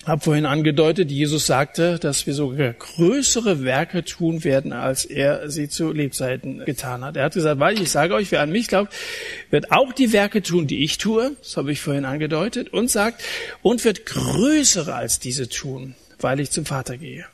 Ich 0.00 0.08
habe 0.08 0.20
vorhin 0.20 0.44
angedeutet, 0.44 1.10
Jesus 1.10 1.46
sagte, 1.46 1.98
dass 1.98 2.26
wir 2.26 2.34
sogar 2.34 2.74
größere 2.74 3.64
Werke 3.64 4.04
tun 4.04 4.44
werden, 4.44 4.72
als 4.72 5.04
er 5.04 5.48
sie 5.50 5.68
zu 5.68 5.92
Lebzeiten 5.92 6.64
getan 6.64 7.02
hat. 7.02 7.16
Er 7.16 7.24
hat 7.24 7.34
gesagt, 7.34 7.58
weil 7.58 7.80
ich 7.80 7.90
sage 7.90 8.14
euch, 8.14 8.30
wer 8.30 8.42
an 8.42 8.50
mich 8.50 8.68
glaubt, 8.68 8.92
wird 9.50 9.72
auch 9.72 9.92
die 9.92 10.12
Werke 10.12 10.42
tun, 10.42 10.66
die 10.66 10.84
ich 10.84 10.98
tue, 10.98 11.36
das 11.42 11.56
habe 11.56 11.72
ich 11.72 11.80
vorhin 11.80 12.04
angedeutet, 12.04 12.70
und 12.70 12.90
sagt, 12.90 13.22
und 13.62 13.82
wird 13.84 14.04
größere 14.04 14.94
als 14.94 15.20
diese 15.20 15.48
tun, 15.48 15.94
weil 16.20 16.40
ich 16.40 16.50
zum 16.50 16.64
Vater 16.64 16.96
gehe. 16.96 17.26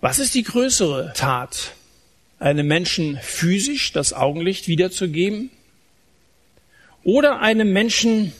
Was 0.00 0.18
ist 0.18 0.34
die 0.34 0.42
größere 0.42 1.12
Tat? 1.14 1.72
einem 2.38 2.66
Menschen 2.66 3.18
physisch 3.22 3.92
das 3.92 4.12
Augenlicht 4.12 4.68
wiederzugeben 4.68 5.50
oder 7.02 7.40
einem 7.40 7.72
Menschen 7.72 8.32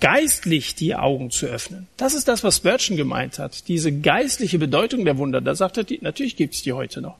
geistlich 0.00 0.74
die 0.74 0.94
Augen 0.94 1.30
zu 1.30 1.46
öffnen. 1.46 1.86
Das 1.96 2.14
ist 2.14 2.28
das, 2.28 2.44
was 2.44 2.58
Spurgeon 2.58 2.96
gemeint 2.96 3.38
hat. 3.38 3.68
Diese 3.68 3.92
geistliche 3.92 4.58
Bedeutung 4.58 5.04
der 5.04 5.18
Wunder. 5.18 5.40
Da 5.40 5.54
sagt 5.54 5.78
er, 5.78 5.86
natürlich 6.02 6.36
gibt's 6.36 6.62
die 6.62 6.72
heute 6.72 7.00
noch. 7.00 7.18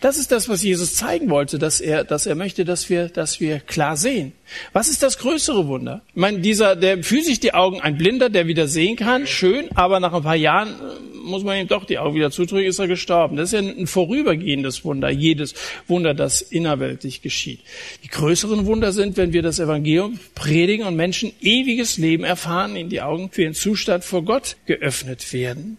Das 0.00 0.18
ist 0.18 0.32
das, 0.32 0.48
was 0.48 0.62
Jesus 0.62 0.94
zeigen 0.94 1.30
wollte, 1.30 1.58
dass 1.58 1.80
er, 1.80 2.04
dass 2.04 2.26
er 2.26 2.34
möchte, 2.34 2.64
dass 2.64 2.90
wir, 2.90 3.08
dass 3.08 3.40
wir 3.40 3.60
klar 3.60 3.96
sehen. 3.96 4.32
Was 4.72 4.88
ist 4.88 5.02
das 5.02 5.18
größere 5.18 5.66
Wunder? 5.66 6.02
Ich 6.08 6.16
meine, 6.16 6.40
dieser, 6.40 6.76
der 6.76 7.02
physisch 7.02 7.40
die 7.40 7.54
Augen, 7.54 7.80
ein 7.80 7.96
Blinder, 7.96 8.28
der 8.28 8.46
wieder 8.46 8.68
sehen 8.68 8.96
kann, 8.96 9.26
schön, 9.26 9.68
aber 9.74 10.00
nach 10.00 10.12
ein 10.12 10.22
paar 10.22 10.36
Jahren 10.36 10.68
äh, 10.68 11.16
muss 11.24 11.42
man 11.42 11.58
ihm 11.58 11.66
doch 11.66 11.84
die 11.84 11.98
Augen 11.98 12.14
wieder 12.14 12.30
zudrücken, 12.30 12.68
ist 12.68 12.78
er 12.78 12.88
gestorben. 12.88 13.36
Das 13.36 13.52
ist 13.52 13.60
ja 13.60 13.66
ein 13.66 13.86
vorübergehendes 13.86 14.84
Wunder, 14.84 15.08
jedes 15.08 15.54
Wunder, 15.88 16.14
das 16.14 16.42
innerweltlich 16.42 17.22
geschieht. 17.22 17.60
Die 18.04 18.08
größeren 18.08 18.66
Wunder 18.66 18.92
sind, 18.92 19.16
wenn 19.16 19.32
wir 19.32 19.42
das 19.42 19.58
Evangelium 19.58 20.18
predigen 20.34 20.86
und 20.86 20.96
Menschen 20.96 21.32
ewiges 21.40 21.96
Leben 21.96 22.24
erfahren, 22.24 22.76
in 22.76 22.90
die 22.90 23.00
Augen 23.00 23.30
für 23.30 23.42
ihren 23.42 23.54
Zustand 23.54 24.04
vor 24.04 24.24
Gott 24.24 24.56
geöffnet 24.66 25.32
werden. 25.32 25.78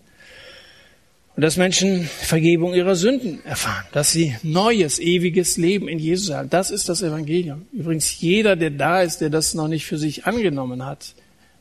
Und 1.35 1.41
dass 1.41 1.57
Menschen 1.57 2.05
Vergebung 2.05 2.73
ihrer 2.73 2.95
Sünden 2.95 3.43
erfahren, 3.45 3.85
dass 3.91 4.11
sie 4.11 4.35
neues, 4.41 4.99
ewiges 4.99 5.57
Leben 5.57 5.89
in 5.89 5.99
Jesus 5.99 6.33
haben. 6.33 6.49
Das 6.49 6.71
ist 6.71 6.87
das 6.87 7.01
Evangelium. 7.01 7.67
Übrigens, 7.73 8.21
jeder, 8.21 8.55
der 8.55 8.69
da 8.69 9.01
ist, 9.01 9.19
der 9.19 9.29
das 9.29 9.53
noch 9.53 9.67
nicht 9.67 9.85
für 9.85 9.97
sich 9.97 10.25
angenommen 10.25 10.85
hat, 10.85 11.13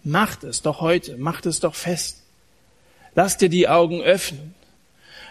macht 0.05 0.45
es 0.45 0.63
doch 0.63 0.81
heute, 0.81 1.17
macht 1.17 1.47
es 1.47 1.59
doch 1.59 1.75
fest. 1.75 2.23
Lass 3.17 3.37
dir 3.37 3.49
die 3.49 3.69
Augen 3.69 4.01
öffnen. 4.01 4.55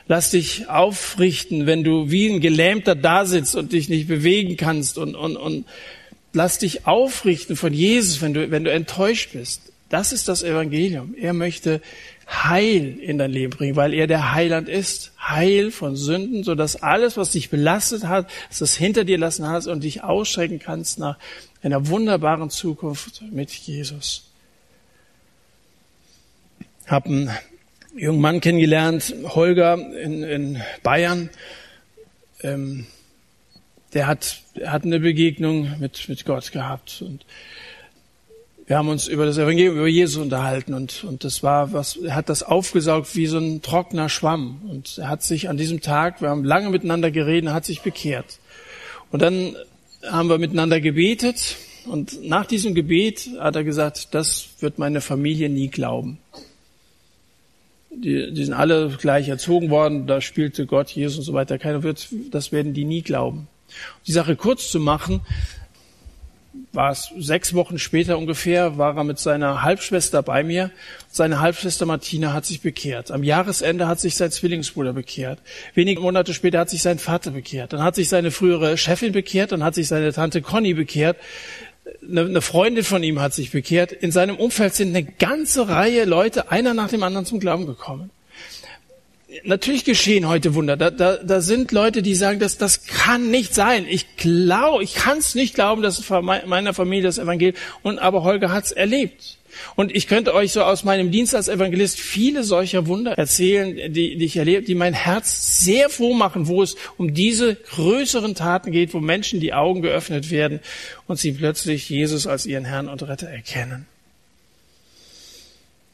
Lass 0.07 0.31
dich 0.31 0.67
aufrichten, 0.67 1.65
wenn 1.65 1.85
du 1.85 2.11
wie 2.11 2.27
ein 2.27 2.41
Gelähmter 2.41 2.95
da 2.95 3.25
sitzt 3.25 3.55
und 3.55 3.71
dich 3.71 3.87
nicht 3.87 4.09
bewegen 4.09 4.57
kannst 4.57 4.97
und, 4.97 5.15
und, 5.15 5.37
und 5.37 5.65
lass 6.33 6.57
dich 6.57 6.85
aufrichten 6.85 7.55
von 7.55 7.73
Jesus, 7.73 8.21
wenn 8.21 8.33
du, 8.33 8.51
wenn 8.51 8.65
du 8.65 8.71
enttäuscht 8.71 9.31
bist. 9.31 9.61
Das 9.87 10.11
ist 10.11 10.27
das 10.27 10.43
Evangelium. 10.43 11.15
Er 11.17 11.33
möchte 11.33 11.79
Heil 12.33 12.97
in 12.99 13.17
dein 13.17 13.31
Leben 13.31 13.55
bringen, 13.55 13.75
weil 13.75 13.93
er 13.93 14.07
der 14.07 14.33
Heiland 14.33 14.67
ist. 14.67 15.11
Heil 15.19 15.71
von 15.71 15.95
Sünden, 15.95 16.43
so 16.43 16.55
dass 16.55 16.81
alles, 16.81 17.15
was 17.15 17.31
dich 17.31 17.49
belastet 17.49 18.05
hat, 18.05 18.29
dass 18.49 18.61
es 18.61 18.75
hinter 18.75 19.03
dir 19.03 19.17
lassen 19.17 19.47
hast 19.47 19.67
und 19.67 19.83
dich 19.83 20.03
ausstrecken 20.03 20.59
kannst 20.59 20.99
nach 20.99 21.17
einer 21.61 21.87
wunderbaren 21.87 22.49
Zukunft 22.49 23.21
mit 23.31 23.51
Jesus. 23.51 24.31
Hab 26.87 27.05
einen 27.05 27.29
jungen 27.95 28.21
Mann 28.21 28.41
kennengelernt, 28.41 29.13
Holger 29.23 29.75
in, 29.75 30.23
in 30.23 30.61
Bayern. 30.81 31.29
Ähm, 32.41 32.87
der 33.93 34.07
hat, 34.07 34.41
der 34.55 34.71
hat 34.71 34.83
eine 34.83 34.99
Begegnung 34.99 35.79
mit, 35.79 36.09
mit 36.09 36.25
Gott 36.25 36.51
gehabt 36.51 37.01
und 37.01 37.25
wir 38.73 38.79
haben 38.79 38.89
uns 38.89 39.07
über 39.07 39.27
das 39.27 39.37
Evangelium, 39.37 39.77
über 39.77 39.87
Jesus 39.87 40.19
unterhalten 40.19 40.73
und, 40.73 41.03
und 41.03 41.23
das 41.23 41.43
war 41.43 41.73
was, 41.73 41.95
er 41.95 42.15
hat 42.15 42.27
das 42.27 42.41
aufgesaugt 42.41 43.15
wie 43.15 43.27
so 43.27 43.37
ein 43.37 43.61
trockener 43.61 44.09
Schwamm 44.09 44.61
und 44.67 44.97
er 44.97 45.09
hat 45.09 45.21
sich 45.21 45.47
an 45.47 45.57
diesem 45.57 45.81
Tag, 45.81 46.23
wir 46.23 46.29
haben 46.29 46.43
lange 46.43 46.71
miteinander 46.71 47.11
geredet, 47.11 47.51
hat 47.51 47.65
sich 47.65 47.81
bekehrt. 47.81 48.39
Und 49.11 49.21
dann 49.21 49.55
haben 50.09 50.27
wir 50.27 50.39
miteinander 50.39 50.81
gebetet 50.81 51.57
und 51.85 52.27
nach 52.27 52.47
diesem 52.47 52.73
Gebet 52.73 53.29
hat 53.37 53.55
er 53.55 53.63
gesagt, 53.63 54.15
das 54.15 54.49
wird 54.59 54.79
meine 54.79 55.01
Familie 55.01 55.49
nie 55.49 55.67
glauben. 55.67 56.17
Die, 57.91 58.33
die 58.33 58.43
sind 58.43 58.55
alle 58.55 58.89
gleich 58.99 59.29
erzogen 59.29 59.69
worden, 59.69 60.07
da 60.07 60.19
spielte 60.19 60.65
Gott, 60.65 60.89
Jesus 60.89 61.19
und 61.19 61.25
so 61.25 61.33
weiter. 61.33 61.59
Keiner 61.59 61.83
wird, 61.83 62.07
das 62.31 62.51
werden 62.51 62.73
die 62.73 62.85
nie 62.85 63.03
glauben. 63.03 63.47
Die 64.07 64.13
Sache 64.13 64.35
kurz 64.35 64.71
zu 64.71 64.79
machen, 64.79 65.21
war 66.71 66.91
es 66.91 67.11
sechs 67.17 67.53
Wochen 67.53 67.79
später 67.79 68.17
ungefähr, 68.17 68.77
war 68.77 68.95
er 68.97 69.03
mit 69.03 69.19
seiner 69.19 69.63
Halbschwester 69.63 70.23
bei 70.23 70.43
mir. 70.43 70.71
Seine 71.09 71.39
Halbschwester 71.39 71.85
Martina 71.85 72.33
hat 72.33 72.45
sich 72.45 72.61
bekehrt. 72.61 73.11
Am 73.11 73.23
Jahresende 73.23 73.87
hat 73.87 73.99
sich 73.99 74.15
sein 74.15 74.31
Zwillingsbruder 74.31 74.93
bekehrt. 74.93 75.39
Wenige 75.73 76.01
Monate 76.01 76.33
später 76.33 76.59
hat 76.59 76.69
sich 76.69 76.81
sein 76.81 76.99
Vater 76.99 77.31
bekehrt. 77.31 77.73
Dann 77.73 77.83
hat 77.83 77.95
sich 77.95 78.09
seine 78.09 78.31
frühere 78.31 78.77
Chefin 78.77 79.11
bekehrt. 79.11 79.51
Dann 79.51 79.63
hat 79.63 79.75
sich 79.75 79.87
seine 79.87 80.13
Tante 80.13 80.41
Conny 80.41 80.73
bekehrt. 80.73 81.17
Eine 82.09 82.41
Freundin 82.41 82.83
von 82.83 83.03
ihm 83.03 83.19
hat 83.19 83.33
sich 83.33 83.51
bekehrt. 83.51 83.91
In 83.91 84.11
seinem 84.11 84.37
Umfeld 84.37 84.73
sind 84.73 84.95
eine 84.95 85.03
ganze 85.03 85.67
Reihe 85.67 86.05
Leute, 86.05 86.51
einer 86.51 86.73
nach 86.73 86.89
dem 86.89 87.03
anderen 87.03 87.25
zum 87.25 87.39
Glauben 87.39 87.65
gekommen 87.65 88.09
natürlich 89.43 89.85
geschehen 89.85 90.27
heute 90.27 90.55
Wunder. 90.55 90.77
Da, 90.77 90.91
da, 90.91 91.17
da 91.17 91.41
sind 91.41 91.71
Leute, 91.71 92.01
die 92.01 92.15
sagen, 92.15 92.39
dass 92.39 92.57
das 92.57 92.85
kann 92.85 93.31
nicht 93.31 93.53
sein. 93.53 93.85
Ich 93.89 94.17
glaube, 94.17 94.83
ich 94.83 94.95
kann 94.95 95.17
es 95.17 95.35
nicht 95.35 95.55
glauben, 95.55 95.81
dass 95.81 96.09
meiner 96.09 96.73
Familie 96.73 97.03
das 97.03 97.17
Evangelium 97.17 97.55
und 97.81 97.99
aber 97.99 98.23
Holger 98.23 98.51
hat 98.51 98.65
es 98.65 98.71
erlebt. 98.71 99.37
Und 99.75 99.95
ich 99.95 100.07
könnte 100.07 100.33
euch 100.33 100.51
so 100.51 100.63
aus 100.63 100.83
meinem 100.83 101.11
Dienst 101.11 101.35
als 101.35 101.47
Evangelist 101.47 101.99
viele 101.99 102.43
solcher 102.43 102.87
Wunder 102.87 103.11
erzählen, 103.13 103.93
die, 103.93 104.17
die 104.17 104.25
ich 104.25 104.37
erlebe, 104.37 104.63
die 104.63 104.75
mein 104.75 104.93
Herz 104.93 105.63
sehr 105.63 105.89
froh 105.89 106.13
machen, 106.13 106.47
wo 106.47 106.63
es 106.63 106.75
um 106.97 107.13
diese 107.13 107.55
größeren 107.55 108.35
Taten 108.35 108.71
geht, 108.71 108.93
wo 108.93 108.99
Menschen 108.99 109.39
die 109.39 109.53
Augen 109.53 109.81
geöffnet 109.81 110.31
werden 110.31 110.59
und 111.07 111.19
sie 111.19 111.33
plötzlich 111.33 111.89
Jesus 111.89 112.27
als 112.27 112.45
ihren 112.45 112.65
Herrn 112.65 112.89
und 112.89 113.03
Retter 113.03 113.27
erkennen. 113.27 113.85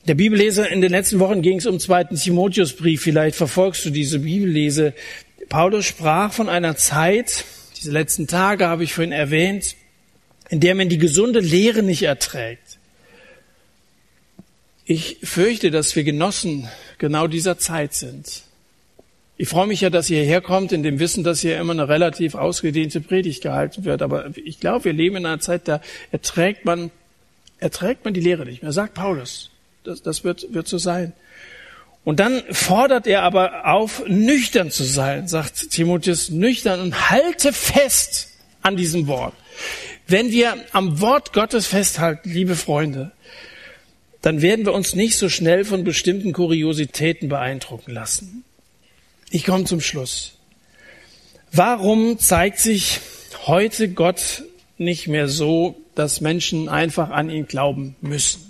Der 0.07 0.15
Bibellese 0.15 0.65
in 0.65 0.81
den 0.81 0.91
letzten 0.91 1.19
Wochen 1.19 1.41
ging 1.41 1.57
es 1.57 1.65
um 1.65 1.79
zweiten 1.79 2.15
Timotheusbrief. 2.15 3.01
Vielleicht 3.01 3.35
verfolgst 3.35 3.85
du 3.85 3.89
diese 3.89 4.19
Bibellese. 4.19 4.93
Paulus 5.49 5.85
sprach 5.85 6.31
von 6.31 6.49
einer 6.49 6.75
Zeit, 6.77 7.45
diese 7.77 7.91
letzten 7.91 8.27
Tage 8.27 8.67
habe 8.67 8.83
ich 8.83 8.93
vorhin 8.93 9.11
erwähnt, 9.11 9.75
in 10.49 10.59
der 10.59 10.75
man 10.75 10.89
die 10.89 10.97
gesunde 10.97 11.39
Lehre 11.39 11.83
nicht 11.83 12.03
erträgt. 12.03 12.79
Ich 14.85 15.17
fürchte, 15.21 15.69
dass 15.69 15.95
wir 15.95 16.03
Genossen 16.03 16.67
genau 16.97 17.27
dieser 17.27 17.57
Zeit 17.59 17.93
sind. 17.93 18.43
Ich 19.37 19.47
freue 19.47 19.67
mich 19.67 19.81
ja, 19.81 19.89
dass 19.89 20.09
ihr 20.09 20.23
herkommt, 20.23 20.71
in 20.71 20.83
dem 20.83 20.99
Wissen, 20.99 21.23
dass 21.23 21.41
hier 21.41 21.59
immer 21.59 21.73
eine 21.73 21.87
relativ 21.87 22.35
ausgedehnte 22.35 22.99
Predigt 22.99 23.43
gehalten 23.43 23.85
wird. 23.85 24.01
Aber 24.01 24.31
ich 24.35 24.59
glaube, 24.59 24.85
wir 24.85 24.93
leben 24.93 25.17
in 25.17 25.25
einer 25.25 25.39
Zeit, 25.39 25.67
da 25.67 25.81
erträgt 26.11 26.65
man, 26.65 26.91
erträgt 27.59 28.03
man 28.03 28.13
die 28.13 28.19
Lehre 28.19 28.45
nicht 28.45 28.63
mehr, 28.63 28.71
sagt 28.71 28.95
Paulus. 28.95 29.51
Das, 29.89 30.03
das 30.03 30.23
wird, 30.23 30.53
wird 30.53 30.67
so 30.67 30.77
sein. 30.77 31.13
Und 32.05 32.19
dann 32.19 32.43
fordert 32.51 33.07
er 33.07 33.23
aber 33.23 33.65
auf, 33.65 34.03
nüchtern 34.07 34.71
zu 34.71 34.83
sein, 34.83 35.27
sagt 35.27 35.71
Timotheus, 35.71 36.29
nüchtern 36.29 36.79
und 36.79 37.09
halte 37.09 37.51
fest 37.51 38.29
an 38.61 38.77
diesem 38.77 39.07
Wort. 39.07 39.33
Wenn 40.07 40.31
wir 40.31 40.55
am 40.71 41.01
Wort 41.01 41.33
Gottes 41.33 41.67
festhalten, 41.67 42.29
liebe 42.29 42.55
Freunde, 42.55 43.11
dann 44.21 44.41
werden 44.41 44.65
wir 44.65 44.73
uns 44.73 44.95
nicht 44.95 45.17
so 45.17 45.27
schnell 45.27 45.65
von 45.65 45.83
bestimmten 45.83 46.33
Kuriositäten 46.33 47.29
beeindrucken 47.29 47.91
lassen. 47.91 48.43
Ich 49.31 49.45
komme 49.45 49.63
zum 49.65 49.81
Schluss. 49.81 50.33
Warum 51.51 52.19
zeigt 52.19 52.59
sich 52.59 52.99
heute 53.45 53.89
Gott 53.89 54.43
nicht 54.77 55.07
mehr 55.07 55.27
so, 55.27 55.81
dass 55.95 56.21
Menschen 56.21 56.69
einfach 56.69 57.09
an 57.09 57.29
ihn 57.29 57.47
glauben 57.47 57.95
müssen? 58.01 58.48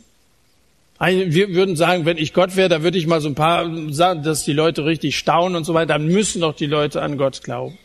Wir 1.00 1.54
würden 1.54 1.78
sagen, 1.78 2.06
wenn 2.06 2.18
ich 2.18 2.34
Gott 2.34 2.58
wäre, 2.58 2.68
da 2.68 2.84
würde 2.84 2.97
ich 2.97 3.08
mal 3.08 3.22
so 3.22 3.30
ein 3.30 3.36
paar 3.36 3.66
sagen, 3.91 4.22
dass 4.22 4.43
die 4.43 4.52
Leute 4.54 4.84
richtig 4.84 5.18
staunen 5.18 5.56
und 5.56 5.64
so 5.64 5.74
weiter. 5.74 5.93
Dann 5.93 6.08
müssen 6.08 6.41
doch 6.41 6.54
die 6.54 6.66
Leute 6.66 7.02
an 7.02 7.18
Gott 7.18 7.41
glauben. 7.41 7.78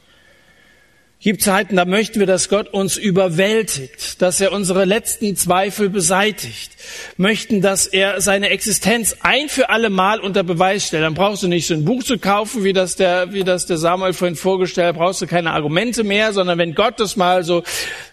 Gibt 1.20 1.40
Zeiten, 1.40 1.76
da 1.76 1.86
möchten 1.86 2.20
wir, 2.20 2.26
dass 2.26 2.50
Gott 2.50 2.68
uns 2.68 2.98
überwältigt, 2.98 4.20
dass 4.20 4.42
er 4.42 4.52
unsere 4.52 4.84
letzten 4.84 5.36
Zweifel 5.36 5.88
beseitigt, 5.88 6.72
möchten, 7.16 7.62
dass 7.62 7.86
er 7.86 8.20
seine 8.20 8.50
Existenz 8.50 9.16
ein 9.20 9.48
für 9.48 9.70
alle 9.70 9.88
Mal 9.88 10.20
unter 10.20 10.42
Beweis 10.42 10.86
stellt. 10.86 11.02
Dann 11.02 11.14
brauchst 11.14 11.42
du 11.42 11.48
nicht 11.48 11.66
so 11.66 11.72
ein 11.72 11.86
Buch 11.86 12.02
zu 12.02 12.18
kaufen, 12.18 12.62
wie 12.62 12.74
das 12.74 12.96
der, 12.96 13.32
wie 13.32 13.42
das 13.42 13.64
der 13.64 13.78
Samuel 13.78 14.12
vorhin 14.12 14.36
vorgestellt 14.36 14.88
hat, 14.88 14.96
brauchst 14.96 15.22
du 15.22 15.26
keine 15.26 15.52
Argumente 15.52 16.04
mehr, 16.04 16.34
sondern 16.34 16.58
wenn 16.58 16.74
Gott 16.74 17.00
das 17.00 17.16
mal 17.16 17.42
so 17.42 17.62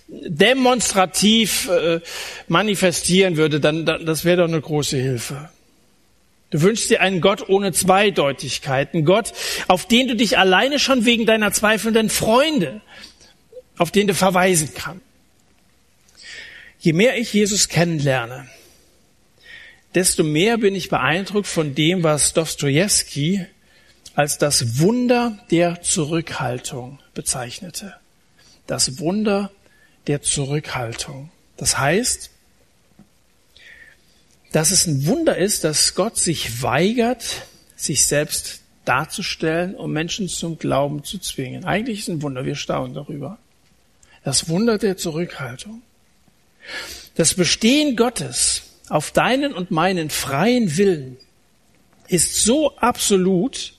demonstrativ 0.07 1.69
äh, 1.69 1.99
manifestieren 2.47 3.35
würde, 3.35 3.59
dann, 3.59 3.85
dann 3.85 4.05
das 4.05 4.23
wäre 4.23 4.37
doch 4.37 4.47
eine 4.47 4.61
große 4.61 4.95
Hilfe. 4.95 5.49
Du 6.51 6.61
wünschst 6.61 6.89
dir 6.89 7.01
einen 7.01 7.21
Gott 7.21 7.47
ohne 7.49 7.71
Zweideutigkeiten, 7.71 9.05
Gott, 9.05 9.31
auf 9.67 9.87
den 9.87 10.09
du 10.09 10.15
dich 10.15 10.37
alleine 10.37 10.79
schon 10.79 11.05
wegen 11.05 11.25
deiner 11.25 11.53
zweifelnden 11.53 12.09
Freunde, 12.09 12.81
auf 13.77 13.89
den 13.89 14.07
du 14.07 14.13
verweisen 14.13 14.69
kannst. 14.75 15.03
Je 16.79 16.93
mehr 16.93 17.17
ich 17.17 17.33
Jesus 17.33 17.69
kennenlerne, 17.69 18.49
desto 19.95 20.23
mehr 20.23 20.57
bin 20.57 20.75
ich 20.75 20.89
beeindruckt 20.89 21.47
von 21.47 21.73
dem, 21.73 22.03
was 22.03 22.33
Dostoevsky 22.33 23.45
als 24.13 24.37
das 24.37 24.79
Wunder 24.79 25.39
der 25.51 25.81
Zurückhaltung 25.81 26.99
bezeichnete. 27.13 27.95
Das 28.67 28.99
Wunder 28.99 29.51
der 30.07 30.21
Zurückhaltung. 30.21 31.31
Das 31.55 31.77
heißt, 31.77 32.31
dass 34.51 34.71
es 34.71 34.85
ein 34.85 35.05
Wunder 35.05 35.37
ist, 35.37 35.63
dass 35.63 35.95
Gott 35.95 36.17
sich 36.17 36.61
weigert, 36.61 37.23
sich 37.75 38.05
selbst 38.05 38.61
darzustellen, 38.85 39.75
um 39.75 39.91
Menschen 39.91 40.27
zum 40.27 40.57
Glauben 40.57 41.03
zu 41.03 41.19
zwingen. 41.19 41.65
Eigentlich 41.65 41.99
ist 41.99 42.09
ein 42.09 42.21
Wunder, 42.21 42.45
wir 42.45 42.55
staunen 42.55 42.93
darüber. 42.93 43.37
Das 44.23 44.49
Wunder 44.49 44.77
der 44.77 44.97
Zurückhaltung. 44.97 45.81
Das 47.15 47.33
Bestehen 47.33 47.95
Gottes 47.95 48.63
auf 48.89 49.11
deinen 49.11 49.53
und 49.53 49.71
meinen 49.71 50.09
freien 50.09 50.77
Willen 50.77 51.17
ist 52.07 52.43
so 52.43 52.75
absolut, 52.77 53.73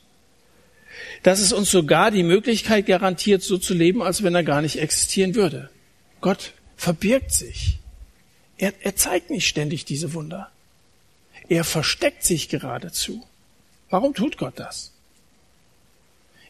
dass 1.22 1.40
es 1.40 1.52
uns 1.52 1.70
sogar 1.70 2.10
die 2.10 2.22
Möglichkeit 2.22 2.86
garantiert, 2.86 3.42
so 3.42 3.58
zu 3.58 3.74
leben, 3.74 4.02
als 4.02 4.22
wenn 4.22 4.34
er 4.34 4.42
gar 4.42 4.62
nicht 4.62 4.78
existieren 4.78 5.34
würde. 5.34 5.70
Gott 6.20 6.52
verbirgt 6.76 7.32
sich. 7.32 7.78
Er, 8.56 8.72
er 8.80 8.96
zeigt 8.96 9.30
nicht 9.30 9.46
ständig 9.46 9.84
diese 9.84 10.14
Wunder. 10.14 10.50
Er 11.52 11.64
versteckt 11.64 12.24
sich 12.24 12.48
geradezu. 12.48 13.22
Warum 13.90 14.14
tut 14.14 14.38
Gott 14.38 14.54
das? 14.58 14.90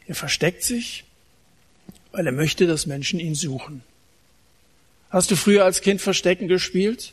Er 0.07 0.15
versteckt 0.15 0.63
sich, 0.63 1.03
weil 2.13 2.25
er 2.25 2.31
möchte, 2.31 2.67
dass 2.67 2.85
Menschen 2.85 3.19
ihn 3.19 3.35
suchen. 3.35 3.83
Hast 5.09 5.29
du 5.29 5.35
früher 5.35 5.65
als 5.65 5.81
Kind 5.81 6.01
Verstecken 6.01 6.47
gespielt? 6.47 7.11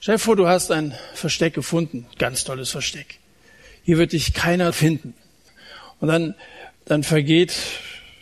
Stell 0.00 0.16
dir 0.16 0.18
vor, 0.18 0.36
du 0.36 0.48
hast 0.48 0.70
ein 0.70 0.94
Versteck 1.14 1.54
gefunden. 1.54 2.04
Ganz 2.18 2.44
tolles 2.44 2.68
Versteck. 2.68 3.20
Hier 3.84 3.96
wird 3.96 4.12
dich 4.12 4.34
keiner 4.34 4.74
finden. 4.74 5.14
Und 5.98 6.08
dann, 6.08 6.34
dann 6.84 7.04
vergeht 7.04 7.54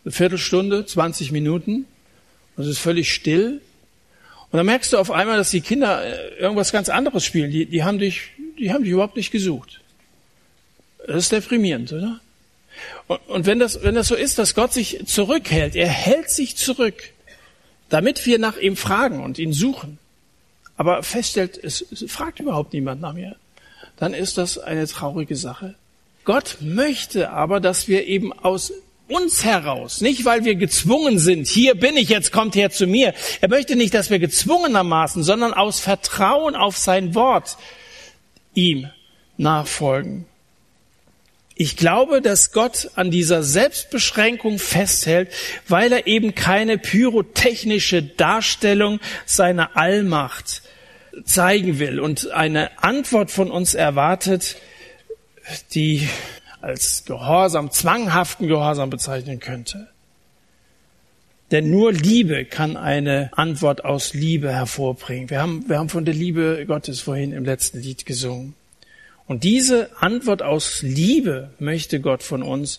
eine 0.04 0.12
Viertelstunde, 0.12 0.86
20 0.86 1.32
Minuten 1.32 1.86
und 2.54 2.62
es 2.62 2.70
ist 2.70 2.78
völlig 2.78 3.12
still. 3.12 3.60
Und 4.52 4.56
dann 4.58 4.66
merkst 4.66 4.92
du 4.92 4.98
auf 4.98 5.10
einmal, 5.10 5.38
dass 5.38 5.50
die 5.50 5.60
Kinder 5.60 6.04
äh, 6.04 6.38
irgendwas 6.38 6.70
ganz 6.70 6.88
anderes 6.88 7.24
spielen. 7.24 7.50
Die, 7.50 7.66
die, 7.66 7.82
haben, 7.82 7.98
dich, 7.98 8.30
die 8.60 8.72
haben 8.72 8.84
dich 8.84 8.92
überhaupt 8.92 9.16
nicht 9.16 9.30
gesucht. 9.30 9.80
Das 11.06 11.16
ist 11.16 11.32
deprimierend, 11.32 11.92
oder? 11.92 12.20
Und, 13.08 13.20
und 13.28 13.46
wenn, 13.46 13.58
das, 13.58 13.82
wenn 13.82 13.94
das 13.94 14.08
so 14.08 14.14
ist, 14.14 14.38
dass 14.38 14.54
Gott 14.54 14.72
sich 14.72 15.00
zurückhält, 15.06 15.74
er 15.74 15.88
hält 15.88 16.30
sich 16.30 16.56
zurück, 16.56 16.94
damit 17.88 18.26
wir 18.26 18.38
nach 18.38 18.58
ihm 18.58 18.76
fragen 18.76 19.22
und 19.22 19.38
ihn 19.38 19.52
suchen, 19.52 19.98
aber 20.76 21.02
feststellt, 21.02 21.58
es, 21.62 21.84
es 21.90 22.04
fragt 22.10 22.40
überhaupt 22.40 22.72
niemand 22.72 23.00
nach 23.00 23.14
mir, 23.14 23.36
dann 23.96 24.14
ist 24.14 24.38
das 24.38 24.58
eine 24.58 24.86
traurige 24.86 25.36
Sache. 25.36 25.74
Gott 26.24 26.58
möchte 26.60 27.30
aber, 27.30 27.60
dass 27.60 27.88
wir 27.88 28.06
eben 28.06 28.32
aus 28.32 28.72
uns 29.08 29.44
heraus, 29.44 30.00
nicht 30.00 30.24
weil 30.24 30.44
wir 30.44 30.54
gezwungen 30.54 31.18
sind, 31.18 31.48
hier 31.48 31.74
bin 31.74 31.96
ich, 31.96 32.08
jetzt 32.08 32.30
kommt 32.30 32.54
her 32.54 32.70
zu 32.70 32.86
mir. 32.86 33.12
Er 33.40 33.48
möchte 33.48 33.74
nicht, 33.74 33.92
dass 33.92 34.10
wir 34.10 34.20
gezwungenermaßen, 34.20 35.24
sondern 35.24 35.52
aus 35.52 35.80
Vertrauen 35.80 36.54
auf 36.54 36.76
sein 36.76 37.14
Wort 37.14 37.56
ihm 38.54 38.90
nachfolgen. 39.36 40.26
Ich 41.54 41.76
glaube, 41.76 42.22
dass 42.22 42.52
Gott 42.52 42.90
an 42.94 43.10
dieser 43.10 43.42
Selbstbeschränkung 43.42 44.58
festhält, 44.58 45.30
weil 45.68 45.92
er 45.92 46.06
eben 46.06 46.34
keine 46.34 46.78
pyrotechnische 46.78 48.02
Darstellung 48.02 48.98
seiner 49.26 49.76
Allmacht 49.76 50.62
zeigen 51.24 51.78
will 51.78 52.00
und 52.00 52.30
eine 52.30 52.82
Antwort 52.82 53.30
von 53.30 53.50
uns 53.50 53.74
erwartet, 53.74 54.56
die 55.74 56.08
als 56.62 57.04
Gehorsam, 57.04 57.70
zwanghaften 57.70 58.48
Gehorsam 58.48 58.88
bezeichnen 58.88 59.40
könnte. 59.40 59.88
Denn 61.50 61.68
nur 61.68 61.92
Liebe 61.92 62.44
kann 62.44 62.76
eine 62.76 63.30
Antwort 63.36 63.84
aus 63.84 64.14
Liebe 64.14 64.52
hervorbringen. 64.52 65.30
Wir 65.30 65.42
haben, 65.42 65.68
wir 65.68 65.78
haben 65.78 65.88
von 65.88 66.04
der 66.04 66.14
Liebe 66.14 66.64
Gottes 66.66 67.00
vorhin 67.00 67.32
im 67.32 67.44
letzten 67.44 67.80
Lied 67.80 68.06
gesungen. 68.06 68.54
Und 69.26 69.42
diese 69.42 69.90
Antwort 70.00 70.42
aus 70.42 70.82
Liebe 70.82 71.50
möchte 71.58 72.00
Gott 72.00 72.22
von 72.22 72.42
uns. 72.42 72.78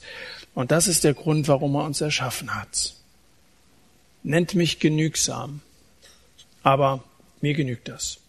Und 0.53 0.71
das 0.71 0.87
ist 0.87 1.03
der 1.03 1.13
Grund, 1.13 1.47
warum 1.47 1.75
er 1.75 1.83
uns 1.83 1.99
erschaffen 1.99 2.55
hat. 2.55 2.93
Nennt 4.23 4.55
mich 4.55 4.79
genügsam. 4.79 5.61
Aber 6.63 7.03
mir 7.41 7.53
genügt 7.53 7.89
das. 7.89 8.20